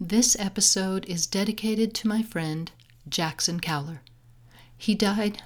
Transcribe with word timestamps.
This 0.00 0.36
episode 0.38 1.06
is 1.06 1.26
dedicated 1.26 1.94
to 1.94 2.06
my 2.06 2.22
friend 2.22 2.70
Jackson 3.08 3.60
Cowler. 3.60 4.02
He 4.76 4.94
died 4.94 5.42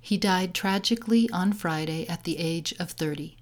he 0.00 0.16
died 0.16 0.54
tragically 0.54 1.28
on 1.28 1.52
Friday 1.52 2.08
at 2.08 2.24
the 2.24 2.38
age 2.38 2.72
of 2.78 2.92
30. 2.92 3.36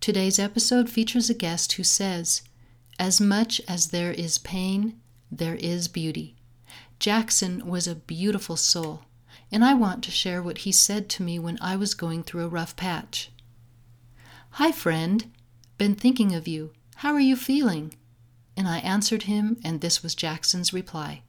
Today's 0.00 0.38
episode 0.38 0.88
features 0.88 1.28
a 1.28 1.34
guest 1.34 1.72
who 1.72 1.82
says, 1.82 2.42
"As 2.96 3.20
much 3.20 3.60
as 3.66 3.88
there 3.88 4.12
is 4.12 4.38
pain, 4.38 5.00
there 5.32 5.56
is 5.56 5.88
beauty." 5.88 6.36
Jackson 7.00 7.66
was 7.66 7.88
a 7.88 7.96
beautiful 7.96 8.56
soul, 8.56 9.02
and 9.50 9.64
I 9.64 9.74
want 9.74 10.04
to 10.04 10.12
share 10.12 10.40
what 10.40 10.58
he 10.58 10.70
said 10.70 11.08
to 11.08 11.24
me 11.24 11.40
when 11.40 11.58
I 11.60 11.74
was 11.74 11.94
going 11.94 12.22
through 12.22 12.44
a 12.44 12.48
rough 12.48 12.76
patch. 12.76 13.32
"Hi 14.50 14.70
friend, 14.70 15.28
been 15.76 15.96
thinking 15.96 16.36
of 16.36 16.46
you. 16.46 16.72
How 16.94 17.12
are 17.14 17.18
you 17.18 17.34
feeling?" 17.34 17.94
And 18.58 18.66
I 18.66 18.78
answered 18.78 19.22
him, 19.22 19.56
and 19.62 19.80
this 19.80 20.02
was 20.02 20.16
Jackson's 20.16 20.72
reply 20.72 21.22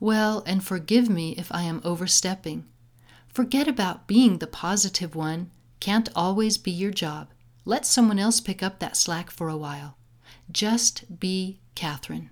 Well, 0.00 0.42
and 0.46 0.64
forgive 0.64 1.08
me 1.08 1.30
if 1.38 1.52
I 1.52 1.62
am 1.62 1.80
overstepping. 1.84 2.66
Forget 3.28 3.68
about 3.68 4.08
being 4.08 4.38
the 4.38 4.48
positive 4.48 5.14
one, 5.14 5.52
can't 5.78 6.08
always 6.16 6.58
be 6.58 6.72
your 6.72 6.90
job. 6.90 7.28
Let 7.64 7.86
someone 7.86 8.18
else 8.18 8.40
pick 8.40 8.64
up 8.64 8.80
that 8.80 8.96
slack 8.96 9.30
for 9.30 9.48
a 9.48 9.56
while. 9.56 9.96
Just 10.50 11.20
be 11.20 11.60
Catherine. 11.76 12.30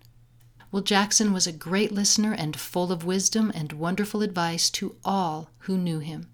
Well, 0.72 0.82
Jackson 0.82 1.32
was 1.32 1.46
a 1.46 1.52
great 1.52 1.92
listener 1.92 2.32
and 2.32 2.58
full 2.58 2.90
of 2.90 3.04
wisdom 3.04 3.52
and 3.54 3.72
wonderful 3.72 4.22
advice 4.22 4.68
to 4.70 4.96
all 5.04 5.50
who 5.60 5.78
knew 5.78 6.00
him. 6.00 6.28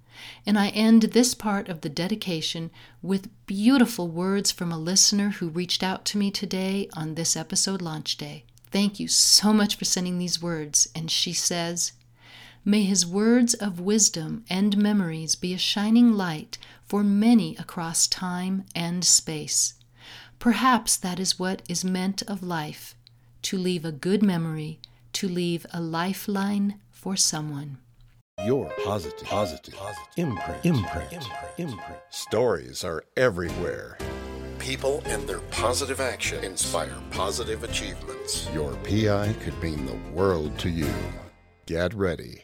And 0.46 0.59
I 0.59 0.68
end 0.68 1.02
this 1.02 1.34
part 1.34 1.68
of 1.68 1.80
the 1.80 1.88
dedication 1.88 2.70
with 3.02 3.28
beautiful 3.46 4.09
words 4.09 4.50
from 4.50 4.72
a 4.72 4.78
listener 4.78 5.30
who 5.30 5.48
reached 5.48 5.82
out 5.82 6.05
to 6.06 6.18
me 6.18 6.30
today 6.30 6.88
on 6.95 7.14
this 7.14 7.36
episode 7.36 7.82
launch 7.82 8.16
day. 8.16 8.45
Thank 8.70 8.98
you 8.98 9.08
so 9.08 9.52
much 9.52 9.77
for 9.77 9.84
sending 9.84 10.19
these 10.19 10.42
words. 10.42 10.88
And 10.95 11.10
she 11.10 11.32
says, 11.32 11.92
May 12.64 12.84
his 12.84 13.06
words 13.06 13.55
of 13.55 13.78
wisdom 13.78 14.44
and 14.48 14.77
memories 14.77 15.36
be 15.36 15.53
a 15.53 15.58
shining 15.58 16.14
light 16.14 16.56
for 16.86 17.05
many 17.05 17.56
across 17.56 18.06
time 18.06 18.64
and 18.75 19.05
space. 19.05 19.75
Perhaps 20.38 20.97
that 20.97 21.20
is 21.20 21.38
what 21.38 21.62
is 21.69 21.84
meant 21.84 22.22
of 22.22 22.42
life 22.42 22.94
to 23.42 23.58
leave 23.58 23.84
a 23.84 23.92
good 23.92 24.22
memory, 24.22 24.81
to 25.12 25.28
leave 25.28 25.66
a 25.72 25.81
lifeline 25.81 26.81
for 26.91 27.16
someone. 27.16 27.78
Your 28.42 28.70
positive, 28.84 29.27
positive, 29.27 29.74
positive 29.74 30.08
imprint, 30.16 30.66
imprint, 30.66 31.12
imprint, 31.12 31.52
imprint. 31.56 32.00
Stories 32.10 32.84
are 32.84 33.04
everywhere. 33.16 33.96
People 34.58 35.02
and 35.06 35.26
their 35.26 35.38
positive 35.50 35.98
action 36.00 36.44
inspire 36.44 36.92
positive 37.10 37.62
achievements. 37.64 38.46
Your 38.52 38.72
PI 38.84 39.34
could 39.41 39.62
mean 39.62 39.86
the 39.86 39.96
world 40.12 40.58
to 40.58 40.68
you. 40.68 40.92
Get 41.64 41.94
ready 41.94 42.42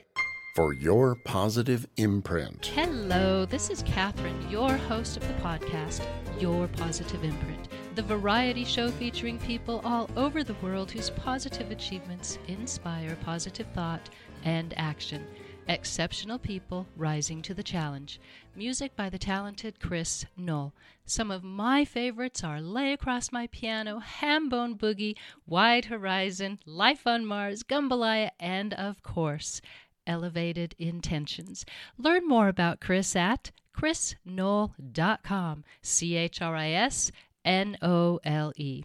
for 0.56 0.72
your 0.72 1.16
positive 1.26 1.86
imprint. 1.98 2.66
Hello, 2.66 3.44
this 3.44 3.68
is 3.68 3.82
Catherine, 3.82 4.48
your 4.48 4.70
host 4.70 5.18
of 5.18 5.26
the 5.28 5.34
podcast, 5.34 6.02
Your 6.38 6.66
Positive 6.68 7.22
Imprint, 7.24 7.68
the 7.94 8.02
variety 8.02 8.64
show 8.64 8.90
featuring 8.90 9.38
people 9.38 9.82
all 9.84 10.08
over 10.16 10.42
the 10.42 10.54
world 10.62 10.90
whose 10.90 11.10
positive 11.10 11.70
achievements 11.70 12.38
inspire 12.48 13.16
positive 13.22 13.66
thought 13.74 14.08
and 14.44 14.72
action. 14.78 15.26
Exceptional 15.70 16.40
people 16.40 16.88
rising 16.96 17.42
to 17.42 17.54
the 17.54 17.62
challenge. 17.62 18.18
Music 18.56 18.96
by 18.96 19.08
the 19.08 19.20
talented 19.20 19.78
Chris 19.78 20.26
Nole. 20.36 20.72
Some 21.04 21.30
of 21.30 21.44
my 21.44 21.84
favorites 21.84 22.42
are 22.42 22.60
Lay 22.60 22.92
Across 22.92 23.30
My 23.30 23.46
Piano, 23.46 24.02
Hambone 24.20 24.76
Boogie, 24.76 25.14
Wide 25.46 25.84
Horizon, 25.84 26.58
Life 26.66 27.06
on 27.06 27.24
Mars, 27.24 27.62
Gumbalaya, 27.62 28.30
and 28.40 28.74
of 28.74 29.04
course, 29.04 29.60
Elevated 30.08 30.74
Intentions. 30.76 31.64
Learn 31.96 32.26
more 32.26 32.48
about 32.48 32.80
Chris 32.80 33.14
at 33.14 33.52
chrisknole.com. 33.72 35.64
C 35.82 36.16
H 36.16 36.42
R 36.42 36.56
I 36.56 36.70
S 36.70 37.12
N 37.44 37.78
O 37.80 38.18
L 38.24 38.52
E. 38.56 38.82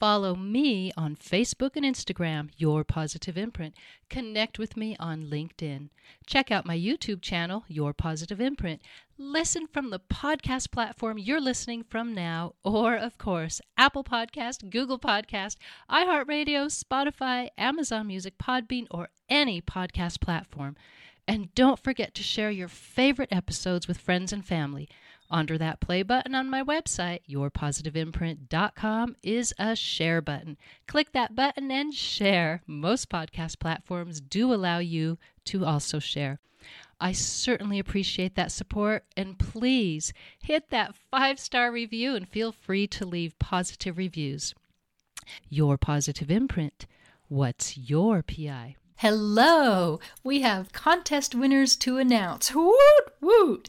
Follow 0.00 0.34
me 0.34 0.90
on 0.96 1.14
Facebook 1.14 1.76
and 1.76 1.84
Instagram, 1.84 2.48
Your 2.56 2.84
Positive 2.84 3.36
Imprint. 3.36 3.74
Connect 4.08 4.58
with 4.58 4.74
me 4.74 4.96
on 4.98 5.24
LinkedIn. 5.24 5.90
Check 6.26 6.50
out 6.50 6.64
my 6.64 6.74
YouTube 6.74 7.20
channel, 7.20 7.64
Your 7.68 7.92
Positive 7.92 8.40
Imprint. 8.40 8.80
Listen 9.18 9.66
from 9.66 9.90
the 9.90 10.00
podcast 10.00 10.70
platform 10.70 11.18
you're 11.18 11.38
listening 11.38 11.84
from 11.84 12.14
now, 12.14 12.54
or, 12.64 12.96
of 12.96 13.18
course, 13.18 13.60
Apple 13.76 14.02
Podcast, 14.02 14.70
Google 14.70 14.98
Podcast, 14.98 15.56
iHeartRadio, 15.90 16.72
Spotify, 16.72 17.50
Amazon 17.58 18.06
Music, 18.06 18.38
Podbean, 18.38 18.86
or 18.90 19.10
any 19.28 19.60
podcast 19.60 20.22
platform. 20.22 20.76
And 21.28 21.54
don't 21.54 21.78
forget 21.78 22.14
to 22.14 22.22
share 22.22 22.50
your 22.50 22.68
favorite 22.68 23.28
episodes 23.30 23.86
with 23.86 23.98
friends 23.98 24.32
and 24.32 24.46
family. 24.46 24.88
Under 25.30 25.56
that 25.58 25.78
play 25.80 26.02
button 26.02 26.34
on 26.34 26.50
my 26.50 26.62
website, 26.62 27.20
yourpositiveimprint.com, 27.28 29.16
is 29.22 29.54
a 29.58 29.76
share 29.76 30.20
button. 30.20 30.56
Click 30.88 31.12
that 31.12 31.36
button 31.36 31.70
and 31.70 31.94
share. 31.94 32.62
Most 32.66 33.08
podcast 33.08 33.60
platforms 33.60 34.20
do 34.20 34.52
allow 34.52 34.78
you 34.78 35.18
to 35.44 35.64
also 35.64 36.00
share. 36.00 36.40
I 37.00 37.12
certainly 37.12 37.78
appreciate 37.78 38.34
that 38.34 38.52
support, 38.52 39.04
and 39.16 39.38
please 39.38 40.12
hit 40.42 40.70
that 40.70 40.96
five 41.10 41.38
star 41.38 41.70
review 41.70 42.14
and 42.16 42.28
feel 42.28 42.50
free 42.52 42.86
to 42.88 43.06
leave 43.06 43.38
positive 43.38 43.96
reviews. 43.96 44.54
Your 45.48 45.78
positive 45.78 46.30
imprint. 46.30 46.86
What's 47.28 47.78
your 47.78 48.22
PI? 48.22 48.76
Hello! 48.96 49.98
We 50.22 50.42
have 50.42 50.72
contest 50.72 51.34
winners 51.34 51.74
to 51.76 51.96
announce. 51.96 52.54
Woot 52.54 53.14
woot! 53.20 53.68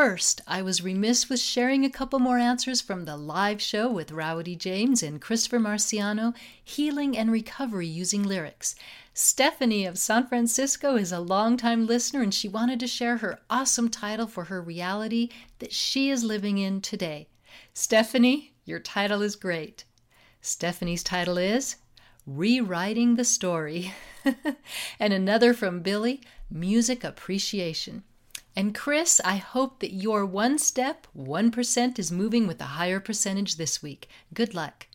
First, 0.00 0.42
I 0.46 0.62
was 0.62 0.80
remiss 0.80 1.28
with 1.28 1.40
sharing 1.40 1.84
a 1.84 1.90
couple 1.90 2.20
more 2.20 2.38
answers 2.38 2.80
from 2.80 3.04
the 3.04 3.16
live 3.16 3.60
show 3.60 3.90
with 3.90 4.12
Rowdy 4.12 4.54
James 4.54 5.02
and 5.02 5.20
Christopher 5.20 5.58
Marciano 5.58 6.36
Healing 6.62 7.18
and 7.18 7.32
Recovery 7.32 7.88
Using 7.88 8.22
Lyrics. 8.22 8.76
Stephanie 9.12 9.84
of 9.84 9.98
San 9.98 10.24
Francisco 10.28 10.94
is 10.94 11.10
a 11.10 11.18
longtime 11.18 11.84
listener 11.84 12.22
and 12.22 12.32
she 12.32 12.48
wanted 12.48 12.78
to 12.78 12.86
share 12.86 13.16
her 13.16 13.40
awesome 13.50 13.88
title 13.88 14.28
for 14.28 14.44
her 14.44 14.62
reality 14.62 15.30
that 15.58 15.72
she 15.72 16.10
is 16.10 16.22
living 16.22 16.58
in 16.58 16.80
today. 16.80 17.26
Stephanie, 17.74 18.52
your 18.64 18.78
title 18.78 19.20
is 19.20 19.34
great. 19.34 19.82
Stephanie's 20.40 21.02
title 21.02 21.38
is 21.38 21.74
Rewriting 22.24 23.16
the 23.16 23.24
Story. 23.24 23.92
and 25.00 25.12
another 25.12 25.52
from 25.52 25.80
Billy 25.80 26.22
Music 26.48 27.02
Appreciation. 27.02 28.04
And 28.58 28.74
Chris, 28.74 29.20
I 29.24 29.36
hope 29.36 29.78
that 29.78 29.92
your 29.92 30.26
one 30.26 30.58
step, 30.58 31.06
1% 31.16 31.96
is 31.96 32.10
moving 32.10 32.48
with 32.48 32.60
a 32.60 32.74
higher 32.74 32.98
percentage 32.98 33.54
this 33.54 33.84
week. 33.84 34.08
Good 34.34 34.52
luck. 34.52 34.88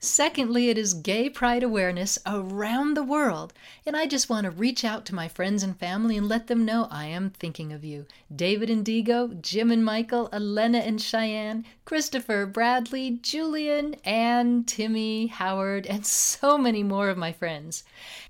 Secondly, 0.00 0.68
it 0.68 0.76
is 0.76 0.94
Gay 0.94 1.30
Pride 1.30 1.62
Awareness 1.62 2.18
around 2.26 2.94
the 2.94 3.04
world, 3.04 3.52
and 3.86 3.96
I 3.96 4.06
just 4.06 4.28
want 4.28 4.46
to 4.46 4.50
reach 4.50 4.84
out 4.84 5.06
to 5.06 5.14
my 5.14 5.28
friends 5.28 5.62
and 5.62 5.78
family 5.78 6.16
and 6.16 6.28
let 6.28 6.48
them 6.48 6.64
know 6.64 6.88
I 6.90 7.06
am 7.06 7.30
thinking 7.30 7.72
of 7.72 7.84
you. 7.84 8.06
David 8.34 8.68
and 8.68 8.84
Digo, 8.84 9.40
Jim 9.40 9.70
and 9.70 9.84
Michael, 9.84 10.28
Elena 10.32 10.78
and 10.78 11.00
Cheyenne, 11.00 11.64
Christopher, 11.84 12.46
Bradley, 12.46 13.20
Julian, 13.22 13.94
Anne, 14.04 14.64
Timmy, 14.64 15.28
Howard, 15.28 15.86
and 15.86 16.04
so 16.04 16.58
many 16.58 16.82
more 16.82 17.10
of 17.10 17.16
my 17.16 17.30
friends. 17.30 17.84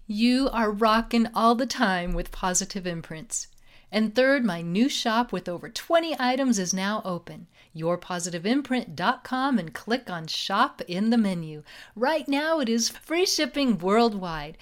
You 0.07 0.51
are 0.53 0.71
rocking 0.71 1.29
all 1.35 1.55
the 1.55 1.65
time 1.65 2.13
with 2.13 2.31
positive 2.31 2.87
imprints. 2.87 3.47
And 3.95 4.13
third, 4.13 4.45
my 4.45 4.61
new 4.61 4.89
shop 4.89 5.31
with 5.31 5.49
over 5.49 5.69
20 5.69 6.17
items 6.19 6.59
is 6.59 6.75
now 6.75 7.01
open. 7.05 7.47
YourPositiveImprint.com 7.77 9.57
and 9.57 9.73
click 9.73 10.11
on 10.11 10.27
Shop 10.27 10.83
in 10.89 11.11
the 11.11 11.17
menu. 11.17 11.63
Right 11.95 12.27
now, 12.27 12.59
it 12.59 12.69
is 12.69 12.89
free 12.89 13.25
shipping 13.25 13.79
worldwide. 13.79 14.59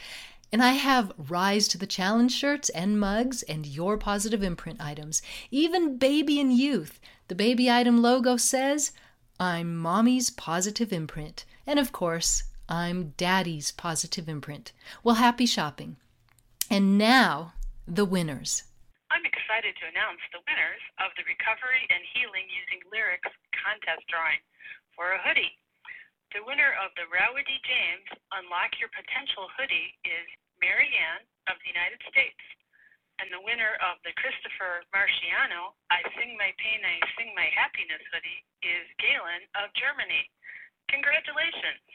And 0.52 0.62
I 0.62 0.73
have 0.73 1.14
Rise 1.17 1.67
to 1.69 1.79
the 1.79 1.87
Challenge 1.87 2.31
shirts 2.31 2.69
and 2.69 3.00
mugs 3.00 3.43
and 3.44 3.64
Your 3.64 3.96
Positive 3.96 4.43
Imprint 4.43 4.82
items, 4.82 5.23
even 5.50 5.96
baby 5.96 6.38
and 6.38 6.52
youth. 6.52 7.00
The 7.28 7.35
baby 7.35 7.70
item 7.70 8.02
logo 8.02 8.37
says, 8.37 8.93
I'm 9.40 9.78
mommy's 9.78 10.28
positive 10.28 10.93
imprint. 10.93 11.46
And 11.67 11.78
of 11.78 11.90
course, 11.90 12.43
I'm 12.69 13.14
daddy's 13.17 13.73
positive 13.73 14.28
imprint. 14.28 14.73
Well, 15.02 15.14
happy 15.14 15.46
shopping. 15.46 15.96
And 16.69 16.99
now, 16.99 17.55
the 17.88 18.05
winners. 18.05 18.64
Excited 19.62 19.79
to 19.79 19.94
announce 19.94 20.19
the 20.35 20.43
winners 20.43 20.82
of 20.99 21.14
the 21.14 21.23
Recovery 21.23 21.87
and 21.87 22.03
Healing 22.19 22.50
Using 22.50 22.82
Lyrics 22.91 23.31
contest 23.55 24.03
drawing 24.11 24.43
for 24.99 25.14
a 25.14 25.23
hoodie. 25.23 25.55
The 26.35 26.43
winner 26.43 26.75
of 26.82 26.91
the 26.99 27.06
Rowdy 27.06 27.62
James 27.62 28.11
Unlock 28.35 28.75
Your 28.82 28.91
Potential 28.91 29.47
hoodie 29.55 29.94
is 30.03 30.26
Mary 30.59 30.91
Marianne 30.91 31.23
of 31.47 31.62
the 31.62 31.70
United 31.70 32.03
States. 32.11 32.43
And 33.23 33.31
the 33.31 33.38
winner 33.38 33.79
of 33.87 34.03
the 34.03 34.11
Christopher 34.19 34.82
Marciano 34.91 35.79
I 35.94 36.03
Sing 36.19 36.35
My 36.35 36.50
Pain, 36.59 36.82
I 36.82 36.99
Sing 37.14 37.31
My 37.31 37.47
Happiness 37.55 38.03
hoodie 38.11 38.43
is 38.67 38.91
Galen 38.99 39.47
of 39.62 39.70
Germany. 39.79 40.26
Congratulations! 40.91 41.87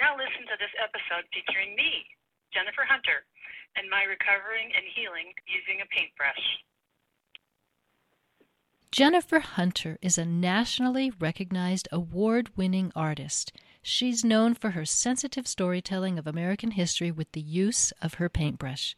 Now 0.00 0.16
listen 0.16 0.48
to 0.48 0.56
this 0.56 0.72
episode 0.80 1.28
featuring 1.36 1.76
me, 1.76 2.08
Jennifer 2.56 2.88
Hunter, 2.88 3.28
and 3.76 3.84
my 3.92 4.08
recovering 4.08 4.72
and 4.72 4.88
healing 4.96 5.28
using 5.44 5.84
a 5.84 5.92
paintbrush. 5.92 6.40
Jennifer 8.92 9.40
Hunter 9.40 9.98
is 10.02 10.18
a 10.18 10.26
nationally 10.26 11.10
recognized 11.18 11.88
award 11.90 12.50
winning 12.58 12.92
artist. 12.94 13.50
She's 13.80 14.22
known 14.22 14.52
for 14.52 14.72
her 14.72 14.84
sensitive 14.84 15.48
storytelling 15.48 16.18
of 16.18 16.26
American 16.26 16.72
history 16.72 17.10
with 17.10 17.32
the 17.32 17.40
use 17.40 17.94
of 18.02 18.14
her 18.14 18.28
paintbrush. 18.28 18.94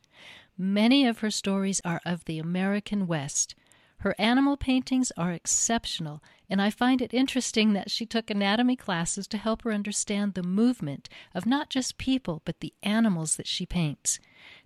Many 0.59 1.07
of 1.07 1.21
her 1.21 1.31
stories 1.31 1.81
are 1.85 2.01
of 2.05 2.25
the 2.25 2.41
American 2.41 3.07
West. 3.07 3.55
Her 3.99 4.17
animal 4.19 4.57
paintings 4.57 5.13
are 5.17 5.31
exceptional, 5.31 6.25
and 6.51 6.61
I 6.61 6.71
find 6.71 7.01
it 7.01 7.15
interesting 7.15 7.73
that 7.75 7.89
she 7.93 8.05
took 8.05 8.31
anatomy 8.31 8.75
classes 8.75 9.29
to 9.29 9.39
help 9.39 9.63
her 9.63 9.73
understand 9.73 10.35
the 10.35 10.43
movement 10.43 11.09
of 11.37 11.47
not 11.47 11.71
just 11.71 11.99
people, 11.99 12.43
but 12.45 12.59
the 12.59 12.75
animals 12.83 13.37
that 13.37 13.47
she 13.47 13.65
paints. 13.65 14.19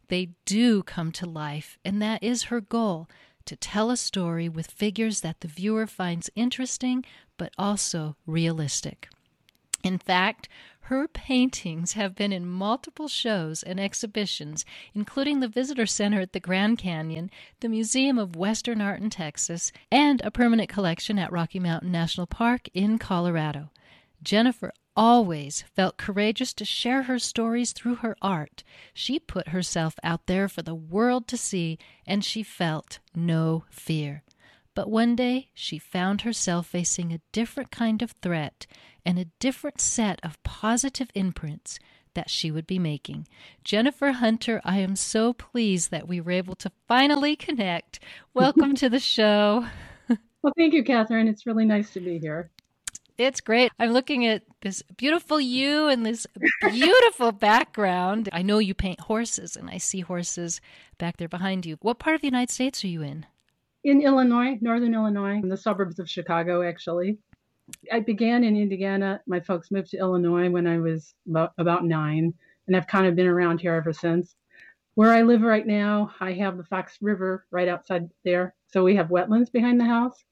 They 0.08 0.30
do 0.46 0.82
come 0.82 1.12
to 1.12 1.26
life, 1.26 1.76
and 1.84 2.00
that 2.00 2.22
is 2.22 2.44
her 2.44 2.62
goal 2.62 3.10
to 3.48 3.56
tell 3.56 3.90
a 3.90 3.96
story 3.96 4.48
with 4.48 4.70
figures 4.70 5.22
that 5.22 5.40
the 5.40 5.48
viewer 5.48 5.86
finds 5.86 6.30
interesting 6.36 7.04
but 7.38 7.52
also 7.56 8.14
realistic. 8.26 9.08
In 9.82 9.96
fact, 9.96 10.48
her 10.82 11.08
paintings 11.08 11.92
have 11.92 12.14
been 12.14 12.32
in 12.32 12.46
multiple 12.46 13.08
shows 13.08 13.62
and 13.62 13.78
exhibitions, 13.78 14.64
including 14.94 15.40
the 15.40 15.48
Visitor 15.48 15.86
Center 15.86 16.20
at 16.20 16.32
the 16.32 16.40
Grand 16.40 16.78
Canyon, 16.78 17.30
the 17.60 17.68
Museum 17.68 18.18
of 18.18 18.36
Western 18.36 18.80
Art 18.80 19.00
in 19.00 19.08
Texas, 19.08 19.72
and 19.90 20.20
a 20.22 20.30
permanent 20.30 20.68
collection 20.68 21.18
at 21.18 21.32
Rocky 21.32 21.58
Mountain 21.58 21.92
National 21.92 22.26
Park 22.26 22.68
in 22.74 22.98
Colorado. 22.98 23.70
Jennifer 24.22 24.72
always 24.98 25.64
felt 25.76 25.96
courageous 25.96 26.52
to 26.54 26.64
share 26.64 27.04
her 27.04 27.20
stories 27.20 27.72
through 27.72 27.96
her 27.96 28.16
art. 28.20 28.64
She 28.92 29.20
put 29.20 29.50
herself 29.50 29.94
out 30.02 30.26
there 30.26 30.48
for 30.48 30.62
the 30.62 30.74
world 30.74 31.28
to 31.28 31.36
see, 31.38 31.78
and 32.04 32.24
she 32.24 32.42
felt 32.42 32.98
no 33.14 33.64
fear. 33.70 34.24
But 34.74 34.90
one 34.90 35.16
day 35.16 35.50
she 35.54 35.78
found 35.78 36.22
herself 36.22 36.66
facing 36.66 37.12
a 37.12 37.20
different 37.32 37.70
kind 37.70 38.02
of 38.02 38.10
threat 38.10 38.66
and 39.06 39.18
a 39.18 39.26
different 39.40 39.80
set 39.80 40.20
of 40.24 40.42
positive 40.42 41.10
imprints 41.14 41.78
that 42.14 42.28
she 42.30 42.50
would 42.50 42.66
be 42.66 42.80
making. 42.80 43.28
Jennifer 43.64 44.12
Hunter, 44.12 44.60
I 44.64 44.78
am 44.80 44.96
so 44.96 45.32
pleased 45.32 45.92
that 45.92 46.08
we 46.08 46.20
were 46.20 46.32
able 46.32 46.56
to 46.56 46.72
finally 46.88 47.36
connect. 47.36 48.00
Welcome 48.34 48.74
to 48.76 48.88
the 48.88 49.00
show. 49.00 49.66
Well, 50.42 50.54
thank 50.56 50.72
you, 50.74 50.84
Catherine. 50.84 51.28
It's 51.28 51.46
really 51.46 51.66
nice 51.66 51.92
to 51.94 52.00
be 52.00 52.18
here. 52.18 52.50
It's 53.18 53.40
great. 53.40 53.72
I'm 53.80 53.90
looking 53.90 54.26
at 54.26 54.44
this 54.60 54.80
beautiful 54.96 55.40
you 55.40 55.88
and 55.88 56.06
this 56.06 56.24
beautiful 56.70 57.32
background. 57.32 58.28
I 58.32 58.42
know 58.42 58.60
you 58.60 58.74
paint 58.74 59.00
horses, 59.00 59.56
and 59.56 59.68
I 59.68 59.78
see 59.78 60.00
horses 60.00 60.60
back 60.98 61.16
there 61.16 61.28
behind 61.28 61.66
you. 61.66 61.78
What 61.82 61.98
part 61.98 62.14
of 62.14 62.20
the 62.20 62.28
United 62.28 62.52
States 62.52 62.84
are 62.84 62.88
you 62.88 63.02
in? 63.02 63.26
In 63.82 64.02
Illinois, 64.02 64.56
northern 64.60 64.94
Illinois, 64.94 65.34
in 65.34 65.48
the 65.48 65.56
suburbs 65.56 65.98
of 65.98 66.08
Chicago, 66.08 66.62
actually. 66.62 67.18
I 67.92 67.98
began 67.98 68.44
in 68.44 68.56
Indiana. 68.56 69.20
My 69.26 69.40
folks 69.40 69.72
moved 69.72 69.90
to 69.90 69.98
Illinois 69.98 70.48
when 70.48 70.68
I 70.68 70.78
was 70.78 71.12
about, 71.26 71.84
nine, 71.84 72.32
and 72.68 72.76
I've 72.76 72.86
kind 72.86 73.08
of 73.08 73.16
been 73.16 73.26
around 73.26 73.60
here 73.60 73.74
ever 73.74 73.92
since. 73.92 74.36
Where 74.94 75.10
I 75.10 75.22
live 75.22 75.42
right 75.42 75.66
now, 75.66 76.12
I 76.20 76.34
have 76.34 76.56
the 76.56 76.64
Fox 76.64 76.98
River 77.00 77.46
right 77.50 77.66
outside 77.66 78.10
there. 78.24 78.54
So 78.68 78.84
we 78.84 78.94
have 78.94 79.08
wetlands 79.08 79.50
behind 79.50 79.80
the 79.80 79.86
house 79.86 80.24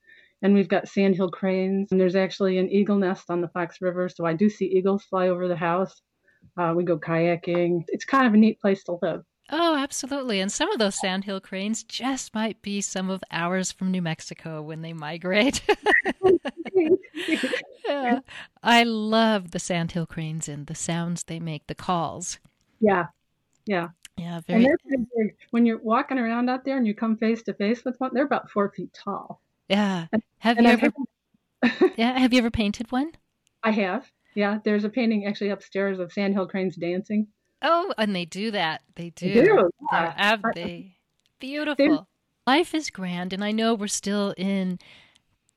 and 0.42 0.54
we've 0.54 0.68
got 0.68 0.88
sandhill 0.88 1.30
cranes. 1.30 1.90
And 1.90 2.00
there's 2.00 2.16
actually 2.16 2.58
an 2.58 2.70
eagle 2.70 2.96
nest 2.96 3.30
on 3.30 3.40
the 3.40 3.48
Fox 3.48 3.80
River, 3.80 4.08
so 4.08 4.24
I 4.24 4.34
do 4.34 4.48
see 4.48 4.66
eagles 4.66 5.04
fly 5.04 5.28
over 5.28 5.48
the 5.48 5.56
house. 5.56 6.02
Uh, 6.56 6.72
we 6.76 6.84
go 6.84 6.98
kayaking. 6.98 7.84
It's 7.88 8.04
kind 8.04 8.26
of 8.26 8.34
a 8.34 8.36
neat 8.36 8.60
place 8.60 8.84
to 8.84 8.98
live. 9.02 9.24
Oh, 9.50 9.76
absolutely. 9.76 10.40
And 10.40 10.50
some 10.50 10.70
of 10.72 10.78
those 10.78 10.98
sandhill 10.98 11.40
cranes 11.40 11.84
just 11.84 12.34
might 12.34 12.60
be 12.62 12.80
some 12.80 13.10
of 13.10 13.22
ours 13.30 13.70
from 13.70 13.92
New 13.92 14.02
Mexico 14.02 14.60
when 14.60 14.82
they 14.82 14.92
migrate. 14.92 15.62
yeah. 17.88 18.20
I 18.62 18.82
love 18.82 19.52
the 19.52 19.60
sandhill 19.60 20.06
cranes 20.06 20.48
and 20.48 20.66
the 20.66 20.74
sounds 20.74 21.24
they 21.24 21.38
make, 21.38 21.68
the 21.68 21.76
calls. 21.76 22.38
Yeah. 22.80 23.06
Yeah. 23.66 23.88
Yeah, 24.16 24.40
very. 24.46 24.64
And 24.64 25.32
when 25.50 25.66
you're 25.66 25.78
walking 25.78 26.18
around 26.18 26.48
out 26.48 26.64
there 26.64 26.78
and 26.78 26.86
you 26.86 26.94
come 26.94 27.16
face 27.16 27.42
to 27.44 27.54
face 27.54 27.84
with 27.84 27.96
one, 27.98 28.10
they're 28.14 28.24
about 28.24 28.50
four 28.50 28.72
feet 28.72 28.92
tall. 28.94 29.40
Yeah. 29.68 30.06
Have 30.38 30.58
and 30.58 30.66
you 30.66 30.72
ever? 30.72 30.92
yeah. 31.96 32.18
Have 32.18 32.32
you 32.32 32.38
ever 32.38 32.50
painted 32.50 32.90
one? 32.92 33.12
I 33.62 33.72
have. 33.72 34.10
Yeah. 34.34 34.58
There's 34.64 34.84
a 34.84 34.88
painting 34.88 35.26
actually 35.26 35.50
upstairs 35.50 35.98
of 35.98 36.12
sandhill 36.12 36.46
cranes 36.46 36.76
dancing. 36.76 37.28
Oh, 37.62 37.92
and 37.98 38.14
they 38.14 38.24
do 38.24 38.50
that. 38.50 38.82
They 38.94 39.10
do. 39.10 39.32
They 39.32 39.42
do. 39.42 39.70
They're 39.90 40.14
ab- 40.16 40.42
they, 40.54 40.96
beautiful. 41.40 41.74
They're... 41.76 42.06
Life 42.46 42.74
is 42.74 42.90
grand, 42.90 43.32
and 43.32 43.42
I 43.42 43.50
know 43.50 43.74
we're 43.74 43.88
still 43.88 44.34
in 44.36 44.78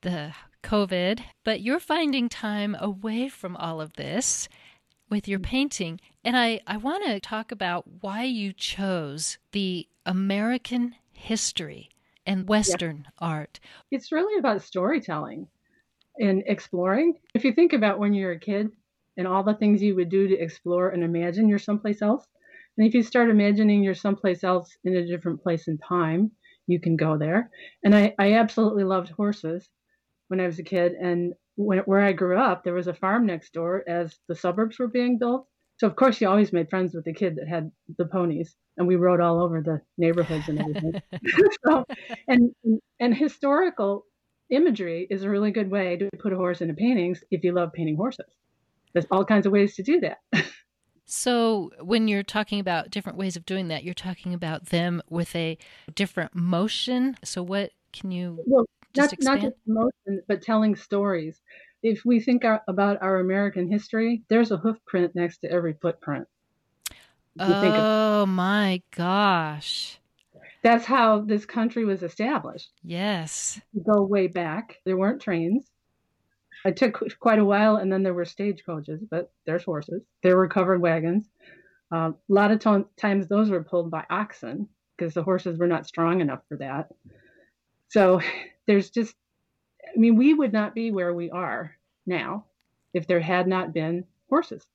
the 0.02 0.34
COVID, 0.64 1.22
but 1.44 1.62
you're 1.62 1.80
finding 1.80 2.30
time 2.30 2.76
away 2.80 3.30
from 3.30 3.56
all 3.58 3.80
of 3.82 3.94
this 3.94 4.50
with 5.10 5.28
your 5.28 5.40
mm-hmm. 5.40 5.50
painting. 5.50 6.00
And 6.24 6.38
I, 6.38 6.62
I 6.66 6.78
want 6.78 7.06
to 7.06 7.20
talk 7.20 7.52
about 7.52 7.86
why 8.02 8.24
you 8.24 8.54
chose 8.54 9.38
the 9.52 9.88
American 10.06 10.96
history 11.12 11.90
and 12.26 12.48
Western 12.48 13.06
yeah. 13.06 13.28
art. 13.28 13.60
It's 13.92 14.12
really 14.12 14.38
about 14.40 14.62
storytelling 14.62 15.48
and 16.18 16.44
exploring. 16.46 17.16
If 17.34 17.44
you 17.44 17.54
think 17.54 17.74
about 17.74 18.00
when 18.00 18.14
you're 18.14 18.32
a 18.34 18.40
kid 18.40 18.70
and 19.18 19.28
all 19.28 19.44
the 19.44 19.56
things 19.56 19.82
you 19.82 19.96
would 19.96 20.10
do 20.10 20.28
to 20.28 20.38
explore 20.38 20.90
and 20.90 21.04
imagine 21.04 21.50
you're 21.50 21.60
someplace 21.60 22.02
else, 22.02 22.26
and 22.78 22.88
if 22.88 22.94
you 22.94 23.04
start 23.04 23.30
imagining 23.30 23.84
you're 23.84 23.94
someplace 23.94 24.44
else 24.44 24.78
in 24.84 24.96
a 24.96 25.06
different 25.06 25.44
place 25.44 25.68
in 25.68 25.78
time, 25.78 26.32
you 26.68 26.80
can 26.80 26.96
go 26.96 27.18
there. 27.18 27.50
And 27.84 27.96
I, 27.96 28.14
I 28.18 28.34
absolutely 28.36 28.84
loved 28.84 29.10
horses 29.10 29.68
when 30.28 30.40
I 30.40 30.46
was 30.46 30.60
a 30.60 30.64
kid. 30.64 30.94
And 30.94 31.34
when, 31.56 31.80
where 31.80 32.02
I 32.02 32.14
grew 32.14 32.40
up, 32.40 32.64
there 32.64 32.74
was 32.74 32.88
a 32.88 32.94
farm 32.94 33.26
next 33.26 33.54
door 33.54 33.84
as 33.88 34.18
the 34.28 34.36
suburbs 34.36 34.80
were 34.80 34.88
being 34.88 35.18
built. 35.18 35.48
So 35.80 35.88
of 35.88 35.96
course, 35.96 36.20
you 36.20 36.28
always 36.28 36.52
made 36.52 36.70
friends 36.70 36.94
with 36.94 37.06
the 37.06 37.14
kid 37.14 37.38
that 37.38 37.48
had 37.48 37.72
the 37.98 38.06
ponies, 38.06 38.56
and 38.78 38.86
we 38.86 38.98
rode 38.98 39.22
all 39.22 39.42
over 39.42 39.62
the 39.62 39.82
neighborhoods 39.98 40.50
and 40.50 40.60
everything. 40.60 41.02
so, 41.66 41.86
and 42.28 42.54
and 43.00 43.16
historical 43.16 44.06
imagery 44.50 45.08
is 45.10 45.24
a 45.24 45.30
really 45.30 45.52
good 45.52 45.72
way 45.72 45.96
to 45.96 46.10
put 46.20 46.34
a 46.34 46.36
horse 46.36 46.62
into 46.62 46.74
paintings 46.74 47.24
if 47.32 47.44
you 47.44 47.54
love 47.54 47.72
painting 47.72 47.96
horses. 47.96 48.26
There's 48.94 49.06
all 49.10 49.24
kinds 49.24 49.46
of 49.46 49.52
ways 49.54 49.76
to 49.76 49.84
do 49.84 50.02
that. 50.02 50.18
So, 51.12 51.72
when 51.82 52.08
you're 52.08 52.22
talking 52.22 52.60
about 52.60 52.92
different 52.92 53.18
ways 53.18 53.36
of 53.36 53.44
doing 53.44 53.70
that, 53.70 53.84
you're 53.84 53.96
talking 53.96 54.32
about 54.32 54.68
them 54.68 55.02
with 55.10 55.36
a 55.36 55.58
different 55.96 56.36
motion. 56.36 57.18
So, 57.24 57.42
what 57.42 57.72
can 57.94 58.12
you 58.12 58.44
well, 58.46 58.66
just 58.94 59.14
not, 59.14 59.14
expand? 59.14 59.42
not 59.42 59.50
just 59.50 59.58
motion, 59.66 60.22
but 60.28 60.44
telling 60.44 60.76
stories 60.76 61.42
if 61.82 62.04
we 62.06 62.20
think 62.20 62.46
our, 62.46 62.62
about 62.68 63.02
our 63.02 63.20
American 63.20 63.70
history, 63.70 64.24
there's 64.30 64.52
a 64.52 64.58
hoof 64.58 64.78
print 64.86 65.16
next 65.16 65.40
to 65.40 65.52
every 65.52 65.74
footprint. 65.74 66.28
Oh 67.40 68.26
my 68.26 68.82
gosh. 68.96 69.98
That's 70.62 70.86
how 70.86 71.22
this 71.22 71.46
country 71.46 71.86
was 71.86 72.04
established. 72.04 72.72
Yes. 72.84 73.62
You 73.74 73.82
go 73.82 74.04
way 74.04 74.28
back. 74.28 74.78
There 74.86 74.98
weren't 74.98 75.22
trains. 75.22 75.66
It 76.66 76.76
took 76.76 77.02
quite 77.20 77.40
a 77.40 77.46
while, 77.46 77.78
and 77.78 77.92
then 77.92 78.04
there 78.04 78.14
were 78.14 78.26
stagecoaches, 78.26 79.02
but 79.10 79.32
there's 79.46 79.64
horses. 79.64 80.04
There 80.24 80.36
were 80.36 80.50
covered 80.50 80.82
wagons. 80.82 81.30
Uh, 81.92 82.12
a 82.12 82.14
lot 82.28 82.52
of 82.52 82.60
t- 82.60 82.90
times 82.98 83.28
those 83.28 83.50
were 83.50 83.64
pulled 83.64 83.90
by 83.90 84.04
oxen 84.10 84.68
because 84.98 85.14
the 85.14 85.24
horses 85.24 85.58
were 85.58 85.68
not 85.68 85.88
strong 85.88 86.20
enough 86.20 86.42
for 86.50 86.58
that. 86.58 86.90
So 87.88 88.20
there's 88.68 88.90
just 88.90 89.16
I 89.96 90.00
mean, 90.00 90.16
we 90.16 90.34
would 90.34 90.54
not 90.54 90.76
be 90.76 90.92
where 90.92 91.14
we 91.14 91.30
are 91.32 91.76
now 92.06 92.46
if 92.94 93.08
there 93.08 93.20
had 93.20 93.48
not 93.48 93.74
been 93.74 94.06
horses. 94.30 94.66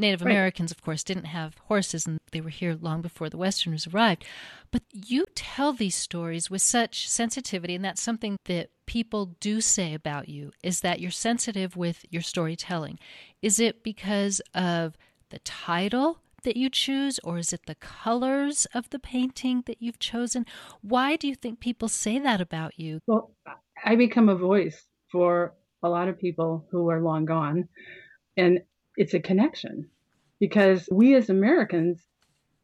Native 0.00 0.22
right. 0.22 0.30
Americans, 0.30 0.70
of 0.70 0.80
course, 0.80 1.02
didn't 1.02 1.24
have 1.24 1.58
horses 1.66 2.06
and 2.06 2.18
they 2.30 2.40
were 2.40 2.50
here 2.50 2.78
long 2.80 3.02
before 3.02 3.28
the 3.28 3.36
Westerners 3.36 3.86
arrived. 3.86 4.24
But 4.70 4.82
you 4.92 5.24
tell 5.34 5.72
these 5.72 5.96
stories 5.96 6.48
with 6.50 6.62
such 6.62 7.08
sensitivity, 7.08 7.74
and 7.74 7.84
that's 7.84 8.02
something 8.02 8.36
that 8.44 8.70
people 8.86 9.34
do 9.40 9.60
say 9.60 9.94
about 9.94 10.28
you 10.28 10.52
is 10.62 10.80
that 10.80 11.00
you're 11.00 11.10
sensitive 11.10 11.76
with 11.76 12.04
your 12.10 12.22
storytelling. 12.22 12.98
Is 13.42 13.58
it 13.58 13.82
because 13.82 14.40
of 14.54 14.96
the 15.30 15.40
title 15.40 16.20
that 16.44 16.56
you 16.56 16.70
choose, 16.70 17.18
or 17.24 17.38
is 17.38 17.52
it 17.52 17.66
the 17.66 17.74
colors 17.74 18.66
of 18.72 18.88
the 18.90 19.00
painting 19.00 19.64
that 19.66 19.82
you've 19.82 19.98
chosen? 19.98 20.46
Why 20.80 21.16
do 21.16 21.26
you 21.26 21.34
think 21.34 21.58
people 21.58 21.88
say 21.88 22.20
that 22.20 22.40
about 22.40 22.78
you? 22.78 23.00
Well, 23.06 23.32
I 23.84 23.96
become 23.96 24.28
a 24.28 24.36
voice 24.36 24.86
for 25.10 25.54
a 25.82 25.88
lot 25.88 26.08
of 26.08 26.18
people 26.18 26.66
who 26.70 26.90
are 26.90 27.02
long 27.02 27.24
gone. 27.24 27.68
And 28.36 28.60
it's 28.96 29.14
a 29.14 29.20
connection 29.20 29.88
because 30.40 30.88
we 30.90 31.14
as 31.14 31.30
Americans 31.30 32.00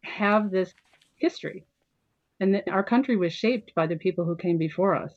have 0.03 0.51
this 0.51 0.73
history. 1.17 1.65
And 2.41 2.63
our 2.71 2.85
country 2.85 3.17
was 3.17 3.33
shaped 3.33 3.75
by 3.75 3.87
the 3.87 3.97
people 3.97 4.25
who 4.25 4.37
came 4.37 4.59
before 4.59 4.95
us. 4.95 5.13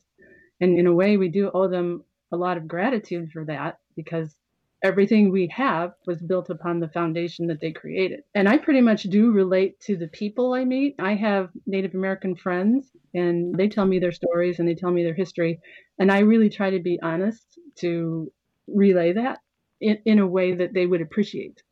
And 0.60 0.78
in 0.78 0.86
a 0.86 0.94
way, 0.94 1.16
we 1.16 1.28
do 1.28 1.50
owe 1.52 1.68
them 1.68 2.04
a 2.32 2.36
lot 2.36 2.56
of 2.56 2.68
gratitude 2.68 3.30
for 3.32 3.44
that 3.46 3.78
because 3.96 4.34
everything 4.82 5.30
we 5.30 5.48
have 5.48 5.92
was 6.06 6.22
built 6.22 6.50
upon 6.50 6.80
the 6.80 6.88
foundation 6.88 7.46
that 7.48 7.60
they 7.60 7.72
created. 7.72 8.20
And 8.34 8.48
I 8.48 8.58
pretty 8.58 8.80
much 8.80 9.04
do 9.04 9.32
relate 9.32 9.80
to 9.80 9.96
the 9.96 10.08
people 10.08 10.54
I 10.54 10.64
meet. 10.64 10.94
I 10.98 11.14
have 11.14 11.50
Native 11.66 11.94
American 11.94 12.36
friends 12.36 12.90
and 13.14 13.54
they 13.54 13.68
tell 13.68 13.86
me 13.86 13.98
their 13.98 14.12
stories 14.12 14.58
and 14.58 14.68
they 14.68 14.74
tell 14.74 14.90
me 14.90 15.02
their 15.02 15.14
history. 15.14 15.60
And 15.98 16.12
I 16.12 16.20
really 16.20 16.48
try 16.48 16.70
to 16.70 16.78
be 16.78 16.98
honest 17.02 17.58
to 17.76 18.30
relay 18.68 19.12
that 19.14 19.40
in, 19.80 19.98
in 20.04 20.18
a 20.18 20.26
way 20.26 20.54
that 20.54 20.74
they 20.74 20.86
would 20.86 21.00
appreciate. 21.00 21.62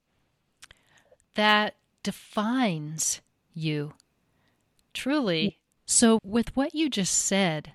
That 1.35 1.77
defines 2.03 3.21
you 3.55 3.93
truly. 4.95 5.59
So, 5.85 6.19
with 6.25 6.57
what 6.57 6.75
you 6.75 6.91
just 6.91 7.15
said, 7.15 7.73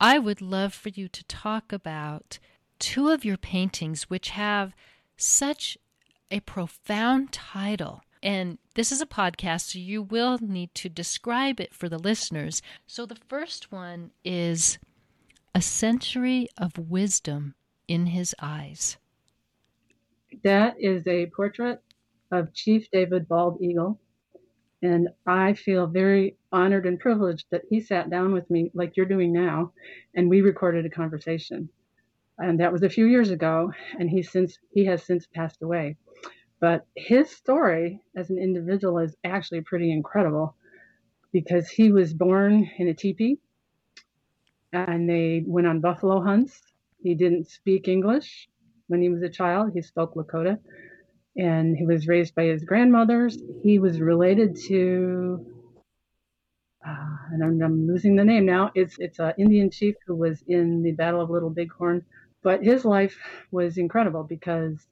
I 0.00 0.18
would 0.18 0.40
love 0.40 0.74
for 0.74 0.88
you 0.88 1.08
to 1.08 1.24
talk 1.24 1.72
about 1.72 2.38
two 2.78 3.10
of 3.10 3.24
your 3.24 3.36
paintings 3.36 4.04
which 4.04 4.30
have 4.30 4.72
such 5.16 5.78
a 6.30 6.40
profound 6.40 7.32
title. 7.32 8.02
And 8.22 8.58
this 8.74 8.90
is 8.90 9.00
a 9.00 9.06
podcast, 9.06 9.72
so 9.72 9.78
you 9.78 10.02
will 10.02 10.38
need 10.40 10.74
to 10.74 10.88
describe 10.88 11.60
it 11.60 11.74
for 11.74 11.88
the 11.88 11.98
listeners. 11.98 12.62
So 12.86 13.06
the 13.06 13.18
first 13.28 13.70
one 13.70 14.10
is 14.24 14.78
A 15.54 15.62
Century 15.62 16.48
of 16.58 16.76
Wisdom 16.78 17.54
in 17.86 18.06
His 18.06 18.34
Eyes. 18.40 18.96
That 20.42 20.76
is 20.78 21.06
a 21.06 21.26
portrait 21.26 21.80
of 22.30 22.52
Chief 22.52 22.90
David 22.90 23.28
Bald 23.28 23.60
Eagle. 23.62 24.00
And 24.82 25.08
I 25.26 25.54
feel 25.54 25.86
very 25.86 26.36
honored 26.52 26.86
and 26.86 27.00
privileged 27.00 27.46
that 27.50 27.62
he 27.68 27.80
sat 27.80 28.10
down 28.10 28.32
with 28.32 28.48
me, 28.48 28.70
like 28.74 28.96
you're 28.96 29.06
doing 29.06 29.32
now, 29.32 29.72
and 30.14 30.28
we 30.28 30.40
recorded 30.40 30.86
a 30.86 30.90
conversation 30.90 31.68
and 32.38 32.60
that 32.60 32.72
was 32.72 32.82
a 32.82 32.88
few 32.88 33.06
years 33.06 33.30
ago 33.30 33.72
and 33.98 34.08
he 34.08 34.22
since 34.22 34.58
he 34.72 34.84
has 34.86 35.02
since 35.02 35.26
passed 35.26 35.62
away. 35.62 35.96
But 36.60 36.86
his 36.96 37.30
story 37.30 38.00
as 38.16 38.30
an 38.30 38.38
individual 38.38 38.98
is 38.98 39.16
actually 39.24 39.60
pretty 39.62 39.92
incredible 39.92 40.56
because 41.32 41.68
he 41.68 41.92
was 41.92 42.14
born 42.14 42.68
in 42.78 42.88
a 42.88 42.94
teepee 42.94 43.38
and 44.72 45.08
they 45.08 45.42
went 45.46 45.66
on 45.66 45.80
buffalo 45.80 46.22
hunts. 46.22 46.60
He 47.02 47.14
didn't 47.14 47.48
speak 47.48 47.88
english 47.88 48.48
when 48.88 49.00
he 49.00 49.08
was 49.08 49.22
a 49.22 49.28
child. 49.28 49.72
He 49.74 49.82
spoke 49.82 50.14
lakota. 50.14 50.58
And 51.36 51.76
he 51.76 51.86
was 51.86 52.08
raised 52.08 52.34
by 52.34 52.44
his 52.44 52.64
grandmothers. 52.64 53.38
He 53.62 53.78
was 53.78 54.00
related 54.00 54.56
to 54.68 55.46
uh, 56.86 57.16
and 57.32 57.44
I'm, 57.44 57.62
I'm, 57.62 57.86
losing 57.86 58.16
the 58.16 58.24
name 58.24 58.46
now. 58.46 58.70
It's 58.74 58.96
it's 58.98 59.18
an 59.18 59.34
Indian 59.38 59.70
chief 59.70 59.96
who 60.06 60.14
was 60.14 60.42
in 60.46 60.82
the 60.82 60.92
Battle 60.92 61.20
of 61.20 61.28
Little 61.28 61.50
Bighorn 61.50 62.04
but 62.48 62.64
his 62.64 62.82
life 62.86 63.14
was 63.50 63.76
incredible 63.76 64.24
because 64.24 64.86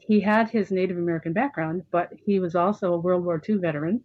he 0.00 0.18
had 0.18 0.48
his 0.48 0.70
Native 0.70 0.96
American 0.96 1.34
background, 1.34 1.82
but 1.90 2.10
he 2.24 2.40
was 2.40 2.54
also 2.54 2.94
a 2.94 2.98
World 2.98 3.22
War 3.22 3.38
II 3.46 3.56
veteran. 3.56 4.02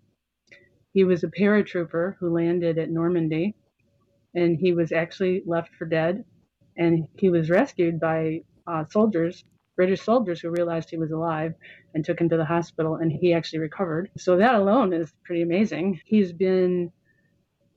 He 0.91 1.05
was 1.05 1.23
a 1.23 1.29
paratrooper 1.29 2.17
who 2.19 2.35
landed 2.35 2.77
at 2.77 2.89
Normandy, 2.89 3.55
and 4.35 4.57
he 4.57 4.73
was 4.73 4.91
actually 4.91 5.41
left 5.45 5.73
for 5.75 5.85
dead. 5.85 6.25
And 6.75 7.07
he 7.17 7.29
was 7.29 7.49
rescued 7.49 7.97
by 7.97 8.41
uh, 8.67 8.83
soldiers, 8.89 9.45
British 9.77 10.01
soldiers, 10.01 10.41
who 10.41 10.49
realized 10.49 10.89
he 10.89 10.97
was 10.97 11.11
alive 11.11 11.53
and 11.93 12.03
took 12.03 12.19
him 12.19 12.27
to 12.27 12.35
the 12.35 12.43
hospital, 12.43 12.95
and 12.95 13.09
he 13.09 13.33
actually 13.33 13.59
recovered. 13.59 14.11
So 14.17 14.35
that 14.35 14.55
alone 14.55 14.91
is 14.91 15.13
pretty 15.23 15.43
amazing. 15.43 16.01
He's 16.03 16.33
been 16.33 16.91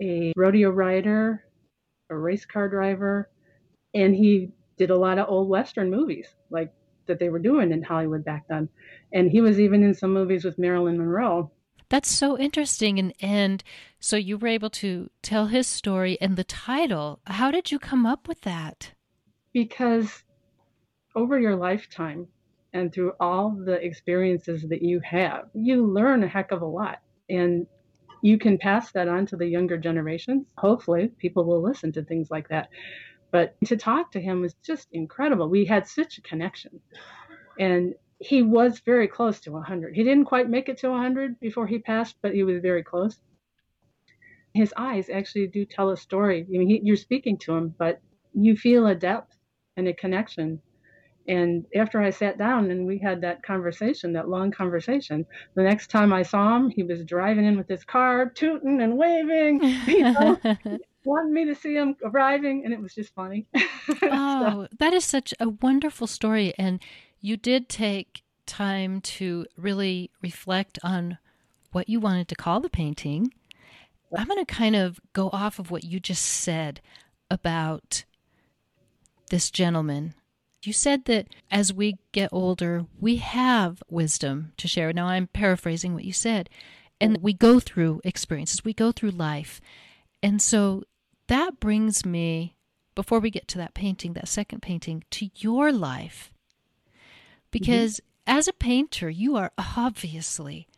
a 0.00 0.32
rodeo 0.36 0.70
rider, 0.70 1.44
a 2.10 2.18
race 2.18 2.44
car 2.44 2.68
driver, 2.68 3.30
and 3.94 4.12
he 4.12 4.50
did 4.76 4.90
a 4.90 4.96
lot 4.96 5.18
of 5.18 5.28
old 5.28 5.48
Western 5.48 5.90
movies, 5.90 6.28
like 6.50 6.72
that 7.06 7.18
they 7.18 7.28
were 7.28 7.38
doing 7.38 7.72
in 7.72 7.82
Hollywood 7.82 8.24
back 8.24 8.44
then. 8.48 8.68
And 9.12 9.30
he 9.30 9.40
was 9.40 9.58
even 9.58 9.82
in 9.82 9.94
some 9.94 10.12
movies 10.12 10.44
with 10.44 10.58
Marilyn 10.58 10.98
Monroe. 10.98 11.50
That's 11.88 12.10
so 12.10 12.38
interesting. 12.38 12.98
And, 12.98 13.12
and 13.20 13.62
so 14.00 14.16
you 14.16 14.38
were 14.38 14.48
able 14.48 14.70
to 14.70 15.10
tell 15.20 15.46
his 15.46 15.66
story 15.66 16.18
and 16.20 16.36
the 16.36 16.44
title. 16.44 17.20
How 17.26 17.50
did 17.50 17.70
you 17.70 17.78
come 17.78 18.06
up 18.06 18.28
with 18.28 18.40
that? 18.42 18.92
Because 19.52 20.22
over 21.14 21.38
your 21.38 21.56
lifetime 21.56 22.28
and 22.72 22.92
through 22.92 23.12
all 23.20 23.50
the 23.50 23.74
experiences 23.84 24.64
that 24.70 24.80
you 24.80 25.00
have, 25.00 25.50
you 25.52 25.86
learn 25.86 26.22
a 26.22 26.28
heck 26.28 26.50
of 26.50 26.62
a 26.62 26.66
lot. 26.66 27.00
And 27.28 27.66
you 28.22 28.38
can 28.38 28.56
pass 28.56 28.92
that 28.92 29.08
on 29.08 29.26
to 29.26 29.36
the 29.36 29.46
younger 29.46 29.76
generations. 29.76 30.46
Hopefully, 30.56 31.10
people 31.18 31.44
will 31.44 31.60
listen 31.60 31.92
to 31.92 32.02
things 32.02 32.30
like 32.30 32.48
that. 32.48 32.68
But 33.32 33.56
to 33.64 33.76
talk 33.76 34.12
to 34.12 34.20
him 34.20 34.42
was 34.42 34.54
just 34.62 34.88
incredible. 34.92 35.48
We 35.48 35.64
had 35.64 35.88
such 35.88 36.18
a 36.18 36.22
connection. 36.22 36.80
And 37.58 37.94
he 38.20 38.42
was 38.42 38.80
very 38.80 39.08
close 39.08 39.40
to 39.40 39.52
100. 39.52 39.96
He 39.96 40.04
didn't 40.04 40.26
quite 40.26 40.48
make 40.48 40.68
it 40.68 40.78
to 40.78 40.90
100 40.90 41.40
before 41.40 41.66
he 41.66 41.78
passed, 41.78 42.16
but 42.22 42.34
he 42.34 42.44
was 42.44 42.60
very 42.60 42.84
close. 42.84 43.18
His 44.54 44.72
eyes 44.76 45.08
actually 45.08 45.48
do 45.48 45.64
tell 45.64 45.90
a 45.90 45.96
story. 45.96 46.46
I 46.46 46.58
mean, 46.58 46.68
he, 46.68 46.80
you're 46.84 46.96
speaking 46.96 47.38
to 47.38 47.54
him, 47.54 47.74
but 47.78 48.00
you 48.34 48.54
feel 48.54 48.86
a 48.86 48.94
depth 48.94 49.34
and 49.76 49.88
a 49.88 49.94
connection. 49.94 50.60
And 51.26 51.64
after 51.74 52.02
I 52.02 52.10
sat 52.10 52.36
down 52.36 52.70
and 52.70 52.86
we 52.86 52.98
had 52.98 53.22
that 53.22 53.42
conversation, 53.42 54.12
that 54.12 54.28
long 54.28 54.50
conversation, 54.50 55.24
the 55.54 55.62
next 55.62 55.88
time 55.88 56.12
I 56.12 56.22
saw 56.22 56.56
him, 56.56 56.68
he 56.68 56.82
was 56.82 57.04
driving 57.04 57.46
in 57.46 57.56
with 57.56 57.68
his 57.68 57.84
car, 57.84 58.28
tooting 58.28 58.82
and 58.82 58.98
waving. 58.98 59.60
You 59.86 60.12
know? 60.12 60.38
Wanted 61.04 61.32
me 61.32 61.44
to 61.46 61.54
see 61.54 61.74
him 61.74 61.96
arriving, 62.04 62.64
and 62.64 62.72
it 62.72 62.80
was 62.80 62.94
just 62.94 63.14
funny. 63.14 63.46
oh, 63.54 63.96
so. 64.02 64.68
that 64.78 64.92
is 64.92 65.04
such 65.04 65.34
a 65.40 65.48
wonderful 65.48 66.06
story. 66.06 66.54
And 66.58 66.80
you 67.20 67.36
did 67.36 67.68
take 67.68 68.22
time 68.46 69.00
to 69.00 69.46
really 69.56 70.10
reflect 70.22 70.78
on 70.82 71.18
what 71.72 71.88
you 71.88 72.00
wanted 72.00 72.28
to 72.28 72.34
call 72.34 72.60
the 72.60 72.68
painting. 72.68 73.32
I'm 74.16 74.26
going 74.26 74.44
to 74.44 74.54
kind 74.54 74.76
of 74.76 75.00
go 75.12 75.30
off 75.32 75.58
of 75.58 75.70
what 75.70 75.84
you 75.84 75.98
just 75.98 76.24
said 76.24 76.80
about 77.30 78.04
this 79.30 79.50
gentleman. 79.50 80.14
You 80.62 80.72
said 80.72 81.06
that 81.06 81.28
as 81.50 81.72
we 81.72 81.96
get 82.12 82.28
older, 82.30 82.86
we 83.00 83.16
have 83.16 83.82
wisdom 83.88 84.52
to 84.58 84.68
share. 84.68 84.92
Now, 84.92 85.06
I'm 85.06 85.26
paraphrasing 85.28 85.94
what 85.94 86.04
you 86.04 86.12
said. 86.12 86.50
And 87.00 87.18
we 87.20 87.32
go 87.32 87.58
through 87.58 88.00
experiences, 88.04 88.64
we 88.64 88.72
go 88.72 88.92
through 88.92 89.10
life. 89.10 89.60
And 90.22 90.40
so 90.40 90.84
that 91.32 91.58
brings 91.60 92.04
me, 92.04 92.56
before 92.94 93.18
we 93.18 93.30
get 93.30 93.48
to 93.48 93.58
that 93.58 93.72
painting, 93.72 94.12
that 94.12 94.28
second 94.28 94.60
painting, 94.60 95.02
to 95.10 95.30
your 95.36 95.72
life. 95.72 96.30
Because 97.50 97.96
mm-hmm. 97.96 98.38
as 98.38 98.48
a 98.48 98.52
painter, 98.52 99.08
you 99.08 99.34
are 99.36 99.50
obviously 99.56 100.68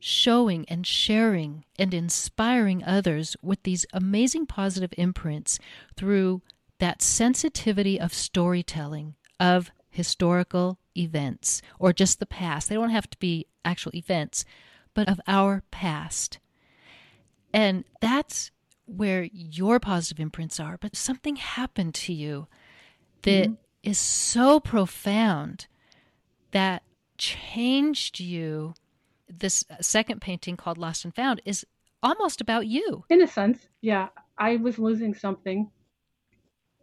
showing 0.00 0.64
and 0.68 0.84
sharing 0.84 1.64
and 1.78 1.94
inspiring 1.94 2.82
others 2.82 3.36
with 3.40 3.62
these 3.62 3.86
amazing 3.92 4.46
positive 4.46 4.92
imprints 4.98 5.60
through 5.96 6.42
that 6.80 7.00
sensitivity 7.00 8.00
of 8.00 8.12
storytelling 8.12 9.14
of 9.38 9.70
historical 9.90 10.80
events 10.96 11.62
or 11.78 11.92
just 11.92 12.18
the 12.18 12.26
past. 12.26 12.68
They 12.68 12.74
don't 12.74 12.90
have 12.90 13.10
to 13.10 13.18
be 13.18 13.46
actual 13.64 13.94
events, 13.94 14.44
but 14.92 15.08
of 15.08 15.20
our 15.28 15.62
past. 15.70 16.40
And 17.54 17.84
that's 18.00 18.50
where 18.88 19.24
your 19.32 19.78
positive 19.78 20.18
imprints 20.18 20.58
are, 20.58 20.78
but 20.78 20.96
something 20.96 21.36
happened 21.36 21.94
to 21.94 22.12
you 22.12 22.46
that 23.22 23.44
mm-hmm. 23.44 23.54
is 23.82 23.98
so 23.98 24.58
profound 24.58 25.66
that 26.52 26.82
changed 27.18 28.18
you. 28.18 28.74
This 29.28 29.64
second 29.80 30.20
painting 30.22 30.56
called 30.56 30.78
Lost 30.78 31.04
and 31.04 31.14
Found 31.14 31.42
is 31.44 31.66
almost 32.02 32.40
about 32.40 32.66
you. 32.66 33.04
In 33.10 33.20
a 33.20 33.26
sense, 33.26 33.68
yeah. 33.82 34.08
I 34.38 34.56
was 34.56 34.78
losing 34.78 35.14
something 35.14 35.70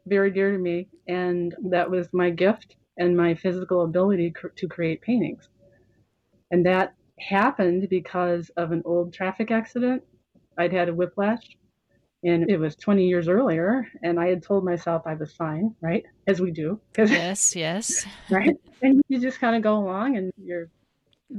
very 0.05 0.29
dear 0.29 0.51
to 0.51 0.57
me, 0.57 0.89
and 1.07 1.55
that 1.69 1.89
was 1.89 2.07
my 2.13 2.29
gift 2.29 2.75
and 2.97 3.17
my 3.17 3.33
physical 3.33 3.83
ability 3.83 4.31
cr- 4.31 4.50
to 4.50 4.67
create 4.67 5.01
paintings. 5.01 5.50
And 6.51 6.65
that 6.65 6.93
happened 7.19 7.88
because 7.89 8.51
of 8.57 8.71
an 8.71 8.83
old 8.85 9.13
traffic 9.13 9.50
accident. 9.50 10.03
I'd 10.57 10.74
had 10.74 10.89
a 10.89 10.93
whiplash 10.93 11.57
and 12.25 12.50
it 12.50 12.58
was 12.58 12.75
20 12.75 13.05
years 13.08 13.27
earlier 13.27 13.88
and 14.03 14.20
i 14.20 14.27
had 14.27 14.44
told 14.44 14.65
myself 14.65 15.03
i 15.05 15.13
was 15.13 15.34
fine 15.34 15.74
right? 15.82 16.03
As 16.27 16.41
we 16.41 16.51
do. 16.51 16.79
Yes 16.98 17.55
yes. 17.55 18.05
Right? 18.29 18.55
And 18.82 19.01
you 19.08 19.20
just 19.20 19.39
kind 19.39 19.55
of 19.55 19.62
go 19.62 19.77
along 19.77 20.17
and 20.17 20.34
you 20.38 20.67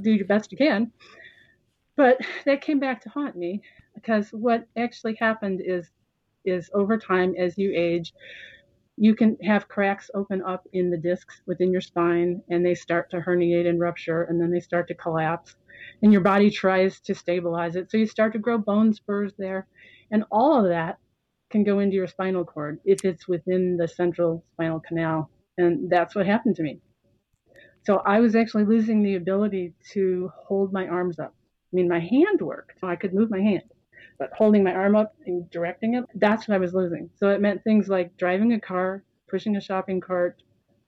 do 0.01 0.13
your 0.13 0.27
best 0.27 0.53
you 0.53 0.59
can. 0.59 0.93
But 1.97 2.19
that 2.45 2.61
came 2.61 2.79
back 2.79 3.01
to 3.03 3.09
haunt 3.09 3.37
me 3.37 3.63
because 3.95 4.29
what 4.31 4.67
actually 4.77 5.17
happened 5.19 5.61
is 5.65 5.91
is 6.45 6.71
over 6.75 6.97
time 6.97 7.35
as 7.37 7.59
you 7.59 7.73
age 7.75 8.13
you 8.99 9.15
can 9.15 9.37
have 9.43 9.69
cracks 9.69 10.11
open 10.15 10.43
up 10.43 10.67
in 10.73 10.91
the 10.91 10.97
discs 10.97 11.43
within 11.47 11.71
your 11.71 11.81
spine 11.81 12.41
and 12.49 12.65
they 12.65 12.75
start 12.75 13.11
to 13.11 13.21
herniate 13.21 13.69
and 13.69 13.81
rupture 13.81 14.23
and 14.25 14.41
then 14.41 14.51
they 14.51 14.61
start 14.61 14.89
to 14.89 14.95
collapse 14.95 15.57
and 16.03 16.13
your 16.13 16.23
body 16.23 16.51
tries 16.51 17.01
to 17.01 17.15
stabilize 17.15 17.77
it. 17.77 17.91
So 17.91 17.99
you 17.99 18.07
start 18.07 18.33
to 18.33 18.39
grow 18.39 18.59
bone 18.59 18.95
spurs 18.95 19.33
there 19.37 19.67
and 20.11 20.25
all 20.31 20.63
of 20.63 20.69
that 20.69 20.99
can 21.51 21.65
go 21.65 21.79
into 21.79 21.97
your 21.97 22.07
spinal 22.07 22.45
cord 22.45 22.81
if 22.85 23.05
it's 23.05 23.29
within 23.29 23.77
the 23.77 23.89
central 23.89 24.45
spinal 24.53 24.81
canal. 24.81 25.31
And 25.59 25.91
that's 25.91 26.15
what 26.15 26.27
happened 26.27 26.57
to 26.57 26.63
me. 26.63 26.81
So 27.85 27.99
I 27.99 28.21
was 28.21 28.35
actually 28.35 28.65
losing 28.65 29.03
the 29.03 29.15
ability 29.15 29.75
to 29.93 30.31
hold 30.37 30.73
my 30.73 30.87
arms 30.89 31.19
up. 31.19 31.35
I 31.73 31.77
mean, 31.77 31.89
my 31.89 32.01
hand 32.01 32.41
worked. 32.41 32.83
I 32.83 32.97
could 32.97 33.15
move 33.15 33.31
my 33.31 33.41
hand, 33.41 33.63
but 34.19 34.31
holding 34.37 34.65
my 34.65 34.73
arm 34.73 34.97
up 34.97 35.15
and 35.25 35.49
directing 35.51 35.95
it, 35.95 36.05
that's 36.17 36.49
what 36.49 36.57
I 36.57 36.59
was 36.59 36.75
losing. 36.75 37.11
So 37.17 37.29
it 37.29 37.41
meant 37.41 37.63
things 37.63 37.89
like 37.89 38.17
driving 38.17 38.53
a 38.53 38.61
car, 38.61 39.05
pushing 39.29 39.57
a 39.57 39.61
shopping 39.61 40.01
cart 40.01 40.43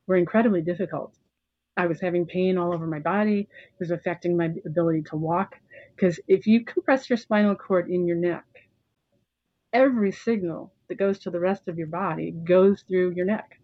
were 0.08 0.16
incredibly 0.16 0.60
difficult. 0.60 1.14
I 1.76 1.86
was 1.86 2.00
having 2.00 2.26
pain 2.26 2.58
all 2.58 2.74
over 2.74 2.86
my 2.86 2.98
body. 2.98 3.40
It 3.42 3.78
was 3.78 3.92
affecting 3.92 4.36
my 4.36 4.50
ability 4.66 5.02
to 5.10 5.16
walk. 5.16 5.54
Because 5.94 6.18
if 6.26 6.46
you 6.48 6.64
compress 6.64 7.08
your 7.08 7.16
spinal 7.16 7.54
cord 7.54 7.88
in 7.88 8.06
your 8.06 8.16
neck, 8.16 8.44
every 9.72 10.12
signal 10.12 10.72
that 10.88 10.98
goes 10.98 11.18
to 11.20 11.30
the 11.30 11.40
rest 11.40 11.68
of 11.68 11.78
your 11.78 11.86
body 11.86 12.30
goes 12.30 12.82
through 12.82 13.10
your 13.10 13.26
neck. 13.26 13.60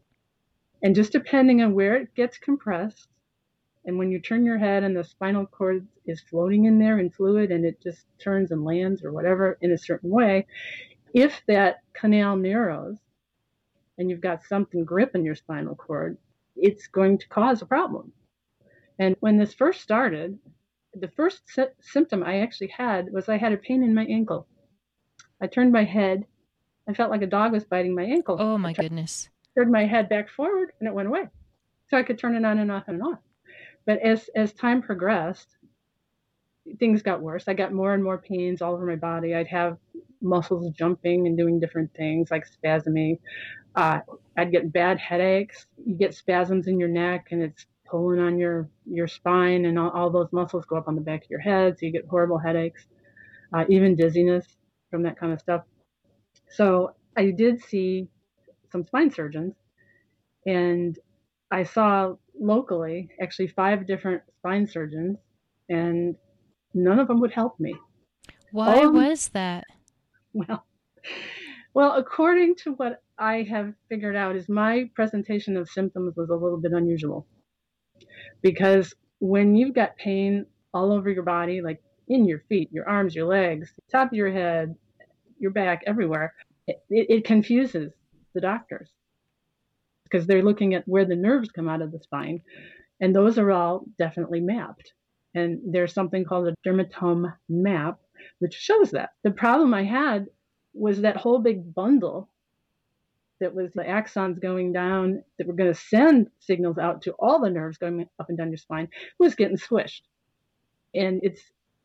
And 0.83 0.95
just 0.95 1.13
depending 1.13 1.63
on 1.63 1.75
where 1.75 1.97
it 1.97 2.15
gets 2.15 2.39
compressed, 2.39 3.09
and 3.87 3.99
when 3.99 4.11
you 4.11 4.21
turn 4.21 4.45
your 4.45 4.59
head 4.59 4.83
and 4.83 4.97
the 4.97 5.05
spinal 5.05 5.47
cord 5.47 5.87
is 6.07 6.21
floating 6.21 6.65
in 6.65 6.79
there 6.79 6.99
in 6.99 7.11
fluid 7.11 7.51
and 7.51 7.65
it 7.65 7.81
just 7.83 8.07
turns 8.19 8.51
and 8.51 8.65
lands 8.65 9.05
or 9.05 9.13
whatever 9.13 9.59
in 9.61 9.73
a 9.73 9.79
certain 9.79 10.11
way, 10.11 10.47
if 11.15 11.43
that 11.47 11.81
canal 11.93 12.37
narrows 12.37 12.97
and 13.99 14.11
you've 14.11 14.21
got 14.21 14.43
something 14.45 14.85
gripping 14.85 15.25
your 15.25 15.35
spinal 15.35 15.75
cord, 15.75 16.17
it's 16.57 16.87
going 16.87 17.19
to 17.19 17.29
cause 17.29 17.63
a 17.63 17.67
problem. 17.67 18.13
And 18.99 19.17
when 19.21 19.39
this 19.39 19.55
first 19.55 19.81
started, 19.81 20.39
the 20.95 21.09
first 21.09 21.43
sy- 21.47 21.69
symptom 21.81 22.23
I 22.23 22.41
actually 22.41 22.69
had 22.69 23.13
was 23.13 23.29
I 23.29 23.37
had 23.37 23.53
a 23.53 23.57
pain 23.57 23.83
in 23.83 23.95
my 23.95 24.05
ankle. 24.07 24.47
I 25.43 25.47
turned 25.47 25.73
my 25.73 25.85
head. 25.85 26.27
I 26.89 26.95
felt 26.95 27.11
like 27.11 27.23
a 27.23 27.27
dog 27.27 27.53
was 27.53 27.65
biting 27.65 27.95
my 27.95 28.05
ankle. 28.05 28.37
Oh 28.39 28.59
my 28.59 28.73
goodness. 28.73 29.29
Turned 29.57 29.73
my 29.73 29.87
head 29.87 30.09
back 30.09 30.29
forward 30.29 30.73
and 30.79 30.89
it 30.89 30.95
went 30.95 31.09
away. 31.09 31.29
So 31.89 31.97
I 31.97 32.03
could 32.03 32.19
turn 32.19 32.37
it 32.37 32.45
on 32.45 32.59
and 32.59 32.71
off 32.71 32.85
and 32.89 33.03
off. 33.03 33.19
But 33.87 34.01
as 34.01 34.29
as 34.35 34.53
time 34.53 34.83
progressed, 34.83 35.57
things 36.79 37.03
got 37.03 37.21
worse. 37.21 37.45
I 37.47 37.55
got 37.55 37.73
more 37.73 37.95
and 37.95 38.03
more 38.03 38.19
pains 38.19 38.63
all 38.63 38.75
over 38.75 38.87
my 38.87 38.97
body. 38.97 39.35
I'd 39.35 39.47
have 39.49 39.79
muscles 40.23 40.73
jumping 40.73 41.27
and 41.27 41.37
doing 41.37 41.61
different 41.61 41.93
things 41.95 42.31
like 42.31 42.45
spasming. 42.49 43.19
Uh, 43.75 44.01
I'd 44.37 44.53
get 44.53 44.73
bad 44.73 44.99
headaches. 44.99 45.67
You 45.85 45.95
get 45.95 46.15
spasms 46.15 46.67
in 46.67 46.79
your 46.79 46.89
neck, 46.89 47.29
and 47.33 47.43
it's 47.43 47.67
pulling 47.85 48.21
on 48.21 48.39
your 48.39 48.69
your 48.87 49.07
spine, 49.07 49.67
and 49.67 49.79
all, 49.79 49.91
all 49.91 50.11
those 50.11 50.33
muscles 50.33 50.65
go 50.65 50.77
up 50.77 50.89
on 50.89 50.95
the 50.95 51.01
back 51.01 51.25
of 51.25 51.31
your 51.31 51.41
head, 51.41 51.79
so 51.79 51.87
you 51.87 51.93
get 51.93 52.07
horrible 52.07 52.39
headaches, 52.39 52.87
uh, 53.53 53.65
even 53.69 53.97
dizziness 53.97 54.57
from 54.95 55.03
that 55.03 55.19
kind 55.19 55.33
of 55.33 55.41
stuff. 55.41 55.65
So 56.51 56.95
I 57.17 57.33
did 57.33 57.61
see 57.61 58.09
some 58.71 58.85
spine 58.85 59.11
surgeons, 59.11 59.55
and 60.47 60.97
I 61.51 61.65
saw 61.65 62.15
locally 62.39 63.09
actually 63.21 63.49
five 63.49 63.87
different 63.89 64.23
spine 64.39 64.69
surgeons, 64.69 65.19
and 65.69 66.17
none 66.75 67.01
of 67.01 67.09
them 67.09 67.21
would 67.21 67.33
help 67.33 67.59
me. 67.59 67.75
Why 68.53 68.85
Um, 68.85 68.95
was 68.95 69.31
that? 69.31 69.65
Well, 70.33 70.65
well, 71.75 71.95
according 71.97 72.55
to 72.65 72.75
what 72.75 73.03
I 73.19 73.43
have 73.43 73.75
figured 73.89 74.17
out, 74.17 74.37
is 74.37 74.49
my 74.49 74.91
presentation 74.95 75.57
of 75.57 75.69
symptoms 75.69 76.15
was 76.17 76.31
a 76.31 76.35
little 76.37 76.61
bit 76.61 76.73
unusual 76.73 77.27
because 78.43 78.95
when 79.21 79.55
you've 79.57 79.75
got 79.75 79.97
pain 79.97 80.47
all 80.73 80.93
over 80.93 81.11
your 81.11 81.23
body, 81.23 81.61
like 81.63 81.83
in 82.09 82.27
your 82.27 82.41
feet, 82.49 82.71
your 82.73 82.89
arms, 82.89 83.15
your 83.15 83.27
legs, 83.27 83.73
top 83.91 84.09
of 84.09 84.13
your 84.15 84.33
head, 84.33 84.77
your 85.39 85.51
back, 85.51 85.83
everywhere, 85.87 86.35
it, 86.67 86.83
it, 86.89 87.25
confuses 87.25 87.93
the 88.35 88.41
doctors 88.41 88.89
because 90.05 90.27
they're 90.27 90.43
looking 90.43 90.75
at 90.75 90.87
where 90.87 91.05
the 91.05 91.17
nerves 91.17 91.51
come 91.51 91.69
out 91.69 91.83
of 91.83 91.93
the 91.93 91.99
spine, 91.99 92.43
and 93.01 93.15
those 93.15 93.39
are 93.39 93.51
all 93.51 93.85
definitely 93.99 94.41
mapped. 94.41 94.93
And 95.35 95.61
there's 95.67 95.93
something 95.93 96.25
called 96.25 96.49
a 96.49 96.55
dermatome 96.67 97.35
map, 97.49 97.99
which 98.39 98.55
shows 98.55 98.93
that. 98.93 99.11
The 99.25 99.33
problem 99.33 99.75
I 99.75 99.85
had 99.85 100.27
was 100.73 101.01
that 101.01 101.17
whole 101.17 101.41
big 101.41 101.75
bundle 101.75 102.29
that 103.41 103.55
was 103.55 103.73
the 103.73 103.83
axons 103.83 104.41
going 104.41 104.73
down 104.73 105.23
that 105.39 105.47
were 105.47 105.55
going 105.55 105.73
to 105.73 105.79
send 105.79 106.29
signals 106.39 106.79
out 106.79 107.03
to 107.03 107.13
all 107.19 107.41
the 107.41 107.51
nerves 107.51 107.79
going 107.79 108.09
up 108.19 108.29
and 108.29 108.39
down 108.39 108.51
your 108.51 108.59
spine 108.59 108.89
was 109.19 109.35
getting 109.35 109.57
squished. 109.57 110.03
And 110.95 111.21
it's 111.23 111.43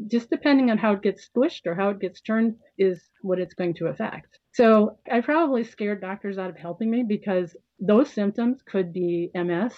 just 0.08 0.30
depending 0.30 0.72
on 0.72 0.78
how 0.78 0.94
it 0.94 1.02
gets 1.02 1.28
squished 1.28 1.66
or 1.66 1.76
how 1.76 1.90
it 1.90 2.00
gets 2.00 2.22
turned 2.22 2.56
is 2.78 3.10
what 3.22 3.40
it's 3.40 3.54
going 3.54 3.74
to 3.76 3.88
affect. 3.88 4.40
So 4.54 4.98
I 5.12 5.22
probably 5.22 5.64
scared 5.64 6.02
doctors 6.02 6.38
out 6.38 6.50
of 6.50 6.58
helping 6.58 6.90
me 6.90 7.04
because 7.04 7.56
those 7.80 8.12
symptoms 8.12 8.62
could 8.66 8.94
be 8.94 9.30
MS, 9.36 9.74